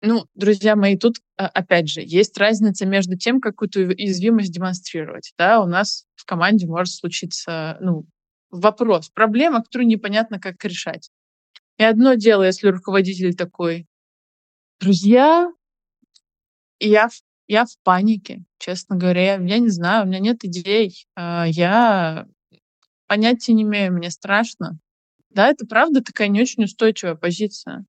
Ну, 0.03 0.25
друзья 0.35 0.75
мои, 0.75 0.95
тут, 0.95 1.17
а, 1.37 1.47
опять 1.47 1.89
же, 1.89 2.01
есть 2.05 2.37
разница 2.37 2.85
между 2.85 3.17
тем, 3.17 3.41
какую-то 3.41 3.79
уязвимость 3.79 4.51
демонстрировать. 4.53 5.33
Да, 5.37 5.61
у 5.61 5.67
нас 5.67 6.05
в 6.15 6.25
команде 6.25 6.67
может 6.67 6.93
случиться, 6.93 7.77
ну, 7.81 8.05
вопрос, 8.51 9.09
проблема, 9.09 9.63
которую 9.63 9.87
непонятно, 9.87 10.39
как 10.39 10.63
решать. 10.63 11.09
И 11.79 11.83
одно 11.83 12.15
дело, 12.15 12.43
если 12.43 12.69
руководитель 12.69 13.35
такой: 13.35 13.87
"Друзья, 14.81 15.51
я 16.79 17.07
в 17.09 17.13
я 17.47 17.65
в 17.65 17.77
панике, 17.83 18.43
честно 18.59 18.95
говоря. 18.97 19.35
Я 19.37 19.59
не 19.59 19.69
знаю, 19.69 20.05
у 20.05 20.07
меня 20.07 20.19
нет 20.19 20.45
идей, 20.45 21.05
а, 21.15 21.45
я 21.47 22.27
понятия 23.07 23.53
не 23.53 23.63
имею, 23.63 23.93
мне 23.93 24.11
страшно". 24.11 24.79
Да, 25.31 25.49
это 25.49 25.65
правда 25.67 26.03
такая 26.03 26.29
не 26.29 26.41
очень 26.41 26.65
устойчивая 26.65 27.15
позиция. 27.15 27.85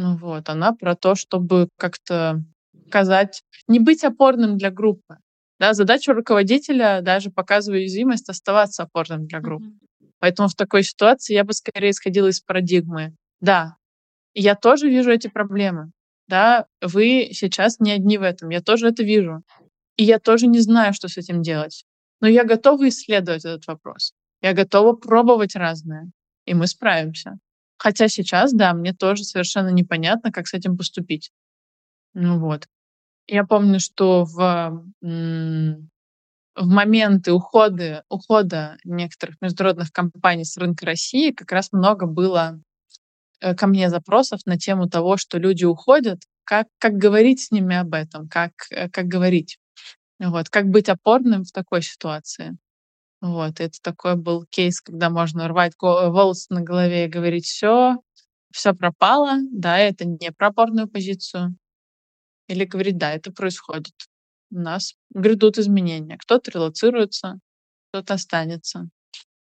Ну 0.00 0.16
вот, 0.16 0.48
она 0.48 0.72
про 0.72 0.94
то, 0.94 1.16
чтобы 1.16 1.70
как-то 1.76 2.40
показать, 2.84 3.42
не 3.66 3.80
быть 3.80 4.04
опорным 4.04 4.56
для 4.56 4.70
группы. 4.70 5.18
Да, 5.58 5.74
задача 5.74 6.12
руководителя, 6.12 7.00
даже 7.02 7.32
показывая 7.32 7.80
уязвимость, 7.80 8.28
оставаться 8.28 8.84
опорным 8.84 9.26
для 9.26 9.40
группы. 9.40 9.64
Мгм. 9.66 9.80
Поэтому 10.20 10.48
в 10.48 10.54
такой 10.54 10.84
ситуации 10.84 11.34
я 11.34 11.42
бы 11.42 11.52
скорее 11.52 11.90
исходила 11.90 12.28
из 12.28 12.38
парадигмы. 12.40 13.16
Да, 13.40 13.74
я 14.34 14.54
тоже 14.54 14.88
вижу 14.88 15.10
эти 15.10 15.26
проблемы. 15.26 15.90
Да, 16.28 16.66
вы 16.80 17.30
сейчас 17.32 17.80
не 17.80 17.90
одни 17.90 18.18
в 18.18 18.22
этом, 18.22 18.50
я 18.50 18.60
тоже 18.60 18.86
это 18.90 19.02
вижу. 19.02 19.42
И 19.96 20.04
я 20.04 20.20
тоже 20.20 20.46
не 20.46 20.60
знаю, 20.60 20.94
что 20.94 21.08
с 21.08 21.16
этим 21.16 21.42
делать. 21.42 21.84
Но 22.20 22.28
я 22.28 22.44
готова 22.44 22.88
исследовать 22.88 23.44
этот 23.44 23.66
вопрос. 23.66 24.12
Я 24.42 24.52
готова 24.52 24.92
пробовать 24.92 25.56
разное, 25.56 26.08
и 26.46 26.54
мы 26.54 26.68
справимся. 26.68 27.40
Хотя 27.78 28.08
сейчас, 28.08 28.52
да, 28.52 28.74
мне 28.74 28.92
тоже 28.92 29.24
совершенно 29.24 29.68
непонятно, 29.68 30.32
как 30.32 30.48
с 30.48 30.54
этим 30.54 30.76
поступить. 30.76 31.30
Ну 32.14 32.38
вот. 32.38 32.66
Я 33.28 33.44
помню, 33.44 33.78
что 33.78 34.24
в, 34.24 34.84
в 35.00 36.66
моменты 36.66 37.32
ухода, 37.32 38.04
ухода 38.08 38.78
некоторых 38.84 39.36
международных 39.40 39.92
компаний 39.92 40.44
с 40.44 40.56
рынка 40.56 40.86
России 40.86 41.30
как 41.30 41.52
раз 41.52 41.72
много 41.72 42.06
было 42.06 42.60
э, 43.40 43.54
ко 43.54 43.66
мне 43.66 43.90
запросов 43.90 44.40
на 44.46 44.58
тему 44.58 44.88
того, 44.88 45.16
что 45.16 45.38
люди 45.38 45.64
уходят, 45.64 46.20
как, 46.44 46.66
как 46.78 46.94
говорить 46.94 47.40
с 47.40 47.50
ними 47.50 47.76
об 47.76 47.94
этом, 47.94 48.28
как, 48.28 48.52
э, 48.70 48.88
как 48.88 49.06
говорить. 49.06 49.58
Вот, 50.18 50.48
как 50.48 50.66
быть 50.66 50.88
опорным 50.88 51.44
в 51.44 51.52
такой 51.52 51.82
ситуации. 51.82 52.56
Вот, 53.20 53.60
это 53.60 53.78
такой 53.82 54.14
был 54.14 54.44
кейс, 54.48 54.80
когда 54.80 55.10
можно 55.10 55.48
рвать 55.48 55.72
волосы 55.80 56.46
на 56.50 56.60
голове 56.60 57.06
и 57.06 57.08
говорить, 57.08 57.46
все, 57.46 57.96
все 58.52 58.74
пропало, 58.74 59.38
да, 59.50 59.78
это 59.78 60.04
не 60.04 60.30
про 60.30 60.48
опорную 60.48 60.88
позицию. 60.88 61.56
Или 62.46 62.64
говорить, 62.64 62.96
да, 62.96 63.12
это 63.12 63.32
происходит. 63.32 63.92
У 64.50 64.58
нас 64.58 64.94
грядут 65.10 65.58
изменения. 65.58 66.16
Кто-то 66.16 66.50
релацируется, 66.50 67.38
кто-то 67.90 68.14
останется. 68.14 68.88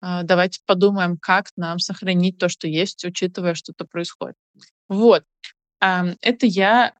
А, 0.00 0.22
давайте 0.22 0.60
подумаем, 0.64 1.18
как 1.18 1.48
нам 1.56 1.78
сохранить 1.78 2.38
то, 2.38 2.48
что 2.48 2.68
есть, 2.68 3.04
учитывая, 3.04 3.54
что 3.54 3.72
то 3.72 3.84
происходит. 3.84 4.36
Вот. 4.88 5.24
Это 5.78 6.46
я 6.46 6.94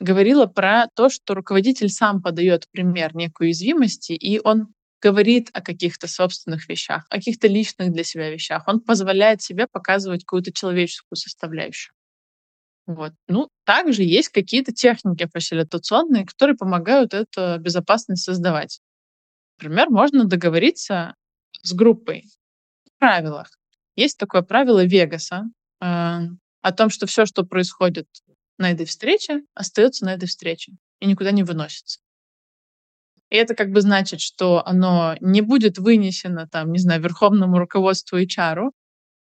говорила 0.00 0.46
про 0.46 0.86
то, 0.94 1.10
что 1.10 1.34
руководитель 1.34 1.90
сам 1.90 2.22
подает 2.22 2.66
пример 2.70 3.14
некой 3.14 3.48
уязвимости, 3.48 4.12
и 4.12 4.40
он 4.42 4.68
говорит 5.00 5.50
о 5.52 5.60
каких-то 5.62 6.06
собственных 6.08 6.68
вещах, 6.68 7.06
о 7.08 7.16
каких-то 7.16 7.48
личных 7.48 7.92
для 7.92 8.04
себя 8.04 8.30
вещах. 8.30 8.64
Он 8.66 8.80
позволяет 8.80 9.42
себе 9.42 9.66
показывать 9.66 10.24
какую-то 10.24 10.52
человеческую 10.52 11.16
составляющую. 11.16 11.94
Вот. 12.86 13.12
Ну, 13.28 13.48
также 13.64 14.02
есть 14.02 14.30
какие-то 14.30 14.72
техники 14.72 15.28
фасилитационные, 15.32 16.26
которые 16.26 16.56
помогают 16.56 17.14
эту 17.14 17.58
безопасность 17.58 18.24
создавать. 18.24 18.80
Например, 19.58 19.90
можно 19.90 20.24
договориться 20.24 21.14
с 21.62 21.72
группой 21.72 22.24
в 22.84 22.98
правилах. 22.98 23.48
Есть 23.96 24.18
такое 24.18 24.42
правило 24.42 24.84
Вегаса 24.84 25.44
э, 25.80 25.84
о 26.62 26.72
том, 26.72 26.90
что 26.90 27.06
все, 27.06 27.26
что 27.26 27.44
происходит 27.44 28.08
на 28.58 28.70
этой 28.70 28.86
встрече, 28.86 29.42
остается 29.54 30.04
на 30.04 30.14
этой 30.14 30.26
встрече 30.26 30.72
и 31.00 31.06
никуда 31.06 31.30
не 31.30 31.42
выносится. 31.42 32.00
И 33.30 33.36
это 33.36 33.54
как 33.54 33.70
бы 33.70 33.80
значит, 33.80 34.20
что 34.20 34.66
оно 34.66 35.16
не 35.20 35.40
будет 35.40 35.78
вынесено 35.78 36.48
там, 36.48 36.72
не 36.72 36.78
знаю, 36.78 37.00
верховному 37.00 37.58
руководству 37.58 38.20
HR. 38.20 38.70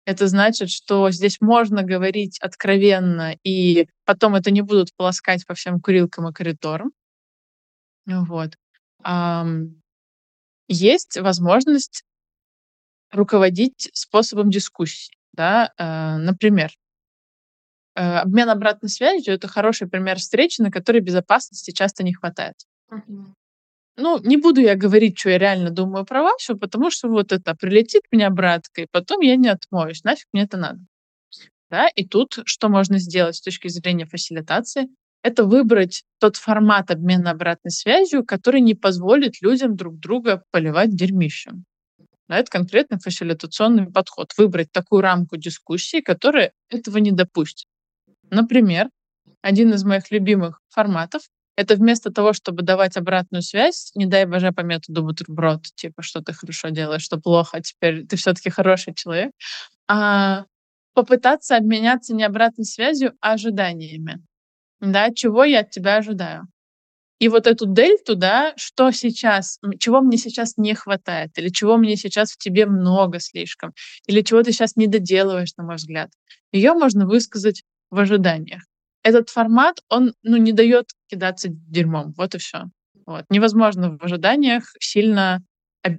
Это 0.05 0.27
значит, 0.27 0.69
что 0.69 1.09
здесь 1.09 1.39
можно 1.39 1.83
говорить 1.83 2.37
откровенно, 2.39 3.37
и 3.43 3.87
потом 4.03 4.35
это 4.35 4.51
не 4.51 4.61
будут 4.61 4.93
полоскать 4.95 5.45
по 5.47 5.53
всем 5.53 5.79
курилкам 5.79 6.27
и 6.27 6.33
коридорам. 6.33 6.91
Вот. 8.05 8.57
Есть 10.67 11.17
возможность 11.17 12.03
руководить 13.11 13.89
способом 13.93 14.49
дискуссии. 14.49 15.15
Да? 15.33 15.71
Э, 15.77 16.17
например, 16.17 16.71
э, 17.95 18.01
обмен 18.01 18.49
обратной 18.49 18.89
связью— 18.89 19.33
это 19.35 19.47
хороший 19.47 19.87
пример 19.87 20.17
встречи, 20.17 20.61
на 20.61 20.71
которой 20.71 20.99
безопасности 20.99 21.71
часто 21.71 22.03
не 22.03 22.13
хватает. 22.13 22.55
Ну, 23.97 24.19
не 24.23 24.37
буду 24.37 24.61
я 24.61 24.75
говорить, 24.75 25.19
что 25.19 25.29
я 25.29 25.37
реально 25.37 25.69
думаю 25.69 26.05
про 26.05 26.23
Васю, 26.23 26.57
потому 26.57 26.89
что 26.89 27.09
вот 27.09 27.31
это 27.31 27.55
прилетит 27.55 28.03
меня 28.11 28.29
братка, 28.31 28.81
и 28.81 28.87
потом 28.91 29.21
я 29.21 29.35
не 29.35 29.49
отмоюсь. 29.49 30.03
Нафиг 30.03 30.25
мне 30.33 30.43
это 30.43 30.57
надо. 30.57 30.79
Да, 31.71 31.87
и 31.89 32.05
тут 32.07 32.39
что 32.45 32.69
можно 32.69 32.99
сделать 32.99 33.35
с 33.35 33.41
точки 33.41 33.67
зрения 33.67 34.05
фасилитации? 34.05 34.89
Это 35.23 35.45
выбрать 35.45 36.03
тот 36.19 36.37
формат 36.37 36.91
обмена 36.91 37.31
обратной 37.31 37.71
связью, 37.71 38.25
который 38.25 38.61
не 38.61 38.75
позволит 38.75 39.41
людям 39.41 39.75
друг 39.75 39.99
друга 39.99 40.43
поливать 40.51 40.95
дерьмищем. 40.95 41.65
Да, 42.29 42.37
это 42.39 42.51
конкретно 42.51 42.99
фасилитационный 42.99 43.91
подход. 43.91 44.31
Выбрать 44.37 44.71
такую 44.71 45.01
рамку 45.01 45.37
дискуссии, 45.37 46.01
которая 46.01 46.53
этого 46.69 46.97
не 46.99 47.11
допустит. 47.11 47.67
Например, 48.31 48.89
один 49.41 49.73
из 49.73 49.83
моих 49.85 50.11
любимых 50.11 50.61
форматов 50.69 51.23
это 51.55 51.75
вместо 51.75 52.11
того, 52.11 52.33
чтобы 52.33 52.63
давать 52.63 52.97
обратную 52.97 53.41
связь, 53.41 53.91
не 53.95 54.05
дай 54.05 54.25
боже 54.25 54.51
по 54.51 54.61
методу 54.61 55.03
бутерброд, 55.03 55.63
типа, 55.75 56.01
что 56.01 56.21
ты 56.21 56.33
хорошо 56.33 56.69
делаешь, 56.69 57.03
что 57.03 57.17
плохо, 57.19 57.61
теперь 57.61 58.05
ты 58.07 58.15
все-таки 58.15 58.49
хороший 58.49 58.93
человек, 58.93 59.31
а 59.87 60.45
попытаться 60.93 61.57
обменяться 61.57 62.15
не 62.15 62.23
обратной 62.23 62.65
связью, 62.65 63.13
а 63.21 63.33
ожиданиями. 63.33 64.21
Да, 64.79 65.11
чего 65.11 65.43
я 65.43 65.61
от 65.61 65.71
тебя 65.71 65.97
ожидаю. 65.97 66.47
И 67.19 67.29
вот 67.29 67.47
эту 67.47 67.65
дельту, 67.67 68.15
да, 68.15 68.53
что 68.57 68.91
сейчас, 68.91 69.59
чего 69.79 70.01
мне 70.01 70.17
сейчас 70.17 70.57
не 70.57 70.73
хватает, 70.73 71.31
или 71.37 71.49
чего 71.49 71.77
мне 71.77 71.95
сейчас 71.95 72.33
в 72.33 72.37
тебе 72.37 72.65
много 72.65 73.19
слишком, 73.19 73.73
или 74.07 74.21
чего 74.21 74.43
ты 74.43 74.51
сейчас 74.51 74.75
не 74.75 74.87
доделываешь, 74.87 75.55
на 75.57 75.63
мой 75.63 75.75
взгляд, 75.75 76.09
ее 76.51 76.73
можно 76.73 77.05
высказать 77.07 77.63
в 77.91 77.99
ожиданиях 77.99 78.63
этот 79.03 79.29
формат, 79.29 79.81
он 79.89 80.13
ну, 80.23 80.37
не 80.37 80.51
дает 80.51 80.87
кидаться 81.07 81.49
дерьмом. 81.49 82.13
Вот 82.17 82.35
и 82.35 82.37
все. 82.37 82.65
Вот. 83.05 83.25
Невозможно 83.29 83.97
в 83.97 84.03
ожиданиях 84.03 84.63
сильно 84.79 85.41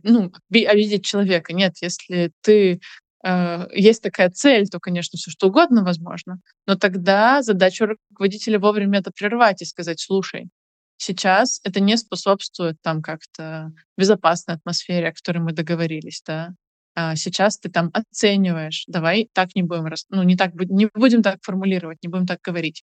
ну, 0.02 0.32
обидеть 0.50 1.04
человека. 1.04 1.52
Нет, 1.52 1.74
если 1.82 2.32
ты 2.42 2.80
э, 3.24 3.66
есть 3.72 4.02
такая 4.02 4.30
цель, 4.30 4.66
то, 4.68 4.80
конечно, 4.80 5.18
все 5.18 5.30
что 5.30 5.48
угодно 5.48 5.84
возможно. 5.84 6.38
Но 6.66 6.76
тогда 6.76 7.42
задача 7.42 7.86
руководителя 7.86 8.58
вовремя 8.58 9.00
это 9.00 9.10
прервать 9.10 9.60
и 9.60 9.66
сказать, 9.66 10.00
слушай, 10.00 10.48
сейчас 10.96 11.60
это 11.64 11.80
не 11.80 11.96
способствует 11.98 12.76
там 12.82 13.02
как-то 13.02 13.72
безопасной 13.98 14.54
атмосфере, 14.54 15.08
о 15.08 15.12
которой 15.12 15.38
мы 15.38 15.52
договорились, 15.52 16.22
да. 16.26 16.54
А 16.96 17.16
сейчас 17.16 17.58
ты 17.58 17.68
там 17.70 17.90
оцениваешь, 17.92 18.84
давай 18.86 19.28
так 19.32 19.56
не 19.56 19.62
будем, 19.64 19.92
ну 20.10 20.22
не 20.22 20.36
так 20.36 20.54
не 20.54 20.88
будем 20.94 21.22
так 21.22 21.38
формулировать, 21.42 21.98
не 22.02 22.08
будем 22.08 22.26
так 22.26 22.38
говорить. 22.40 22.84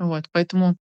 Вот, 0.00 0.26
поэтому 0.32 0.76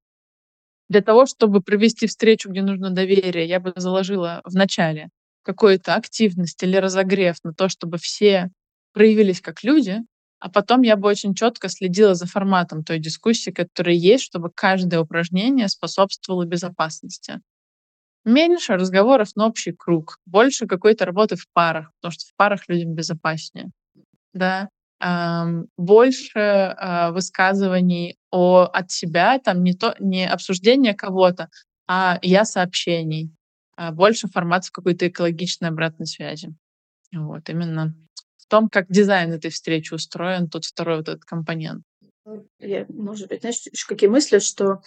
для 0.90 1.02
того, 1.02 1.26
чтобы 1.26 1.62
провести 1.62 2.08
встречу, 2.08 2.50
где 2.50 2.62
нужно 2.62 2.92
доверие, 2.92 3.48
я 3.48 3.60
бы 3.60 3.74
заложила 3.76 4.42
в 4.46 4.56
начале 4.56 5.10
какую-то 5.44 5.96
активность 5.96 6.62
или 6.64 6.78
разогрев 6.78 7.38
на 7.44 7.54
то, 7.54 7.70
чтобы 7.70 7.98
все 7.98 8.50
проявились 8.94 9.42
как 9.42 9.64
люди, 9.64 10.00
а 10.40 10.50
потом 10.50 10.82
я 10.84 10.96
бы 10.98 11.08
очень 11.10 11.36
четко 11.36 11.70
следила 11.70 12.16
за 12.16 12.28
форматом 12.28 12.84
той 12.84 13.00
дискуссии, 13.00 13.52
которая 13.52 13.96
есть, 13.96 14.24
чтобы 14.26 14.52
каждое 14.54 15.02
упражнение 15.02 15.68
способствовало 15.70 16.46
безопасности. 16.46 17.42
Меньше 18.26 18.76
разговоров 18.76 19.36
на 19.36 19.48
общий 19.48 19.74
круг, 19.74 20.20
больше 20.26 20.68
какой-то 20.68 21.06
работы 21.06 21.36
в 21.38 21.46
парах, 21.54 21.92
потому 22.02 22.12
что 22.14 22.26
в 22.26 22.36
парах 22.38 22.62
людям 22.70 22.94
безопаснее. 22.96 23.70
Да 24.34 24.70
больше 25.00 26.40
а, 26.40 27.12
высказываний 27.12 28.18
о, 28.32 28.64
от 28.64 28.92
себя, 28.92 29.40
там 29.40 29.64
не, 29.64 29.74
то, 29.74 29.96
не 30.00 30.28
обсуждение 30.28 30.94
кого-то, 30.94 31.50
а 31.88 32.20
я 32.22 32.44
сообщений, 32.44 33.32
а 33.78 33.92
больше 33.92 34.28
форматов 34.28 34.72
какой-то 34.72 35.08
экологичной 35.08 35.70
обратной 35.70 36.06
связи. 36.06 36.54
Вот, 37.14 37.50
именно 37.50 37.96
в 38.38 38.48
том, 38.48 38.68
как 38.68 38.88
дизайн 38.90 39.32
этой 39.32 39.52
встречи 39.52 39.94
устроен, 39.94 40.50
тут 40.50 40.66
второй 40.66 40.98
вот 40.98 41.08
этот 41.08 41.24
компонент. 41.24 41.84
Ну, 42.26 42.46
я, 42.60 42.86
может 42.90 43.30
быть, 43.30 43.42
знаешь, 43.42 43.62
еще 43.72 43.88
какие 43.88 44.10
мысли, 44.10 44.40
что, 44.40 44.82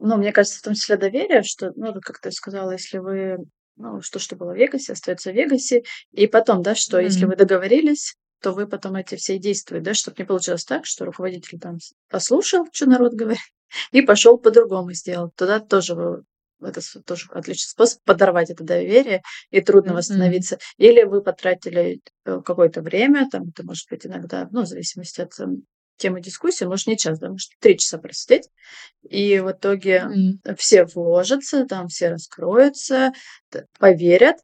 ну, 0.00 0.16
мне 0.16 0.32
кажется, 0.32 0.58
в 0.58 0.62
том 0.62 0.74
числе 0.74 0.96
доверие, 0.96 1.42
что, 1.42 1.72
ну, 1.76 1.94
как 2.00 2.20
ты 2.20 2.32
сказала, 2.32 2.72
если 2.72 2.98
вы 2.98 3.46
ну, 3.76 4.00
что, 4.00 4.18
что 4.18 4.36
было 4.36 4.52
в 4.52 4.56
Вегасе, 4.56 4.92
остается 4.92 5.30
в 5.30 5.34
Вегасе. 5.34 5.82
И 6.12 6.26
потом, 6.26 6.62
да, 6.62 6.74
что 6.74 6.98
mm-hmm. 6.98 7.04
если 7.04 7.26
вы 7.26 7.36
договорились, 7.36 8.16
то 8.40 8.52
вы 8.52 8.66
потом 8.66 8.96
эти 8.96 9.16
все 9.16 9.38
действия, 9.38 9.80
да, 9.80 9.94
чтобы 9.94 10.16
не 10.18 10.24
получилось 10.24 10.64
так, 10.64 10.86
что 10.86 11.04
руководитель 11.04 11.58
там 11.58 11.78
послушал, 12.08 12.66
что 12.72 12.86
народ 12.86 13.14
говорит, 13.14 13.40
и 13.92 14.02
пошел 14.02 14.38
по-другому 14.38 14.92
сделал. 14.92 15.30
Туда 15.36 15.60
тоже 15.60 15.94
вы 15.94 16.24
это 16.60 16.80
тоже 17.02 17.28
отличный 17.32 17.68
способ 17.68 18.02
подорвать 18.04 18.50
это 18.50 18.64
доверие, 18.64 19.22
и 19.50 19.60
трудно 19.60 19.90
mm-hmm. 19.90 19.94
восстановиться. 19.94 20.58
Или 20.78 21.02
вы 21.02 21.22
потратили 21.22 22.00
э, 22.24 22.40
какое-то 22.44 22.82
время, 22.82 23.28
там, 23.30 23.48
это 23.48 23.64
может 23.64 23.88
быть 23.90 24.06
иногда, 24.06 24.48
ну, 24.50 24.62
в 24.62 24.66
зависимости 24.66 25.20
от 25.20 25.34
там, 25.36 25.62
темы 25.98 26.20
дискуссии, 26.20 26.64
может, 26.64 26.86
не 26.86 26.96
час, 26.96 27.18
да, 27.18 27.28
может, 27.28 27.50
три 27.60 27.78
часа 27.78 27.98
просидеть, 27.98 28.48
и 29.02 29.38
в 29.40 29.52
итоге 29.52 30.06
mm-hmm. 30.06 30.56
все 30.56 30.84
вложатся, 30.84 31.66
там 31.66 31.88
все 31.88 32.08
раскроются, 32.08 33.12
поверят, 33.78 34.36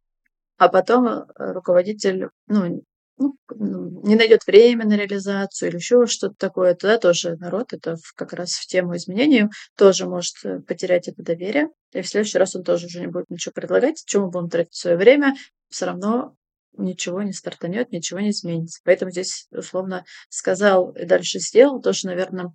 а 0.59 0.69
потом 0.69 1.07
э, 1.07 1.25
руководитель, 1.37 2.29
ну, 2.47 2.83
ну, 3.23 4.03
не 4.03 4.17
найдет 4.17 4.47
время 4.47 4.87
на 4.87 4.97
реализацию 4.97 5.69
или 5.69 5.77
еще 5.77 6.07
что-то 6.07 6.35
такое, 6.37 6.75
тогда 6.75 6.99
тоже 6.99 7.37
народ, 7.37 7.73
это 7.73 7.97
как 8.17 8.33
раз 8.33 8.53
в 8.53 8.67
тему 8.67 8.97
изменений, 8.97 9.49
тоже 9.77 10.07
может 10.07 10.35
э, 10.45 10.61
потерять 10.61 11.09
это 11.09 11.23
доверие. 11.23 11.69
И 11.93 12.03
в 12.03 12.09
следующий 12.09 12.39
раз 12.39 12.57
он 12.57 12.65
тоже 12.65 12.87
уже 12.87 13.01
не 13.01 13.07
будет 13.07 13.31
ничего 13.31 13.53
предлагать, 13.53 14.03
чем 14.07 14.23
мы 14.23 14.31
будем 14.31 14.49
тратить 14.49 14.75
свое 14.75 14.97
время, 14.97 15.35
все 15.69 15.87
равно 15.87 16.35
ничего 16.77 17.23
не 17.23 17.33
стартанет, 17.33 17.93
ничего 17.93 18.21
не 18.21 18.31
изменится. 18.31 18.81
Поэтому 18.85 19.11
здесь, 19.11 19.47
условно, 19.51 20.05
сказал 20.29 20.91
и 20.93 21.05
дальше 21.05 21.39
сделал, 21.39 21.81
тоже, 21.81 22.07
наверное, 22.07 22.53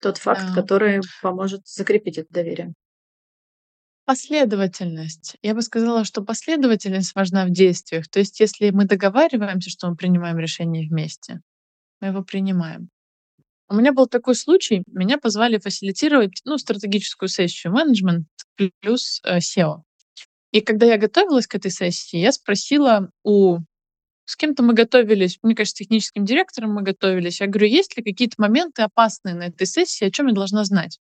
тот 0.00 0.18
факт, 0.18 0.42
да. 0.48 0.54
который 0.54 1.00
поможет 1.22 1.66
закрепить 1.66 2.18
это 2.18 2.28
доверие. 2.30 2.72
Последовательность. 4.08 5.36
Я 5.42 5.54
бы 5.54 5.60
сказала, 5.60 6.02
что 6.02 6.22
последовательность 6.22 7.14
важна 7.14 7.44
в 7.44 7.50
действиях. 7.50 8.08
То 8.08 8.20
есть, 8.20 8.40
если 8.40 8.70
мы 8.70 8.86
договариваемся, 8.86 9.68
что 9.68 9.86
мы 9.86 9.96
принимаем 9.96 10.38
решение 10.38 10.88
вместе, 10.88 11.42
мы 12.00 12.08
его 12.08 12.24
принимаем. 12.24 12.88
У 13.68 13.74
меня 13.74 13.92
был 13.92 14.06
такой 14.06 14.34
случай. 14.34 14.82
Меня 14.86 15.18
позвали 15.18 15.58
фасилитировать 15.58 16.40
ну, 16.46 16.56
стратегическую 16.56 17.28
сессию 17.28 17.74
менеджмент 17.74 18.26
плюс 18.80 19.20
э, 19.24 19.40
SEO. 19.40 19.82
И 20.52 20.62
когда 20.62 20.86
я 20.86 20.96
готовилась 20.96 21.46
к 21.46 21.56
этой 21.56 21.70
сессии, 21.70 22.16
я 22.16 22.32
спросила 22.32 23.10
у... 23.24 23.58
С 24.24 24.36
кем-то 24.36 24.62
мы 24.62 24.72
готовились, 24.72 25.38
мне 25.42 25.54
кажется, 25.54 25.84
техническим 25.84 26.24
директором 26.24 26.72
мы 26.72 26.80
готовились. 26.80 27.42
Я 27.42 27.46
говорю, 27.46 27.66
есть 27.66 27.94
ли 27.98 28.02
какие-то 28.02 28.36
моменты 28.38 28.80
опасные 28.80 29.34
на 29.34 29.48
этой 29.48 29.66
сессии, 29.66 30.06
о 30.06 30.10
чем 30.10 30.28
я 30.28 30.32
должна 30.32 30.64
знать? 30.64 30.98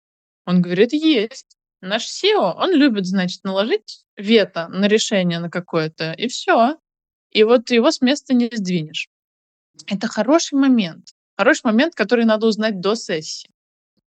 Он 0.44 0.61
говорит, 0.61 0.92
есть. 0.92 1.57
Наш 1.80 2.06
SEO, 2.06 2.54
он 2.56 2.74
любит, 2.74 3.06
значит, 3.06 3.42
наложить 3.44 4.04
вето 4.16 4.68
на 4.68 4.86
решение 4.86 5.38
на 5.38 5.50
какое-то, 5.50 6.12
и 6.12 6.28
все. 6.28 6.76
И 7.30 7.42
вот 7.44 7.70
его 7.70 7.90
с 7.90 8.00
места 8.00 8.34
не 8.34 8.50
сдвинешь. 8.52 9.08
Это 9.86 10.08
хороший 10.08 10.54
момент. 10.54 11.08
Хороший 11.38 11.64
момент, 11.64 11.94
который 11.94 12.24
надо 12.26 12.46
узнать 12.46 12.80
до 12.80 12.94
сессии. 12.94 13.48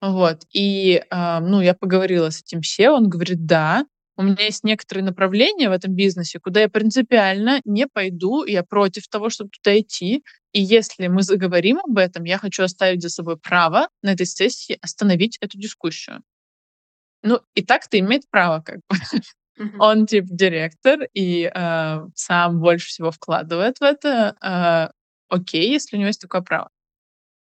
Вот. 0.01 0.43
И, 0.53 1.03
э, 1.09 1.39
ну, 1.39 1.59
я 1.59 1.73
поговорила 1.73 2.29
с 2.29 2.41
этим 2.41 2.59
SEO, 2.59 2.91
он 2.91 3.09
говорит, 3.09 3.45
да, 3.45 3.85
у 4.15 4.23
меня 4.23 4.45
есть 4.45 4.63
некоторые 4.63 5.03
направления 5.03 5.69
в 5.69 5.73
этом 5.73 5.93
бизнесе, 5.93 6.39
куда 6.39 6.61
я 6.61 6.69
принципиально 6.69 7.61
не 7.65 7.87
пойду, 7.87 8.43
я 8.45 8.63
против 8.63 9.07
того, 9.07 9.29
чтобы 9.29 9.51
туда 9.51 9.77
идти. 9.79 10.23
И 10.53 10.61
если 10.61 11.07
мы 11.07 11.21
заговорим 11.21 11.79
об 11.79 11.97
этом, 11.97 12.23
я 12.23 12.39
хочу 12.39 12.63
оставить 12.63 13.03
за 13.03 13.09
собой 13.09 13.37
право 13.37 13.89
на 14.01 14.13
этой 14.13 14.25
сессии 14.25 14.77
остановить 14.81 15.37
эту 15.39 15.59
дискуссию. 15.59 16.23
Ну, 17.23 17.41
и 17.55 17.63
так-то 17.63 17.99
имеет 17.99 18.29
право, 18.29 18.61
как 18.61 18.77
бы. 18.89 18.95
Mm-hmm. 19.59 19.77
Он 19.79 20.05
типа 20.05 20.27
директор 20.29 20.99
и 21.15 21.51
э, 21.51 21.99
сам 22.13 22.59
больше 22.59 22.87
всего 22.89 23.09
вкладывает 23.09 23.79
в 23.79 23.83
это. 23.83 24.35
Э, 24.39 24.91
окей, 25.29 25.71
если 25.71 25.95
у 25.95 25.99
него 25.99 26.07
есть 26.07 26.21
такое 26.21 26.41
право. 26.41 26.69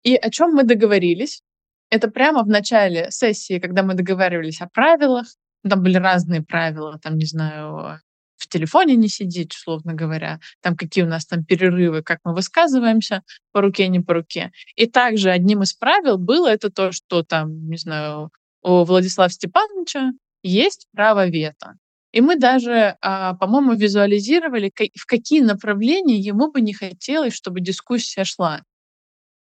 И 0.03 0.17
о 0.17 0.31
чем 0.31 0.53
мы 0.53 0.65
договорились? 0.65 1.43
Это 1.91 2.09
прямо 2.09 2.43
в 2.43 2.49
начале 2.49 3.11
сессии, 3.11 3.59
когда 3.61 3.83
мы 3.83 3.95
договаривались 3.95 4.61
о 4.61 4.69
правилах. 4.69 5.27
Там 5.69 5.83
были 5.83 5.99
разные 5.99 6.43
правила, 6.43 6.99
там, 6.99 7.17
не 7.17 7.27
знаю, 7.27 8.01
в 8.41 8.49
телефоне 8.49 8.97
не 8.97 9.09
сидеть, 9.09 9.55
условно 9.55 9.93
говоря, 9.93 10.41
там 10.63 10.75
какие 10.75 11.05
у 11.05 11.07
нас 11.07 11.27
там 11.27 11.45
перерывы, 11.45 12.03
как 12.03 12.21
мы 12.25 12.35
высказываемся 12.35 13.23
по 13.53 13.61
руке, 13.61 13.89
не 13.89 14.01
по 14.01 14.15
руке. 14.15 14.51
И 14.77 14.87
также 14.87 15.31
одним 15.31 15.63
из 15.63 15.75
правил 15.75 16.17
было 16.17 16.49
это 16.49 16.71
то, 16.71 16.91
что 16.91 17.23
там, 17.23 17.69
не 17.69 17.77
знаю, 17.77 18.31
у 18.63 18.85
Владислава 18.85 19.31
Степановича 19.31 20.13
есть 20.43 20.87
право 20.93 21.29
вето. 21.29 21.75
И 22.13 22.21
мы 22.21 22.37
даже, 22.37 22.97
а, 23.01 23.35
по-моему, 23.35 23.75
визуализировали, 23.75 24.73
в 24.97 25.07
какие 25.07 25.41
направления 25.41 26.19
ему 26.19 26.51
бы 26.51 26.61
не 26.61 26.73
хотелось, 26.73 27.35
чтобы 27.35 27.61
дискуссия 27.61 28.25
шла. 28.25 28.63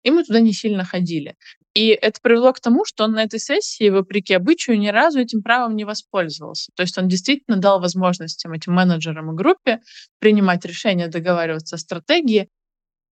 И 0.02 0.10
мы 0.10 0.24
туда 0.24 0.40
не 0.40 0.52
сильно 0.52 0.84
ходили. 0.84 1.34
И 1.74 1.88
это 1.88 2.20
привело 2.22 2.52
к 2.52 2.60
тому, 2.60 2.84
что 2.84 3.04
он 3.04 3.12
на 3.12 3.24
этой 3.24 3.40
сессии, 3.40 3.90
вопреки 3.90 4.32
обычаю, 4.32 4.78
ни 4.78 4.88
разу 4.88 5.18
этим 5.18 5.42
правом 5.42 5.74
не 5.74 5.84
воспользовался. 5.84 6.70
То 6.76 6.82
есть 6.82 6.96
он 6.96 7.08
действительно 7.08 7.56
дал 7.56 7.80
возможность 7.80 8.46
этим 8.46 8.72
менеджерам 8.72 9.32
и 9.32 9.34
группе 9.34 9.80
принимать 10.20 10.64
решения, 10.64 11.08
договариваться 11.08 11.76
о 11.76 11.78
стратегии, 11.78 12.48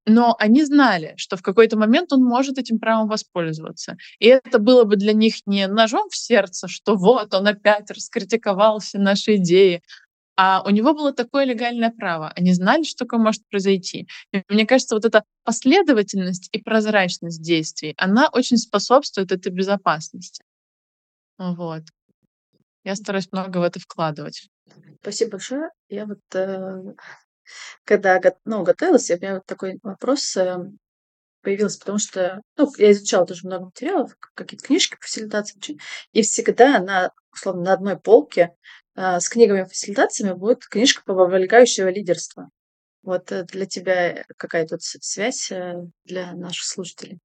но 0.07 0.34
они 0.38 0.64
знали, 0.64 1.14
что 1.16 1.36
в 1.36 1.42
какой-то 1.42 1.78
момент 1.78 2.12
он 2.12 2.22
может 2.22 2.59
этим 2.59 2.78
правом 2.78 3.09
воспользоваться. 3.09 3.96
И 4.18 4.26
это 4.26 4.59
было 4.59 4.84
бы 4.84 4.96
для 4.96 5.12
них 5.12 5.46
не 5.46 5.66
ножом 5.68 6.09
в 6.09 6.16
сердце, 6.16 6.68
что 6.68 6.96
вот 6.96 7.32
он 7.34 7.46
опять 7.46 7.90
раскритиковал 7.90 8.80
все 8.80 8.98
наши 8.98 9.36
идеи, 9.36 9.82
а 10.36 10.62
у 10.64 10.70
него 10.70 10.94
было 10.94 11.12
такое 11.12 11.44
легальное 11.44 11.90
право. 11.90 12.30
Они 12.34 12.53
знали, 12.55 12.82
что 12.84 13.05
такое 13.05 13.20
может 13.20 13.46
произойти. 13.48 14.09
И 14.32 14.42
мне 14.48 14.66
кажется, 14.66 14.94
вот 14.94 15.05
эта 15.05 15.24
последовательность 15.44 16.48
и 16.53 16.61
прозрачность 16.61 17.42
действий, 17.42 17.94
она 17.96 18.28
очень 18.32 18.57
способствует 18.57 19.30
этой 19.30 19.53
безопасности. 19.53 20.42
Вот. 21.38 21.82
Я 22.84 22.96
стараюсь 22.96 23.30
много 23.30 23.59
в 23.59 23.62
это 23.62 23.78
вкладывать. 23.78 24.48
Спасибо 25.00 25.32
большое. 25.32 25.68
Я 25.88 26.07
вот 26.07 26.20
э, 26.34 26.94
когда 27.84 28.20
ну, 28.44 28.62
готовилась, 28.62 29.11
у 29.11 29.14
меня 29.14 29.40
такой 29.46 29.78
вопрос 29.82 30.36
э, 30.36 30.59
появился, 31.42 31.78
потому 31.80 31.98
что 31.98 32.40
ну, 32.57 32.70
я 32.78 32.92
изучала 32.92 33.26
тоже 33.26 33.46
много 33.46 33.66
материалов, 33.66 34.16
какие-то 34.34 34.66
книжки 34.66 34.96
по 34.96 35.03
фасилитации, 35.03 35.78
и 36.12 36.22
всегда 36.22 36.78
на, 36.78 37.12
условно, 37.32 37.62
на 37.62 37.72
одной 37.74 37.98
полке 37.98 38.55
а, 38.94 39.20
с 39.20 39.28
книгами 39.28 39.64
фасилитациями 39.64 40.34
будет 40.34 40.66
книжка 40.66 41.03
по 41.05 41.14
вовлекающего 41.14 41.88
лидерства. 41.88 42.50
Вот 43.03 43.32
э, 43.32 43.44
для 43.44 43.66
тебя 43.66 44.24
какая 44.36 44.66
тут 44.66 44.82
связь 44.82 45.50
э, 45.50 45.74
для 46.05 46.32
наших 46.34 46.64
слушателей? 46.64 47.18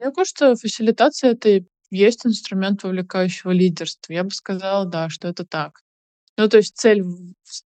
Я 0.00 0.10
думаю, 0.10 0.26
что 0.26 0.54
фасилитация— 0.56 1.30
это 1.32 1.60
есть 1.90 2.26
инструмент 2.26 2.82
вовлекающего 2.82 3.50
лидерства. 3.50 4.12
Я 4.12 4.24
бы 4.24 4.30
сказала, 4.30 4.84
да, 4.84 5.08
что 5.08 5.28
это 5.28 5.44
так. 5.44 5.80
Ну, 6.38 6.48
то 6.48 6.58
есть 6.58 6.76
цель, 6.76 7.02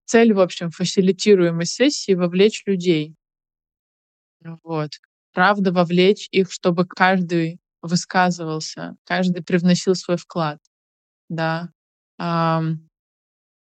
цель, 0.05 0.33
в 0.33 0.39
общем, 0.39 0.71
фасилитируемой 0.71 1.67
сессии— 1.67 2.13
вовлечь 2.15 2.63
людей. 2.65 3.15
Вот. 4.63 4.91
Правда, 5.33 5.71
вовлечь 5.71 6.27
их, 6.31 6.51
чтобы 6.51 6.85
каждый 6.85 7.59
высказывался, 7.81 8.95
каждый 9.05 9.43
привносил 9.43 9.95
свой 9.95 10.17
вклад. 10.17 10.59
Да. 11.29 11.69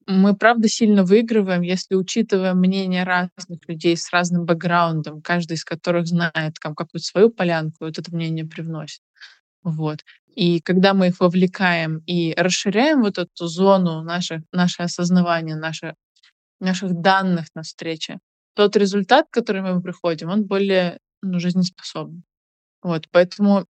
Мы, 0.08 0.36
правда, 0.36 0.68
сильно 0.68 1.04
выигрываем, 1.06 1.62
если 1.62 1.96
учитываем 1.96 2.58
мнение 2.60 3.04
разных 3.04 3.60
людей 3.70 3.96
с 3.96 4.12
разным 4.12 4.46
бэкграундом, 4.46 5.22
каждый 5.22 5.54
из 5.54 5.64
которых 5.64 6.08
знает 6.08 6.56
там, 6.62 6.76
какую-то 6.76 7.06
свою 7.08 7.30
полянку, 7.30 7.86
вот 7.86 7.98
это 8.00 8.14
мнение 8.14 8.46
привносит. 8.46 9.00
Вот. 9.64 10.04
И 10.36 10.62
когда 10.62 10.94
мы 10.94 11.08
их 11.08 11.20
вовлекаем 11.20 12.00
и 12.06 12.34
расширяем 12.36 13.02
вот 13.02 13.18
эту 13.18 13.48
зону 13.48 14.02
наших, 14.04 14.42
наше 14.52 14.84
осознавание, 14.84 15.56
наше, 15.56 15.96
наших 16.60 16.94
данных 16.94 17.48
на 17.56 17.62
встрече, 17.62 18.20
тот 18.56 18.76
результат, 18.76 19.28
к 19.30 19.34
которому 19.34 19.76
мы 19.76 19.82
приходим, 19.82 20.30
он 20.30 20.46
более 20.46 21.00
ну, 21.22 21.40
жизнеспособный. 21.40 22.24
Вот, 22.82 23.08
поэтому 23.12 23.66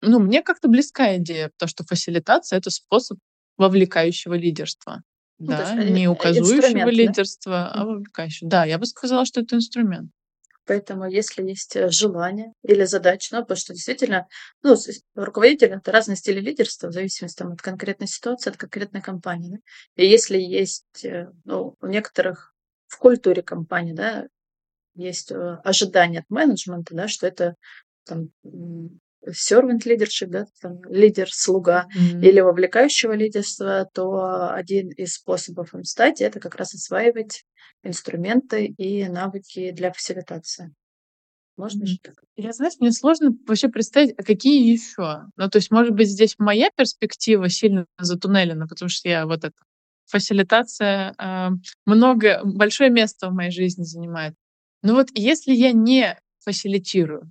ну, 0.00 0.18
мне 0.18 0.42
как-то 0.42 0.68
близка 0.68 1.16
идея, 1.16 1.50
то, 1.58 1.66
что 1.66 1.84
фасилитация— 1.84 2.58
это 2.58 2.70
способ 2.70 3.18
вовлекающего 3.56 4.34
лидерства. 4.34 5.02
Ну, 5.38 5.48
да, 5.48 5.74
не 5.74 6.08
указующего 6.08 6.88
лидерства, 6.88 7.70
да? 7.74 7.80
а 7.80 7.84
вовлекающего. 7.84 8.50
Да, 8.50 8.64
я 8.64 8.78
бы 8.78 8.86
сказала, 8.86 9.24
что 9.24 9.40
это 9.40 9.56
инструмент. 9.56 10.10
Поэтому, 10.72 11.06
если 11.06 11.42
есть 11.46 11.76
э, 11.76 11.90
желание 11.90 12.54
или 12.62 12.84
задача, 12.84 13.36
ну, 13.36 13.42
потому 13.42 13.58
что 13.58 13.74
действительно, 13.74 14.26
ну, 14.62 14.74
руководитель— 15.14 15.68
это 15.72 15.92
разные 15.92 16.16
стили 16.16 16.40
лидерства 16.40 16.88
в 16.88 16.92
зависимости 16.92 17.36
там, 17.36 17.52
от 17.52 17.60
конкретной 17.60 18.06
ситуации, 18.06 18.48
от 18.48 18.56
конкретной 18.56 19.02
компании. 19.02 19.50
Да? 19.50 20.02
И 20.02 20.06
если 20.08 20.38
есть, 20.38 21.04
э, 21.04 21.30
ну, 21.44 21.76
у 21.78 21.86
некоторых 21.86 22.54
в 22.86 22.96
культуре 22.96 23.42
компании, 23.42 23.92
да, 23.92 24.28
есть 24.94 25.30
э, 25.30 25.58
ожидания 25.62 26.20
от 26.20 26.30
менеджмента, 26.30 26.94
да, 26.94 27.06
что 27.06 27.26
это 27.26 27.56
там, 28.06 28.30
servant 29.28 29.84
leadership, 29.86 30.28
да, 30.28 30.46
там, 30.60 30.82
лидер-слуга 30.84 31.86
mm-hmm. 31.94 32.20
или 32.22 32.40
вовлекающего 32.40 33.12
лидерства, 33.12 33.88
то 33.92 34.50
один 34.52 34.90
из 34.90 35.14
способов 35.14 35.74
им 35.74 35.84
стать— 35.84 36.20
это 36.22 36.40
как 36.40 36.56
раз 36.56 36.74
осваивать 36.74 37.44
инструменты 37.82 38.66
и 38.66 39.08
навыки 39.08 39.70
для 39.72 39.92
фасилитации. 39.92 40.74
Можно 41.56 41.86
же 41.86 41.98
так? 42.02 42.14
Я, 42.36 42.52
знаешь, 42.52 42.74
мне 42.80 42.92
сложно 42.92 43.36
вообще 43.46 43.68
представить, 43.68 44.14
а 44.18 44.22
какие 44.22 44.72
еще? 44.72 45.24
Ну, 45.36 45.50
то 45.50 45.58
есть, 45.58 45.70
может 45.70 45.94
быть, 45.94 46.08
здесь 46.08 46.34
моя 46.38 46.70
перспектива 46.74 47.48
сильно 47.48 47.86
затуннелена, 47.98 48.66
потому 48.66 48.88
что 48.88 49.08
я 49.08 49.26
вот 49.26 49.44
это 49.44 49.54
фасилитация 50.06 51.14
э, 51.18 51.48
много, 51.84 52.40
большое 52.44 52.90
место 52.90 53.28
в 53.28 53.34
моей 53.34 53.50
жизни 53.50 53.82
занимает. 53.82 54.34
Но 54.82 54.94
вот 54.94 55.08
если 55.14 55.52
я 55.52 55.72
не 55.72 56.18
фасилитирую, 56.40 57.30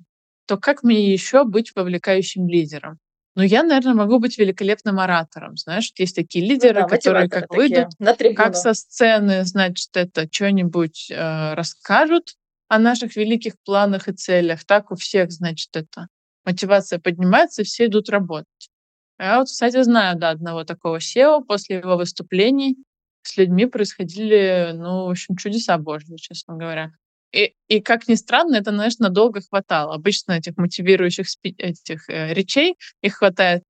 то 0.51 0.57
как 0.57 0.83
мне 0.83 1.13
еще 1.13 1.45
быть 1.45 1.71
вовлекающим 1.73 2.45
лидером? 2.45 2.99
Ну, 3.35 3.41
я, 3.41 3.63
наверное, 3.63 3.93
могу 3.93 4.19
быть 4.19 4.37
великолепным 4.37 4.99
оратором. 4.99 5.55
Знаешь, 5.55 5.93
есть 5.95 6.13
такие 6.13 6.43
ну 6.43 6.51
лидеры, 6.51 6.81
ну, 6.81 6.89
да, 6.89 6.97
которые 6.97 7.29
как 7.29 7.55
выйдут, 7.55 7.87
как 8.35 8.57
со 8.57 8.73
сцены, 8.73 9.45
значит, 9.45 9.91
это 9.93 10.27
что-нибудь 10.29 11.09
э, 11.09 11.53
расскажут, 11.53 12.33
о 12.67 12.79
наших 12.79 13.15
великих 13.15 13.53
планах 13.63 14.09
и 14.09 14.11
целях. 14.11 14.65
Так 14.65 14.91
у 14.91 14.95
всех, 14.95 15.31
значит, 15.31 15.69
это 15.73 16.07
мотивация 16.43 16.99
поднимается, 16.99 17.61
и 17.61 17.65
все 17.65 17.85
идут 17.85 18.09
работать. 18.09 18.69
Я 19.17 19.39
вот, 19.39 19.47
кстати, 19.47 19.81
знаю, 19.83 20.19
да, 20.19 20.31
одного 20.31 20.65
такого 20.65 20.97
SEO. 20.97 21.45
После 21.45 21.77
его 21.77 21.95
выступлений 21.95 22.75
с 23.21 23.37
людьми 23.37 23.67
происходили, 23.67 24.71
ну, 24.73 25.05
в 25.05 25.11
общем, 25.11 25.37
чудеса 25.37 25.77
божьи, 25.77 26.17
честно 26.17 26.57
говоря. 26.57 26.91
И, 27.33 27.53
и 27.67 27.79
как 27.81 28.07
ни 28.07 28.15
странно, 28.15 28.57
это, 28.57 28.71
конечно, 28.71 29.09
долго 29.09 29.41
хватало. 29.41 29.95
Обычно 29.95 30.33
этих 30.33 30.57
мотивирующих 30.57 31.27
этих 31.43 32.09
э, 32.09 32.33
речей 32.33 32.75
их 33.01 33.15
хватает 33.15 33.63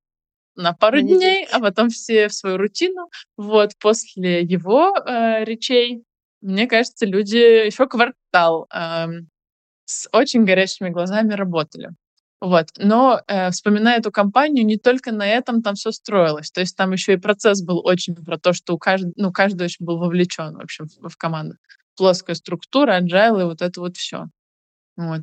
на 0.56 0.74
пару 0.74 0.98
на 0.98 1.04
дней, 1.04 1.48
а 1.52 1.60
потом 1.60 1.90
все 1.90 2.28
в 2.28 2.34
свою 2.34 2.58
рутину. 2.58 3.10
Вот 3.38 3.72
после 3.80 4.42
его 4.42 4.96
э, 4.98 5.44
речей, 5.46 6.04
мне 6.42 6.68
кажется, 6.68 7.06
люди 7.06 7.66
еще 7.66 7.88
квартал 7.88 8.68
э, 8.74 9.08
с 9.86 10.10
очень 10.12 10.44
горящими 10.44 10.90
глазами 10.90 11.34
работали. 11.34 11.92
Вот. 12.40 12.70
Но 12.78 13.22
э, 13.28 13.52
вспоминая 13.52 14.00
эту 14.00 14.12
компанию, 14.12 14.66
не 14.66 14.78
только 14.78 15.12
на 15.12 15.28
этом 15.28 15.62
там 15.62 15.76
все 15.76 15.92
строилось. 15.92 16.50
То 16.50 16.62
есть 16.62 16.76
там 16.76 16.92
еще 16.92 17.14
и 17.14 17.18
процесс 17.18 17.62
был 17.62 17.86
очень 17.86 18.16
про 18.16 18.40
то, 18.40 18.52
что 18.54 18.74
у 18.74 18.80
каждого, 18.80 19.14
ну, 19.16 19.32
каждый 19.32 19.66
очень 19.66 19.86
был 19.86 20.00
вовлечен, 20.00 20.56
в 20.56 20.62
общем, 20.62 20.88
в, 20.88 21.10
в 21.10 21.18
команду. 21.18 21.58
Плоская 22.02 22.36
структура, 22.36 23.00
agile 23.00 23.42
и 23.42 23.46
вот 23.46 23.62
это 23.62 23.80
вот 23.80 23.96
все. 23.96 24.26
Вот. 24.98 25.22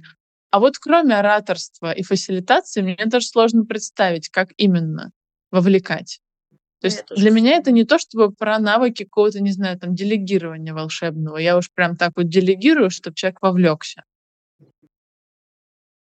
А 0.53 0.61
вот 0.61 0.79
кроме 0.79 1.17
ораторства 1.17 1.91
и 1.91 2.05
фасилитации, 2.05 2.83
мне 2.83 2.97
даже 3.05 3.27
сложно 3.27 3.65
представить, 3.65 4.29
как 4.29 4.51
именно 4.57 5.11
вовлекать. 5.51 6.21
То 6.81 6.87
есть 6.87 7.03
я 7.11 7.17
для 7.17 7.31
меня 7.33 7.57
это 7.57 7.73
не 7.73 7.83
то, 7.83 7.99
чтобы 7.99 8.33
про 8.33 8.61
навыки 8.61 9.03
какого-то, 9.03 9.43
не 9.43 9.51
знаю, 9.51 9.77
там, 9.77 9.97
делегирования 9.97 10.73
волшебного. 10.73 11.39
Я 11.39 11.57
уж 11.57 11.69
прям 11.73 11.97
так 11.97 12.13
вот 12.15 12.29
делегирую, 12.29 12.91
чтобы 12.91 13.17
человек 13.17 13.39
вовлекся 13.43 14.05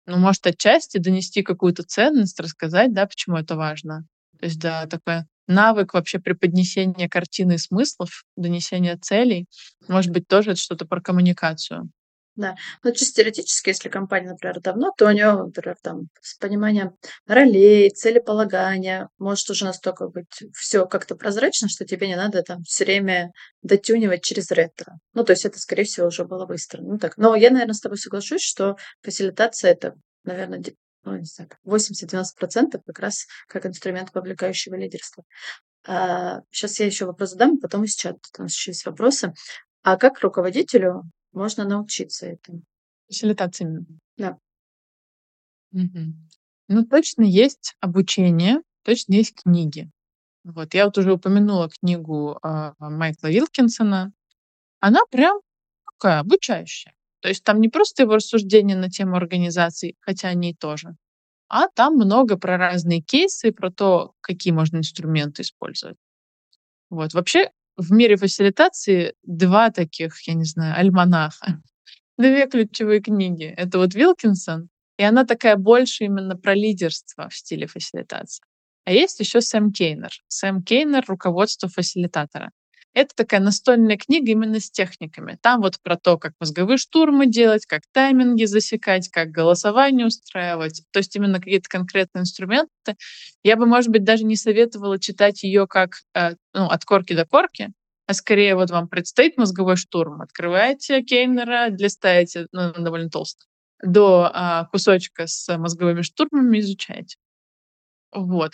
ну, 0.09 0.17
может, 0.17 0.45
отчасти 0.47 0.97
донести 0.97 1.43
какую-то 1.43 1.83
ценность, 1.83 2.39
рассказать, 2.39 2.93
да, 2.93 3.05
почему 3.05 3.37
это 3.37 3.55
важно. 3.55 4.05
То 4.39 4.45
есть, 4.45 4.59
да, 4.59 4.87
такой 4.87 5.23
навык 5.49 5.93
вообще 5.93 6.19
преподнесения 6.19 7.09
картины 7.09 7.57
смыслов, 7.57 8.23
донесения 8.37 8.97
целей, 8.97 9.47
может 9.87 10.11
быть, 10.11 10.27
тоже 10.27 10.51
это 10.51 10.59
что-то 10.59 10.85
про 10.85 11.01
коммуникацию. 11.01 11.89
Да. 12.35 12.55
Ну, 12.83 12.93
чисто 12.93 13.15
теоретически, 13.17 13.67
если 13.67 13.89
компания, 13.89 14.29
например, 14.29 14.61
давно, 14.61 14.93
то 14.97 15.07
у 15.07 15.11
нее, 15.11 15.33
например, 15.33 15.75
там, 15.81 16.03
с 16.21 16.37
пониманием 16.37 16.91
ролей, 17.27 17.89
целеполагания, 17.89 19.09
может 19.17 19.49
уже 19.49 19.65
настолько 19.65 20.07
быть 20.07 20.43
все 20.55 20.85
как-то 20.85 21.15
прозрачно, 21.15 21.67
что 21.67 21.85
тебе 21.85 22.07
не 22.07 22.15
надо 22.15 22.41
там 22.43 22.63
все 22.63 22.85
время 22.85 23.31
дотюнивать 23.61 24.23
через 24.23 24.51
ретро. 24.51 24.99
Ну, 25.13 25.25
то 25.25 25.33
есть 25.33 25.43
это, 25.43 25.59
скорее 25.59 25.83
всего, 25.83 26.07
уже 26.07 26.23
было 26.23 26.45
быстро. 26.45 26.81
Ну, 26.81 26.97
так. 26.97 27.17
Но 27.17 27.35
я, 27.35 27.49
наверное, 27.49 27.73
с 27.73 27.81
тобой 27.81 27.97
соглашусь, 27.97 28.41
что 28.41 28.77
фасилитация— 29.01 29.71
это, 29.73 29.95
наверное, 30.23 30.63
ну, 31.03 31.17
не 31.17 31.25
знаю, 31.25 31.49
80-90% 31.65 32.81
как 32.85 32.99
раз 32.99 33.25
как 33.47 33.65
инструмент 33.65 34.13
вовлекающего 34.13 34.75
лидерства. 34.75 35.23
А, 35.87 36.41
сейчас 36.51 36.79
я 36.79 36.85
еще 36.85 37.05
вопрос 37.05 37.31
задам, 37.31 37.59
потом 37.59 37.83
из 37.83 37.95
чата. 37.95 38.19
У 38.37 38.43
нас 38.43 38.53
еще 38.53 38.71
есть 38.71 38.85
вопросы. 38.85 39.33
А 39.81 39.97
как 39.97 40.19
руководителю 40.21 41.03
можно 41.31 41.65
научиться 41.65 42.27
этому. 42.27 42.63
Фасилитации 43.07 43.85
Да. 44.17 44.37
Мгм. 45.71 46.27
Ну, 46.67 46.85
точно 46.85 47.23
есть 47.23 47.75
обучение, 47.79 48.61
точно 48.83 49.13
есть 49.15 49.35
книги. 49.43 49.89
Вот, 50.43 50.73
я 50.73 50.85
вот 50.85 50.97
уже 50.97 51.13
упомянула 51.13 51.69
книгу 51.69 52.37
а, 52.41 52.73
Майкла 52.79 53.27
Вилкинсона. 53.27 54.11
Она 54.79 54.99
прям 55.11 55.39
такая 55.85 56.19
обучающая. 56.19 56.93
То 57.21 57.29
есть 57.29 57.43
там 57.43 57.59
не 57.59 57.69
просто 57.69 58.03
его 58.03 58.15
рассуждения 58.15 58.75
на 58.75 58.89
тему 58.89 59.15
организации, 59.15 59.95
хотя 59.99 60.29
они 60.29 60.53
тоже, 60.53 60.95
а 61.49 61.67
там 61.67 61.95
много 61.95 62.37
про 62.37 62.57
разные 62.57 63.01
кейсы, 63.01 63.51
про 63.51 63.71
то, 63.71 64.13
какие 64.21 64.53
можно 64.53 64.77
инструменты 64.77 65.41
использовать. 65.41 65.97
Вот. 66.89 67.13
Вообще, 67.13 67.49
в 67.75 67.91
мире 67.91 68.17
фасилитации 68.17 69.15
два 69.23 69.71
таких, 69.71 70.21
я 70.27 70.33
не 70.35 70.43
знаю, 70.43 70.77
альманаха. 70.77 71.61
Две 72.17 72.47
ключевые 72.47 73.01
книги. 73.01 73.45
Это 73.45 73.79
вот 73.79 73.95
Вилкинсон, 73.95 74.69
и 74.97 75.03
она 75.03 75.25
такая 75.25 75.55
больше 75.55 76.05
именно 76.05 76.35
про 76.35 76.53
лидерство 76.53 77.29
в 77.29 77.35
стиле 77.35 77.67
фасилитации. 77.67 78.43
А 78.85 78.91
есть 78.91 79.19
еще 79.19 79.41
Сэм 79.41 79.71
Кейнер. 79.71 80.11
Сэм 80.27 80.61
Кейнер— 80.63 81.05
руководство 81.07 81.69
фасилитатора. 81.69 82.51
Это 82.93 83.13
такая 83.15 83.39
настольная 83.39 83.97
книга 83.97 84.31
именно 84.31 84.59
с 84.59 84.71
техниками. 84.71 85.37
Там 85.41 85.61
вот 85.61 85.79
про 85.81 85.95
то, 85.95 86.17
как 86.17 86.33
мозговые 86.39 86.77
штурмы 86.77 87.27
делать, 87.27 87.65
как 87.65 87.83
тайминги 87.91 88.45
засекать, 88.45 89.09
как 89.09 89.29
голосование 89.29 90.07
устраивать. 90.07 90.83
То 90.91 90.99
есть 90.99 91.15
именно 91.15 91.39
какие-то 91.39 91.69
конкретные 91.69 92.23
инструменты. 92.23 92.95
Я 93.43 93.57
бы, 93.57 93.67
может 93.67 93.91
быть, 93.91 94.03
даже 94.03 94.23
не 94.25 94.35
советовала 94.35 94.99
читать 94.99 95.43
ее 95.43 95.67
как 95.67 95.97
э, 96.15 96.31
ну, 96.53 96.65
от 96.65 96.83
корки 96.83 97.13
до 97.13 97.25
корки, 97.25 97.71
а 98.07 98.13
скорее 98.15 98.55
вот 98.55 98.71
вам 98.71 98.87
предстоит 98.87 99.37
мозговой 99.37 99.75
штурм. 99.75 100.21
Открываете 100.21 101.03
Кейнера, 101.03 101.69
листаете, 101.69 102.47
ну, 102.51 102.73
довольно 102.73 103.09
толсто, 103.11 103.45
до 103.83 104.31
а, 104.33 104.65
кусочка 104.65 105.27
с 105.27 105.57
мозговыми 105.57 106.01
штурмами 106.01 106.59
изучаете. 106.59 107.17
Вот. 108.11 108.53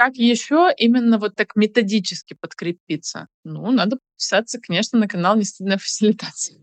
Как 0.00 0.16
еще 0.16 0.70
именно 0.78 1.18
вот 1.18 1.34
так 1.34 1.54
методически 1.56 2.32
подкрепиться? 2.32 3.26
Ну, 3.44 3.70
надо 3.70 3.98
подписаться, 3.98 4.58
конечно, 4.58 4.98
на 4.98 5.06
канал 5.06 5.36
«Не 5.36 5.44
стыдная 5.44 5.76
фасилитация». 5.76 6.56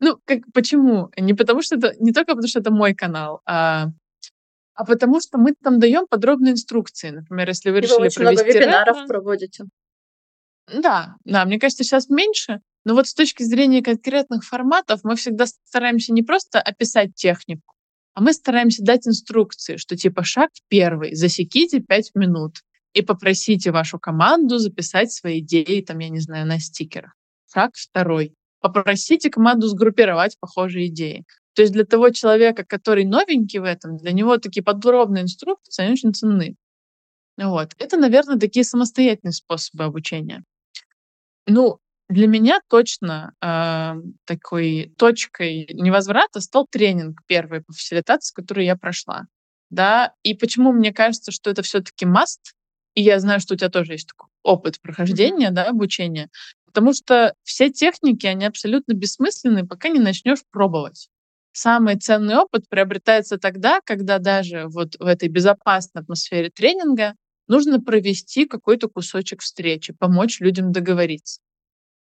Ну, 0.00 0.18
как, 0.26 0.40
почему? 0.52 1.10
Не 1.16 1.32
потому 1.32 1.62
что 1.62 1.76
это, 1.76 1.94
не 1.98 2.12
только 2.12 2.32
потому 2.32 2.46
что 2.46 2.60
это 2.60 2.70
мой 2.70 2.94
канал, 2.94 3.40
а, 3.46 3.86
а 4.74 4.84
потому 4.84 5.22
что 5.22 5.38
мы 5.38 5.54
там 5.54 5.80
даем 5.80 6.06
подробные 6.06 6.52
инструкции. 6.52 7.08
Например, 7.08 7.48
если 7.48 7.70
вы 7.70 7.78
И 7.78 7.80
решили 7.80 8.00
вы 8.00 8.06
очень 8.08 8.20
провести 8.20 8.44
много 8.44 8.58
вебинаров 8.58 8.96
ретро, 8.98 9.08
проводите. 9.08 9.64
Да, 10.70 11.16
да, 11.24 11.46
мне 11.46 11.58
кажется, 11.58 11.84
сейчас 11.84 12.10
меньше, 12.10 12.60
но 12.84 12.92
вот 12.92 13.08
с 13.08 13.14
точки 13.14 13.44
зрения 13.44 13.82
конкретных 13.82 14.44
форматов 14.44 15.00
мы 15.04 15.16
всегда 15.16 15.46
стараемся 15.46 16.12
не 16.12 16.22
просто 16.22 16.60
описать 16.60 17.14
технику, 17.14 17.74
а 18.18 18.20
мы 18.20 18.32
стараемся 18.32 18.82
дать 18.82 19.06
инструкции, 19.06 19.76
что 19.76 19.96
типа 19.96 20.24
шаг 20.24 20.50
первый, 20.66 21.14
засеките 21.14 21.78
пять 21.78 22.10
минут 22.16 22.56
и 22.92 23.00
попросите 23.00 23.70
вашу 23.70 24.00
команду 24.00 24.58
записать 24.58 25.12
свои 25.12 25.38
идеи, 25.38 25.82
там, 25.82 26.00
я 26.00 26.08
не 26.08 26.18
знаю, 26.18 26.44
на 26.44 26.58
стикерах. 26.58 27.14
Шаг 27.54 27.76
второй. 27.76 28.34
Попросите 28.60 29.30
команду 29.30 29.68
сгруппировать 29.68 30.36
похожие 30.40 30.88
идеи. 30.88 31.26
То 31.54 31.62
есть 31.62 31.72
для 31.72 31.84
того 31.84 32.10
человека, 32.10 32.64
который 32.64 33.04
новенький 33.04 33.60
в 33.60 33.64
этом, 33.64 33.96
для 33.98 34.10
него 34.10 34.36
такие 34.38 34.64
подробные 34.64 35.22
инструкции, 35.22 35.84
они 35.84 35.92
очень 35.92 36.12
ценны. 36.12 36.56
Вот. 37.36 37.76
Это, 37.78 37.98
наверное, 37.98 38.36
такие 38.36 38.64
самостоятельные 38.64 39.32
способы 39.32 39.84
обучения. 39.84 40.42
Ну, 41.46 41.78
для 42.08 42.26
меня 42.26 42.60
точно 42.68 43.34
э, 43.42 43.94
такой 44.24 44.94
точкой 44.96 45.68
невозврата 45.72 46.40
стал 46.40 46.66
тренинг 46.70 47.20
первый 47.26 47.62
по 47.62 47.72
фасилитации, 47.72 48.34
который 48.34 48.64
я 48.64 48.76
прошла. 48.76 49.26
Да, 49.70 50.14
и 50.22 50.34
почему 50.34 50.72
мне 50.72 50.92
кажется, 50.92 51.30
что 51.30 51.50
это 51.50 51.62
все-таки 51.62 52.06
must, 52.06 52.54
и 52.94 53.02
я 53.02 53.18
знаю, 53.20 53.40
что 53.40 53.54
у 53.54 53.56
тебя 53.56 53.68
тоже 53.68 53.92
есть 53.92 54.08
такой 54.08 54.30
опыт 54.42 54.80
прохождения, 54.80 55.48
mm-hmm. 55.48 55.54
да, 55.54 55.68
обучения, 55.68 56.30
потому 56.64 56.94
что 56.94 57.34
все 57.42 57.70
техники, 57.70 58.26
они 58.26 58.46
абсолютно 58.46 58.94
бессмысленны, 58.94 59.66
пока 59.66 59.90
не 59.90 59.98
начнешь 59.98 60.42
пробовать. 60.50 61.08
Самый 61.52 61.96
ценный 61.96 62.36
опыт 62.36 62.68
приобретается 62.68 63.36
тогда, 63.36 63.80
когда 63.84 64.18
даже 64.18 64.66
вот 64.68 64.94
в 64.98 65.04
этой 65.04 65.28
безопасной 65.28 66.02
атмосфере 66.02 66.50
тренинга 66.50 67.14
нужно 67.48 67.80
провести 67.80 68.46
какой-то 68.46 68.88
кусочек 68.88 69.42
встречи, 69.42 69.92
помочь 69.92 70.40
людям 70.40 70.72
договориться. 70.72 71.40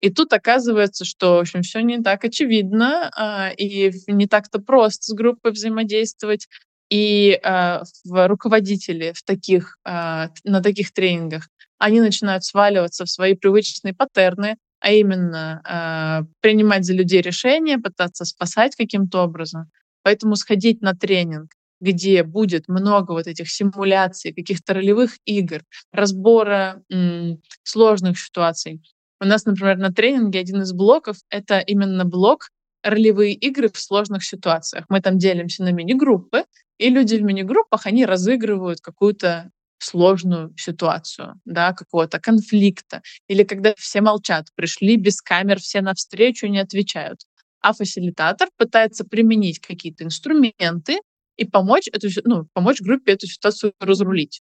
И 0.02 0.10
тут 0.12 0.32
оказывается, 0.34 1.06
что, 1.06 1.36
в 1.38 1.40
общем, 1.40 1.62
все 1.64 1.82
не 1.82 2.02
так 2.02 2.24
очевидно, 2.24 3.12
а, 3.16 3.50
и 3.50 3.92
не 4.08 4.28
так-то 4.28 4.60
просто 4.60 5.04
с 5.06 5.14
группой 5.16 5.52
взаимодействовать. 5.52 6.48
И 6.90 7.40
а, 7.44 7.84
в 8.06 8.28
руководители 8.28 9.12
в 9.16 9.24
таких, 9.24 9.78
а, 9.84 10.30
на 10.44 10.62
таких 10.62 10.94
тренингах, 10.94 11.48
они 11.80 12.00
начинают 12.02 12.44
сваливаться 12.44 13.06
в 13.06 13.10
свои 13.10 13.34
привычные 13.36 13.94
паттерны, 13.94 14.58
а 14.80 14.92
именно 14.92 16.26
принимать 16.42 16.86
за 16.86 16.94
людей 16.94 17.22
решения, 17.22 17.80
пытаться 17.80 18.26
спасать 18.26 18.76
каким-то 18.76 19.24
образом. 19.24 19.66
Поэтому 20.04 20.36
сходить 20.36 20.82
на 20.82 20.94
тренинг, 20.94 21.52
где 21.82 22.24
будет 22.24 22.68
много 22.68 23.12
вот 23.12 23.28
этих 23.28 23.50
симуляций, 23.50 24.34
каких-то 24.34 24.74
ролевых 24.76 25.18
игр, 25.26 25.62
разбора 25.92 26.82
м, 26.92 27.42
сложных 27.64 28.20
ситуаций, 28.20 28.82
у 29.22 29.26
нас, 29.26 29.46
например, 29.46 29.78
на 29.78 29.92
тренинге 29.92 30.40
один 30.40 30.62
из 30.62 30.74
блоков— 30.74 31.18
это 31.30 31.60
именно 31.60 32.06
блок 32.06 32.50
ролевые 32.84 33.34
игры 33.34 33.70
в 33.70 33.80
сложных 33.80 34.24
ситуациях. 34.24 34.86
Мы 34.90 35.02
там 35.02 35.18
делимся 35.18 35.64
на 35.64 35.72
мини-группы, 35.72 36.46
и 36.78 36.90
люди 36.90 37.16
в 37.16 37.24
мини-группах, 37.24 37.86
они 37.88 38.06
разыгрывают 38.06 38.80
какую-то 38.82 39.52
сложную 39.80 40.54
ситуацию, 40.58 41.36
да, 41.46 41.74
какого-то 41.74 42.20
конфликта. 42.20 43.02
Или 43.28 43.44
когда 43.44 43.74
все 43.78 44.02
молчат, 44.02 44.48
пришли 44.56 44.96
без 44.98 45.22
камер, 45.22 45.60
все 45.60 45.82
навстречу, 45.82 46.48
не 46.48 46.60
отвечают. 46.60 47.22
а 47.62 47.74
фасилитатор 47.74 48.50
пытается 48.58 49.04
применить 49.04 49.60
какие-то 49.60 50.04
инструменты 50.04 51.00
и 51.38 51.46
помочь, 51.46 51.88
эту, 51.92 52.08
ну, 52.24 52.48
помочь 52.54 52.82
группе 52.82 53.14
эту 53.14 53.28
ситуацию 53.28 53.74
разрулить. 53.80 54.42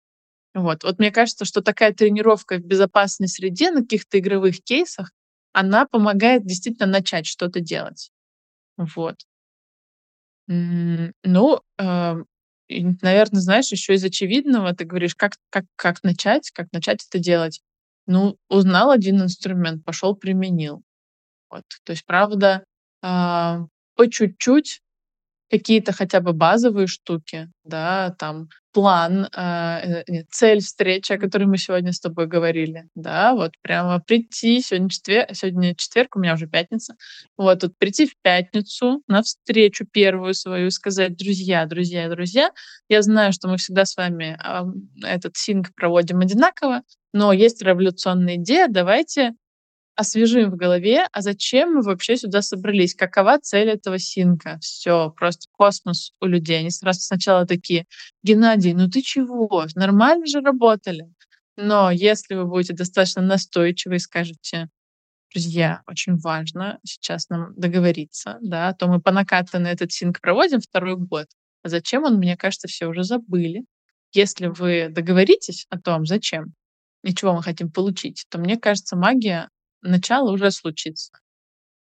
Вот. 0.54 0.84
вот 0.84 0.98
мне 1.00 1.10
кажется, 1.10 1.44
что 1.44 1.62
такая 1.62 1.92
тренировка 1.92 2.56
в 2.56 2.64
безопасной 2.64 3.28
среде 3.28 3.70
на 3.72 3.82
каких-то 3.82 4.18
игровых 4.18 4.62
кейсах, 4.62 5.10
она 5.52 5.84
помогает 5.86 6.46
действительно 6.46 6.86
начать 6.86 7.26
что-то 7.26 7.60
делать. 7.60 8.10
Вот. 8.76 9.16
Ну, 10.46 11.60
э, 11.78 12.14
наверное, 12.68 13.40
знаешь, 13.40 13.72
еще 13.72 13.94
из 13.94 14.04
очевидного 14.04 14.74
ты 14.74 14.84
говоришь, 14.84 15.14
как, 15.14 15.32
как, 15.50 15.64
как 15.76 16.02
начать, 16.02 16.50
как 16.50 16.72
начать 16.72 17.04
это 17.08 17.18
делать. 17.18 17.60
Ну, 18.06 18.36
узнал 18.48 18.90
один 18.90 19.22
инструмент, 19.22 19.84
пошел, 19.84 20.14
применил. 20.14 20.82
Вот. 21.50 21.64
То 21.84 21.92
есть, 21.92 22.04
правда, 22.04 22.64
э, 23.02 23.06
по 23.96 24.10
чуть-чуть 24.10 24.82
какие-то 25.50 25.92
хотя 25.92 26.20
бы 26.20 26.32
базовые 26.32 26.86
штуки, 26.86 27.50
да, 27.64 28.14
там 28.18 28.48
план, 28.74 29.28
э, 29.34 30.02
нет, 30.08 30.26
цель 30.30 30.60
встречи, 30.60 31.12
о 31.12 31.18
которой 31.18 31.44
мы 31.44 31.56
сегодня 31.56 31.92
с 31.92 32.00
тобой 32.00 32.26
говорили, 32.26 32.88
да, 32.96 33.32
вот 33.34 33.52
прямо 33.62 34.00
прийти, 34.00 34.60
сегодня 34.60 34.90
четверг, 34.90 35.28
сегодня 35.32 35.74
четверг, 35.76 36.16
у 36.16 36.18
меня 36.18 36.34
уже 36.34 36.48
пятница, 36.48 36.96
вот, 37.38 37.62
вот 37.62 37.78
прийти 37.78 38.06
в 38.06 38.16
пятницу 38.20 39.00
на 39.06 39.22
встречу 39.22 39.86
первую 39.86 40.34
свою, 40.34 40.70
сказать, 40.70 41.16
друзья, 41.16 41.64
друзья, 41.66 42.08
друзья, 42.08 42.50
я 42.88 43.00
знаю, 43.02 43.32
что 43.32 43.48
мы 43.48 43.56
всегда 43.58 43.84
с 43.84 43.96
вами 43.96 44.36
э, 44.42 45.06
этот 45.06 45.36
синг 45.36 45.72
проводим 45.76 46.20
одинаково, 46.20 46.82
но 47.12 47.32
есть 47.32 47.62
революционная 47.62 48.36
идея, 48.36 48.66
давайте 48.68 49.34
освежим 49.96 50.50
в 50.50 50.56
голове, 50.56 51.06
а 51.12 51.20
зачем 51.20 51.74
мы 51.74 51.82
вообще 51.82 52.16
сюда 52.16 52.42
собрались, 52.42 52.94
какова 52.94 53.38
цель 53.38 53.68
этого 53.68 53.98
синка. 53.98 54.58
Все, 54.60 55.10
просто 55.10 55.46
космос 55.52 56.12
у 56.20 56.26
людей. 56.26 56.58
Они 56.58 56.70
сразу 56.70 57.00
сначала 57.00 57.46
такие, 57.46 57.86
Геннадий, 58.22 58.72
ну 58.72 58.88
ты 58.88 59.02
чего, 59.02 59.66
нормально 59.74 60.26
же 60.26 60.40
работали. 60.40 61.06
Но 61.56 61.90
если 61.90 62.34
вы 62.34 62.46
будете 62.46 62.74
достаточно 62.74 63.22
настойчивы 63.22 63.96
и 63.96 64.00
скажете, 64.00 64.68
друзья, 65.32 65.82
очень 65.86 66.16
важно 66.16 66.78
сейчас 66.84 67.28
нам 67.28 67.54
договориться, 67.56 68.38
да, 68.40 68.72
то 68.72 68.88
мы 68.88 69.00
по 69.00 69.12
накатанной 69.12 69.70
этот 69.70 69.92
синк 69.92 70.20
проводим 70.20 70.60
второй 70.60 70.96
год. 70.96 71.26
А 71.62 71.68
зачем 71.68 72.04
он, 72.04 72.16
мне 72.16 72.36
кажется, 72.36 72.68
все 72.68 72.86
уже 72.86 73.04
забыли. 73.04 73.64
Если 74.12 74.48
вы 74.48 74.88
договоритесь 74.90 75.66
о 75.70 75.78
том, 75.78 76.06
зачем 76.06 76.54
и 77.02 77.14
чего 77.14 77.34
мы 77.34 77.42
хотим 77.42 77.70
получить, 77.70 78.24
то 78.30 78.38
мне 78.38 78.56
кажется, 78.56 78.96
магия 78.96 79.48
начало 79.84 80.32
уже 80.32 80.50
случится. 80.50 81.12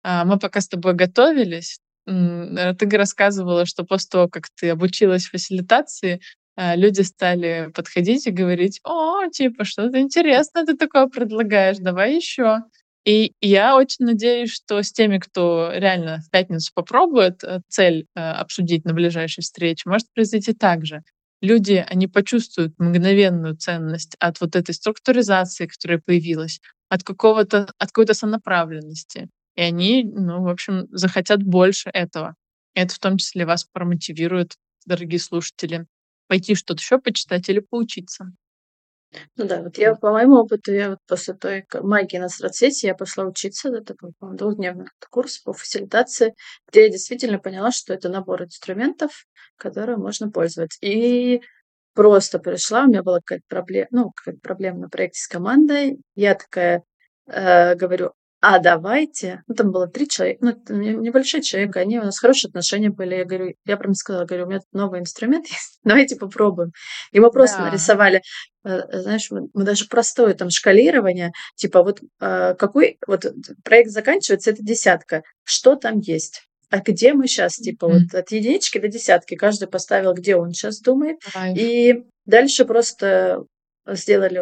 А, 0.04 0.26
мы 0.26 0.40
пока 0.40 0.62
с 0.62 0.68
тобой 0.68 0.94
готовились, 0.94 1.80
э, 2.08 2.74
ты 2.78 2.90
рассказывала, 2.98 3.66
что 3.66 3.84
после 3.86 4.10
того, 4.10 4.28
как 4.30 4.50
ты 4.56 4.70
обучилась 4.70 5.28
фасилитации, 5.28 6.22
а, 6.56 6.76
люди 6.76 7.02
стали 7.02 7.72
подходить 7.74 8.28
и 8.28 8.32
говорить, 8.32 8.80
о, 8.84 9.28
типа, 9.30 9.64
что-то 9.66 10.00
интересное 10.00 10.66
ты 10.66 10.76
такое 10.76 11.08
предлагаешь, 11.08 11.78
давай 11.78 12.16
еще. 12.16 12.60
И 13.06 13.34
я 13.42 13.76
очень 13.78 14.06
надеюсь, 14.06 14.52
что 14.54 14.84
с 14.84 14.92
теми, 14.92 15.18
кто 15.18 15.72
реально 15.74 16.20
в 16.20 16.30
пятницу 16.30 16.72
попробует 16.76 17.44
э, 17.44 17.62
цель 17.68 18.06
э, 18.16 18.20
обсудить 18.20 18.86
на 18.86 18.94
ближайшей 18.94 19.42
встрече, 19.42 19.90
может 19.90 20.08
произойти 20.14 20.54
так 20.54 20.86
же. 20.86 21.02
Люди, 21.42 21.84
они 21.88 22.08
почувствуют 22.08 22.74
мгновенную 22.78 23.56
ценность 23.58 24.16
от 24.20 24.40
вот 24.42 24.56
этой 24.56 24.74
структуризации, 24.76 25.66
которая 25.66 26.00
появилась, 26.00 26.62
от 26.90 27.04
какого-то, 27.04 27.64
от 27.80 27.88
какой-то 27.90 28.14
сонаправленности. 28.14 29.30
И 29.56 29.62
они, 29.62 30.04
ну, 30.04 30.44
в 30.44 30.48
общем, 30.50 30.88
захотят 30.92 31.42
больше 31.44 31.90
этого. 31.94 32.36
Это 32.76 32.94
в 32.94 33.00
том 33.00 33.18
числе 33.18 33.46
вас 33.46 33.66
промотивирует, 33.66 34.56
дорогие 34.86 35.20
слушатели, 35.20 35.88
пойти 36.28 36.54
что-то 36.56 36.80
еще 36.82 37.00
почитать 37.00 37.50
или 37.50 37.60
поучиться. 37.60 38.32
Ну 39.38 39.46
да, 39.46 39.62
вот 39.62 39.78
я 39.78 39.96
по 39.96 40.12
моему 40.12 40.36
опыту, 40.38 40.74
я 40.74 40.90
вот 40.92 41.00
после 41.08 41.34
той 41.34 41.66
магии 41.82 42.18
на 42.18 42.30
соцсети 42.30 42.86
я 42.86 42.96
пошла 42.96 43.26
учиться, 43.26 43.70
это 43.70 43.96
был 44.00 44.14
двухдневный 44.34 44.88
курс 45.10 45.40
по 45.40 45.54
фасилитации, 45.54 46.34
где 46.70 46.84
я 46.84 46.90
действительно 46.90 47.40
поняла, 47.40 47.72
что 47.72 47.94
это 47.94 48.10
набор 48.10 48.44
инструментов, 48.44 49.26
которые 49.58 49.98
можно 49.98 50.30
пользоваться. 50.32 50.78
И 50.82 51.42
просто 51.94 52.40
пришла, 52.40 52.84
у 52.84 52.88
меня 52.88 53.04
была 53.04 53.20
какая-то 53.20 53.46
проблема, 53.50 53.88
ну, 53.92 54.12
какая-то 54.12 54.42
проблема 54.42 54.80
на 54.80 54.90
проекте 54.90 55.22
с 55.22 55.28
командой. 55.28 56.00
Я 56.16 56.36
такая 56.36 56.84
э, 57.28 57.76
говорю, 57.76 58.14
а 58.42 58.58
давайте, 58.58 59.44
ну, 59.48 59.54
там 59.54 59.72
было 59.72 59.88
три 59.88 60.08
человека, 60.08 60.40
ну, 60.68 60.76
небольшой 60.76 61.42
человек, 61.42 61.78
они, 61.78 62.00
у 62.00 62.04
нас 62.04 62.20
хорошие 62.20 62.50
отношения 62.50 62.90
были, 62.90 63.16
я 63.16 63.26
говорю, 63.26 63.54
я 63.66 63.78
прям 63.78 63.94
сказала, 63.94 64.26
говорю, 64.26 64.46
у 64.46 64.50
меня 64.50 64.60
тут 64.60 64.74
новый 64.74 65.00
инструмент 65.00 65.46
есть, 65.48 65.80
давайте 65.84 66.16
попробуем. 66.16 66.72
И 67.12 67.20
мы 67.20 67.30
просто 67.30 67.60
да. 67.60 67.66
нарисовали, 67.66 68.24
э, 68.64 69.00
знаешь, 69.00 69.30
мы, 69.30 69.48
мы 69.54 69.64
даже 69.64 69.86
простое 69.88 70.34
там 70.34 70.50
шкалирование, 70.50 71.32
типа 71.56 71.84
вот 71.84 72.02
э, 72.20 72.56
какой, 72.58 72.98
вот 73.06 73.26
проект 73.64 73.92
заканчивается, 73.92 74.50
это 74.50 74.64
десятка, 74.64 75.22
что 75.44 75.76
там 75.76 76.00
есть? 76.00 76.42
а 76.72 76.80
где 76.80 77.14
мы 77.14 77.28
сейчас, 77.28 77.56
типа, 77.56 77.84
mm-hmm. 77.84 78.00
вот 78.12 78.16
от 78.16 78.32
единички 78.32 78.80
до 78.80 78.88
десятки, 78.88 79.36
каждый 79.36 79.68
поставил, 79.68 80.14
где 80.14 80.38
он 80.38 80.54
сейчас 80.54 80.80
думает, 80.80 81.18
Right. 81.36 81.54
и 81.58 82.06
дальше 82.26 82.64
просто 82.64 83.44
сделали, 83.96 84.42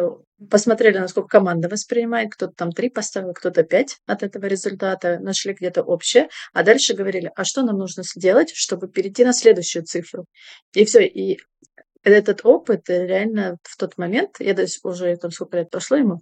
посмотрели, 0.50 0.98
насколько 0.98 1.28
команда 1.28 1.68
воспринимает, 1.68 2.32
кто-то 2.32 2.52
там 2.56 2.72
три 2.72 2.90
поставил, 2.90 3.32
кто-то 3.32 3.62
пять 3.62 3.98
от 4.06 4.22
этого 4.22 4.46
результата, 4.46 5.18
нашли 5.20 5.52
где-то 5.52 5.82
общее, 5.82 6.28
а 6.52 6.62
дальше 6.62 6.94
говорили, 6.94 7.30
а 7.36 7.44
что 7.44 7.62
нам 7.62 7.76
нужно 7.76 8.02
сделать, 8.02 8.50
чтобы 8.54 8.88
перейти 8.88 9.24
на 9.24 9.32
следующую 9.32 9.84
цифру. 9.84 10.26
И 10.74 10.84
все, 10.84 11.06
и 11.06 11.38
этот 12.02 12.40
опыт 12.44 12.88
реально 12.88 13.58
в 13.62 13.76
тот 13.76 13.98
момент, 13.98 14.36
я 14.38 14.54
даже 14.54 14.74
уже 14.82 15.16
там 15.16 15.30
сколько 15.30 15.58
лет 15.58 15.70
прошло 15.70 15.96
ему, 15.96 16.20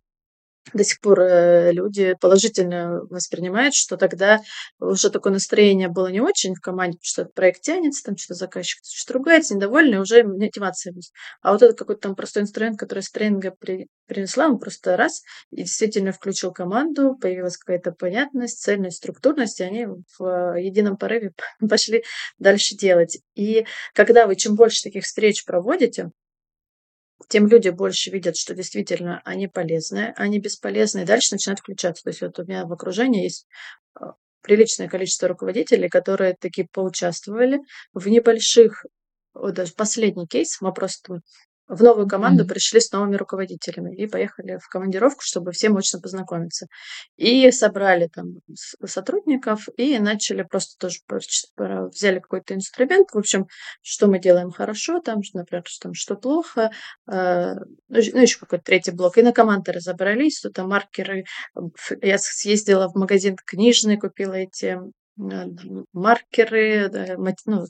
до 0.72 0.84
сих 0.84 1.00
пор 1.00 1.20
э, 1.20 1.72
люди 1.72 2.14
положительно 2.20 3.00
воспринимают, 3.10 3.74
что 3.74 3.96
тогда 3.96 4.40
уже 4.78 5.10
такое 5.10 5.32
настроение 5.32 5.88
было 5.88 6.08
не 6.08 6.20
очень 6.20 6.54
в 6.54 6.60
команде, 6.60 6.98
потому 6.98 7.04
что 7.04 7.24
проект 7.26 7.62
тянется, 7.62 8.04
там 8.04 8.16
что-то 8.16 8.34
заказчик 8.34 8.80
что-то 8.84 9.18
ругается, 9.18 9.54
недовольный, 9.54 10.00
уже 10.00 10.24
мотивация 10.24 10.92
есть. 10.92 11.12
А 11.42 11.52
вот 11.52 11.62
этот 11.62 11.78
какой-то 11.78 12.02
там 12.02 12.14
простой 12.14 12.42
инструмент, 12.42 12.78
который 12.78 13.02
с 13.02 13.10
тренинга 13.10 13.54
при, 13.58 13.88
принесла, 14.06 14.48
он 14.48 14.58
просто 14.58 14.96
раз 14.96 15.22
и 15.50 15.62
действительно 15.62 16.12
включил 16.12 16.52
команду, 16.52 17.16
появилась 17.20 17.56
какая-то 17.56 17.92
понятность, 17.92 18.60
цельность, 18.60 18.98
структурность, 18.98 19.60
и 19.60 19.64
они 19.64 19.86
в 20.18 20.58
едином 20.58 20.96
порыве 20.96 21.32
пошли 21.68 22.04
дальше 22.38 22.76
делать. 22.76 23.18
И 23.34 23.66
когда 23.94 24.26
вы 24.26 24.36
чем 24.36 24.56
больше 24.56 24.82
таких 24.82 25.04
встреч 25.04 25.44
проводите, 25.44 26.10
тем 27.28 27.46
люди 27.46 27.68
больше 27.68 28.10
видят, 28.10 28.36
что 28.36 28.54
действительно 28.54 29.20
они 29.24 29.48
полезные, 29.48 30.12
они 30.16 30.40
бесполезные, 30.40 31.04
и 31.04 31.06
дальше 31.06 31.34
начинают 31.34 31.60
включаться. 31.60 32.02
То 32.04 32.10
есть 32.10 32.20
вот 32.22 32.38
у 32.38 32.44
меня 32.44 32.66
в 32.66 32.72
окружении 32.72 33.24
есть 33.24 33.46
а, 33.94 34.14
приличное 34.42 34.88
количество 34.88 35.28
руководителей, 35.28 35.88
которые 35.88 36.34
таки 36.34 36.66
поучаствовали 36.72 37.60
в 37.92 38.08
небольших, 38.08 38.84
вот 39.34 39.54
даже 39.54 39.72
последний 39.74 40.26
кейс, 40.26 40.60
мы 40.60 40.72
просто 40.72 41.20
в 41.68 41.82
новую 41.82 42.08
команду 42.08 42.44
mm-hmm. 42.44 42.48
пришли 42.48 42.80
с 42.80 42.90
новыми 42.92 43.16
руководителями 43.16 43.94
и 43.94 44.06
поехали 44.06 44.58
в 44.58 44.68
командировку, 44.68 45.20
чтобы 45.22 45.52
всем 45.52 45.76
очно 45.76 46.00
познакомиться. 46.00 46.66
И 47.16 47.50
собрали 47.50 48.08
там 48.08 48.38
сотрудников 48.84 49.68
и 49.76 49.98
начали 49.98 50.42
просто 50.42 50.78
тоже 50.78 50.98
взяли 51.56 52.20
какой-то 52.20 52.54
инструмент. 52.54 53.10
В 53.12 53.18
общем, 53.18 53.46
что 53.82 54.06
мы 54.06 54.18
делаем 54.18 54.50
хорошо, 54.50 55.00
там, 55.00 55.20
например, 55.34 55.64
там, 55.80 55.94
что 55.94 56.16
плохо. 56.16 56.70
Э, 57.10 57.54
ну, 57.88 58.20
еще 58.20 58.38
какой-то 58.38 58.64
третий 58.64 58.92
блок. 58.92 59.18
И 59.18 59.22
на 59.22 59.32
команды 59.32 59.72
разобрались, 59.72 60.38
что 60.38 60.50
там 60.50 60.68
маркеры. 60.68 61.24
Я 62.02 62.18
съездила 62.18 62.88
в 62.88 62.94
магазин 62.96 63.36
книжный, 63.44 63.98
купила 63.98 64.34
эти 64.34 64.78
маркеры, 65.18 66.90
ну, 67.46 67.66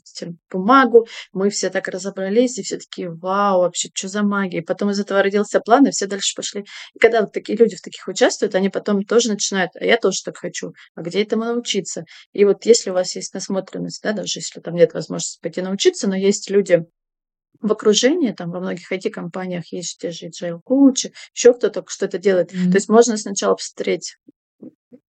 бумагу. 0.51 1.07
Мы 1.33 1.49
все 1.49 1.69
так 1.69 1.87
разобрались, 1.87 2.57
и 2.57 2.63
все 2.63 2.77
такие, 2.77 3.09
вау, 3.11 3.61
вообще, 3.61 3.89
что 3.93 4.07
за 4.07 4.23
магия. 4.23 4.59
И 4.59 4.65
потом 4.65 4.91
из 4.91 4.99
этого 4.99 5.23
родился 5.23 5.59
план, 5.59 5.87
и 5.87 5.91
все 5.91 6.07
дальше 6.07 6.35
пошли. 6.35 6.65
И 6.93 6.99
когда 6.99 7.21
вот 7.21 7.33
такие 7.33 7.57
люди 7.57 7.75
в 7.75 7.81
таких 7.81 8.07
участвуют, 8.07 8.55
они 8.55 8.69
потом 8.69 9.03
тоже 9.03 9.29
начинают, 9.29 9.71
а 9.75 9.83
я 9.83 9.97
тоже 9.97 10.21
так 10.23 10.37
хочу, 10.37 10.73
а 10.95 11.01
где 11.01 11.23
этому 11.23 11.45
научиться? 11.45 12.05
И 12.33 12.45
вот 12.45 12.65
если 12.65 12.91
у 12.91 12.93
вас 12.93 13.15
есть 13.15 13.33
насмотренность, 13.33 14.03
да, 14.03 14.13
даже 14.13 14.39
если 14.39 14.59
там 14.59 14.75
нет 14.75 14.93
возможности 14.93 15.39
пойти 15.41 15.61
научиться, 15.61 16.07
но 16.07 16.15
есть 16.15 16.49
люди, 16.49 16.85
в 17.61 17.71
окружении, 17.71 18.31
там 18.31 18.51
во 18.51 18.59
многих 18.59 18.91
IT-компаниях 18.91 19.65
есть 19.73 19.99
те 19.99 20.11
же 20.11 20.27
agile 20.27 20.59
коучи, 20.63 21.11
еще 21.33 21.53
кто-то 21.53 21.83
что-то 21.87 22.17
делает. 22.17 22.53
Mm-hmm. 22.53 22.71
То 22.71 22.77
есть 22.77 22.89
можно 22.89 23.17
сначала 23.17 23.55
посмотреть 23.55 24.15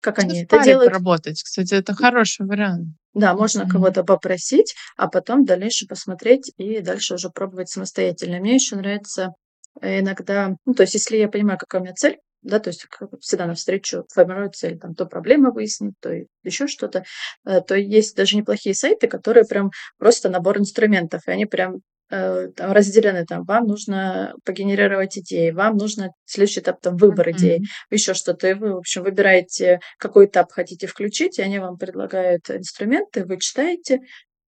как 0.01 0.17
можно 0.17 0.31
они 0.31 0.43
это 0.43 0.63
делают. 0.63 0.91
работать, 0.91 1.41
кстати, 1.41 1.73
это 1.73 1.93
хороший 1.93 2.45
вариант. 2.45 2.95
Да, 3.13 3.33
можно 3.33 3.63
mm-hmm. 3.63 3.69
кого-то 3.69 4.03
попросить, 4.03 4.75
а 4.97 5.07
потом 5.07 5.45
дальше 5.45 5.87
посмотреть 5.87 6.51
и 6.57 6.79
дальше 6.79 7.15
уже 7.15 7.29
пробовать 7.29 7.69
самостоятельно. 7.69 8.39
Мне 8.39 8.55
еще 8.55 8.75
нравится 8.75 9.33
иногда, 9.81 10.55
ну, 10.65 10.73
то 10.73 10.83
есть 10.83 10.93
если 10.93 11.17
я 11.17 11.27
понимаю, 11.27 11.57
какая 11.57 11.81
у 11.81 11.83
меня 11.83 11.93
цель, 11.93 12.17
да, 12.41 12.59
то 12.59 12.69
есть 12.69 12.85
всегда 13.19 13.45
навстречу 13.47 14.05
формируют 14.13 14.55
цель, 14.55 14.79
там, 14.79 14.95
то 14.95 15.05
проблемы 15.05 15.51
выяснить, 15.51 15.95
то 15.99 16.09
еще 16.43 16.67
что-то, 16.67 17.03
э, 17.45 17.61
то 17.61 17.75
есть 17.75 18.15
даже 18.15 18.37
неплохие 18.37 18.73
сайты, 18.73 19.07
которые 19.07 19.45
прям 19.45 19.71
просто 19.97 20.29
набор 20.29 20.57
инструментов, 20.57 21.21
и 21.27 21.31
они 21.31 21.45
прям 21.45 21.75
э, 21.75 21.79
там 22.09 22.71
разделены, 22.71 23.25
там, 23.25 23.43
вам 23.43 23.65
нужно 23.65 24.33
погенерировать 24.43 25.17
идеи, 25.19 25.51
вам 25.51 25.77
нужно 25.77 26.11
следующий 26.25 26.61
этап, 26.61 26.81
там, 26.81 26.97
выбор 26.97 27.29
идей, 27.31 27.59
mm-hmm. 27.59 27.91
еще 27.91 28.13
что-то, 28.13 28.49
и 28.49 28.53
вы, 28.53 28.73
в 28.73 28.77
общем, 28.77 29.03
выбираете, 29.03 29.79
какой 29.97 30.25
этап 30.25 30.51
хотите 30.51 30.87
включить, 30.87 31.37
и 31.37 31.43
они 31.43 31.59
вам 31.59 31.77
предлагают 31.77 32.49
инструменты, 32.49 33.25
вы 33.25 33.37
читаете, 33.37 33.99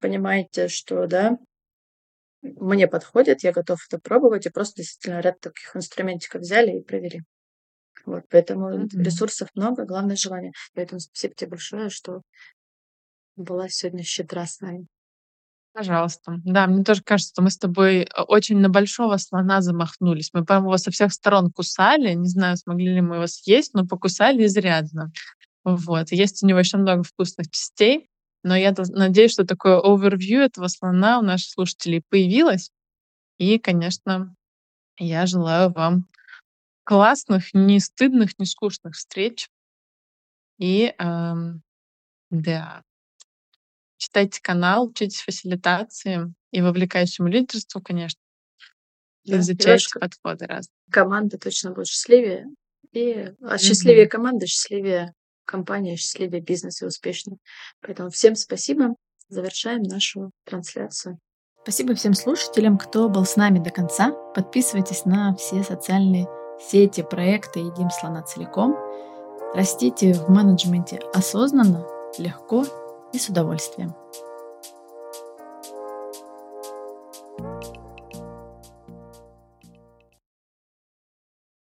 понимаете, 0.00 0.68
что, 0.68 1.06
да, 1.06 1.36
мне 2.42 2.88
подходит, 2.88 3.42
я 3.42 3.52
готов 3.52 3.78
это 3.86 4.00
пробовать, 4.00 4.46
и 4.46 4.50
просто 4.50 4.76
действительно 4.76 5.20
ряд 5.20 5.40
таких 5.40 5.76
инструментиков 5.76 6.40
взяли 6.40 6.78
и 6.78 6.82
провели. 6.82 7.20
Вот, 8.06 8.24
поэтому 8.30 8.70
mm-hmm. 8.70 9.02
ресурсов 9.02 9.50
много, 9.54 9.84
главное 9.84 10.16
желание. 10.16 10.52
Поэтому 10.74 11.00
спасибо 11.00 11.34
тебе 11.34 11.50
большое, 11.50 11.90
что 11.90 12.22
была 13.36 13.68
сегодня 13.68 14.02
щедра 14.02 14.46
с 14.46 14.61
нами. 14.61 14.86
Пожалуйста. 15.72 16.40
Да, 16.44 16.66
мне 16.66 16.82
тоже 16.82 17.02
кажется, 17.02 17.32
что 17.32 17.42
мы 17.42 17.50
с 17.50 17.56
тобой 17.56 18.00
э, 18.02 18.22
очень 18.26 18.58
на 18.58 18.68
большого 18.68 19.16
слона 19.18 19.60
замахнулись. 19.60 20.30
Мы, 20.32 20.44
по-моему, 20.44 20.68
его 20.70 20.78
со 20.78 20.90
всех 20.90 21.12
сторон 21.12 21.52
кусали. 21.52 22.12
Не 22.14 22.28
знаю, 22.28 22.56
смогли 22.56 22.92
ли 22.94 23.00
мы 23.00 23.16
его 23.16 23.26
съесть, 23.28 23.72
но 23.74 23.86
покусали 23.86 24.46
изрядно. 24.46 25.12
Вот. 25.64 26.10
Есть 26.10 26.42
у 26.42 26.46
него 26.46 26.58
еще 26.58 26.76
много 26.76 27.04
вкусных 27.04 27.50
частей. 27.50 28.08
Но 28.42 28.56
я 28.56 28.74
надеюсь, 28.88 29.32
что 29.32 29.44
такое 29.44 29.78
овервью 29.78 30.40
этого 30.40 30.66
слона 30.68 31.18
у 31.18 31.22
наших 31.22 31.50
слушателей 31.50 32.02
появилось. 32.08 32.70
И, 33.38 33.58
конечно, 33.58 34.34
я 34.98 35.26
желаю 35.26 35.70
вам 35.72 36.06
классных, 36.84 37.54
не 37.54 37.78
стыдных, 37.80 38.38
не 38.38 38.46
скучных 38.46 38.94
встреч. 38.94 39.48
И 40.58 40.94
эм, 40.98 41.62
да, 42.30 42.82
читайте 44.01 44.40
канал, 44.42 44.86
учитесь 44.86 45.20
фасилитации 45.20 46.32
и 46.51 46.62
вовлекающему 46.62 47.28
лидерству, 47.28 47.80
конечно. 47.80 48.20
Да, 49.24 49.38
изучайте 49.38 49.98
подходы 50.01 50.46
разные. 50.46 50.72
Команда 50.90 51.38
точно 51.38 51.72
будет 51.72 51.86
счастливее. 51.86 52.46
И 52.92 53.32
а 53.42 53.59
счастливее 53.59 54.07
mm-hmm. 54.07 54.09
команда, 54.09 54.46
счастливее 54.46 55.14
компания, 55.44 55.96
счастливее 55.96 56.40
бизнес 56.40 56.82
и 56.82 56.86
успешнее. 56.86 57.38
Поэтому 57.82 58.11
всем 58.11 58.34
спасибо. 58.34 58.96
Завершаем 59.28 59.82
нашу 59.82 60.32
трансляцию. 60.44 61.18
Спасибо 61.62 61.94
всем 61.94 62.14
слушателям, 62.14 62.78
кто 62.78 63.09
был 63.09 63.24
с 63.24 63.36
нами 63.36 63.59
до 63.59 63.70
конца. 63.70 64.12
Подписывайтесь 64.34 65.05
на 65.05 65.36
все 65.36 65.62
социальные 65.62 66.26
сети, 66.59 67.03
проекты 67.09 67.61
«Едим 67.61 67.90
слона 67.90 68.22
целиком». 68.22 68.74
Растите 69.55 70.14
в 70.14 70.30
менеджменте 70.30 71.01
осознанно, 71.12 71.86
легко 72.18 72.64
и 73.12 73.18
с 73.18 73.28
удовольствием. 73.28 73.94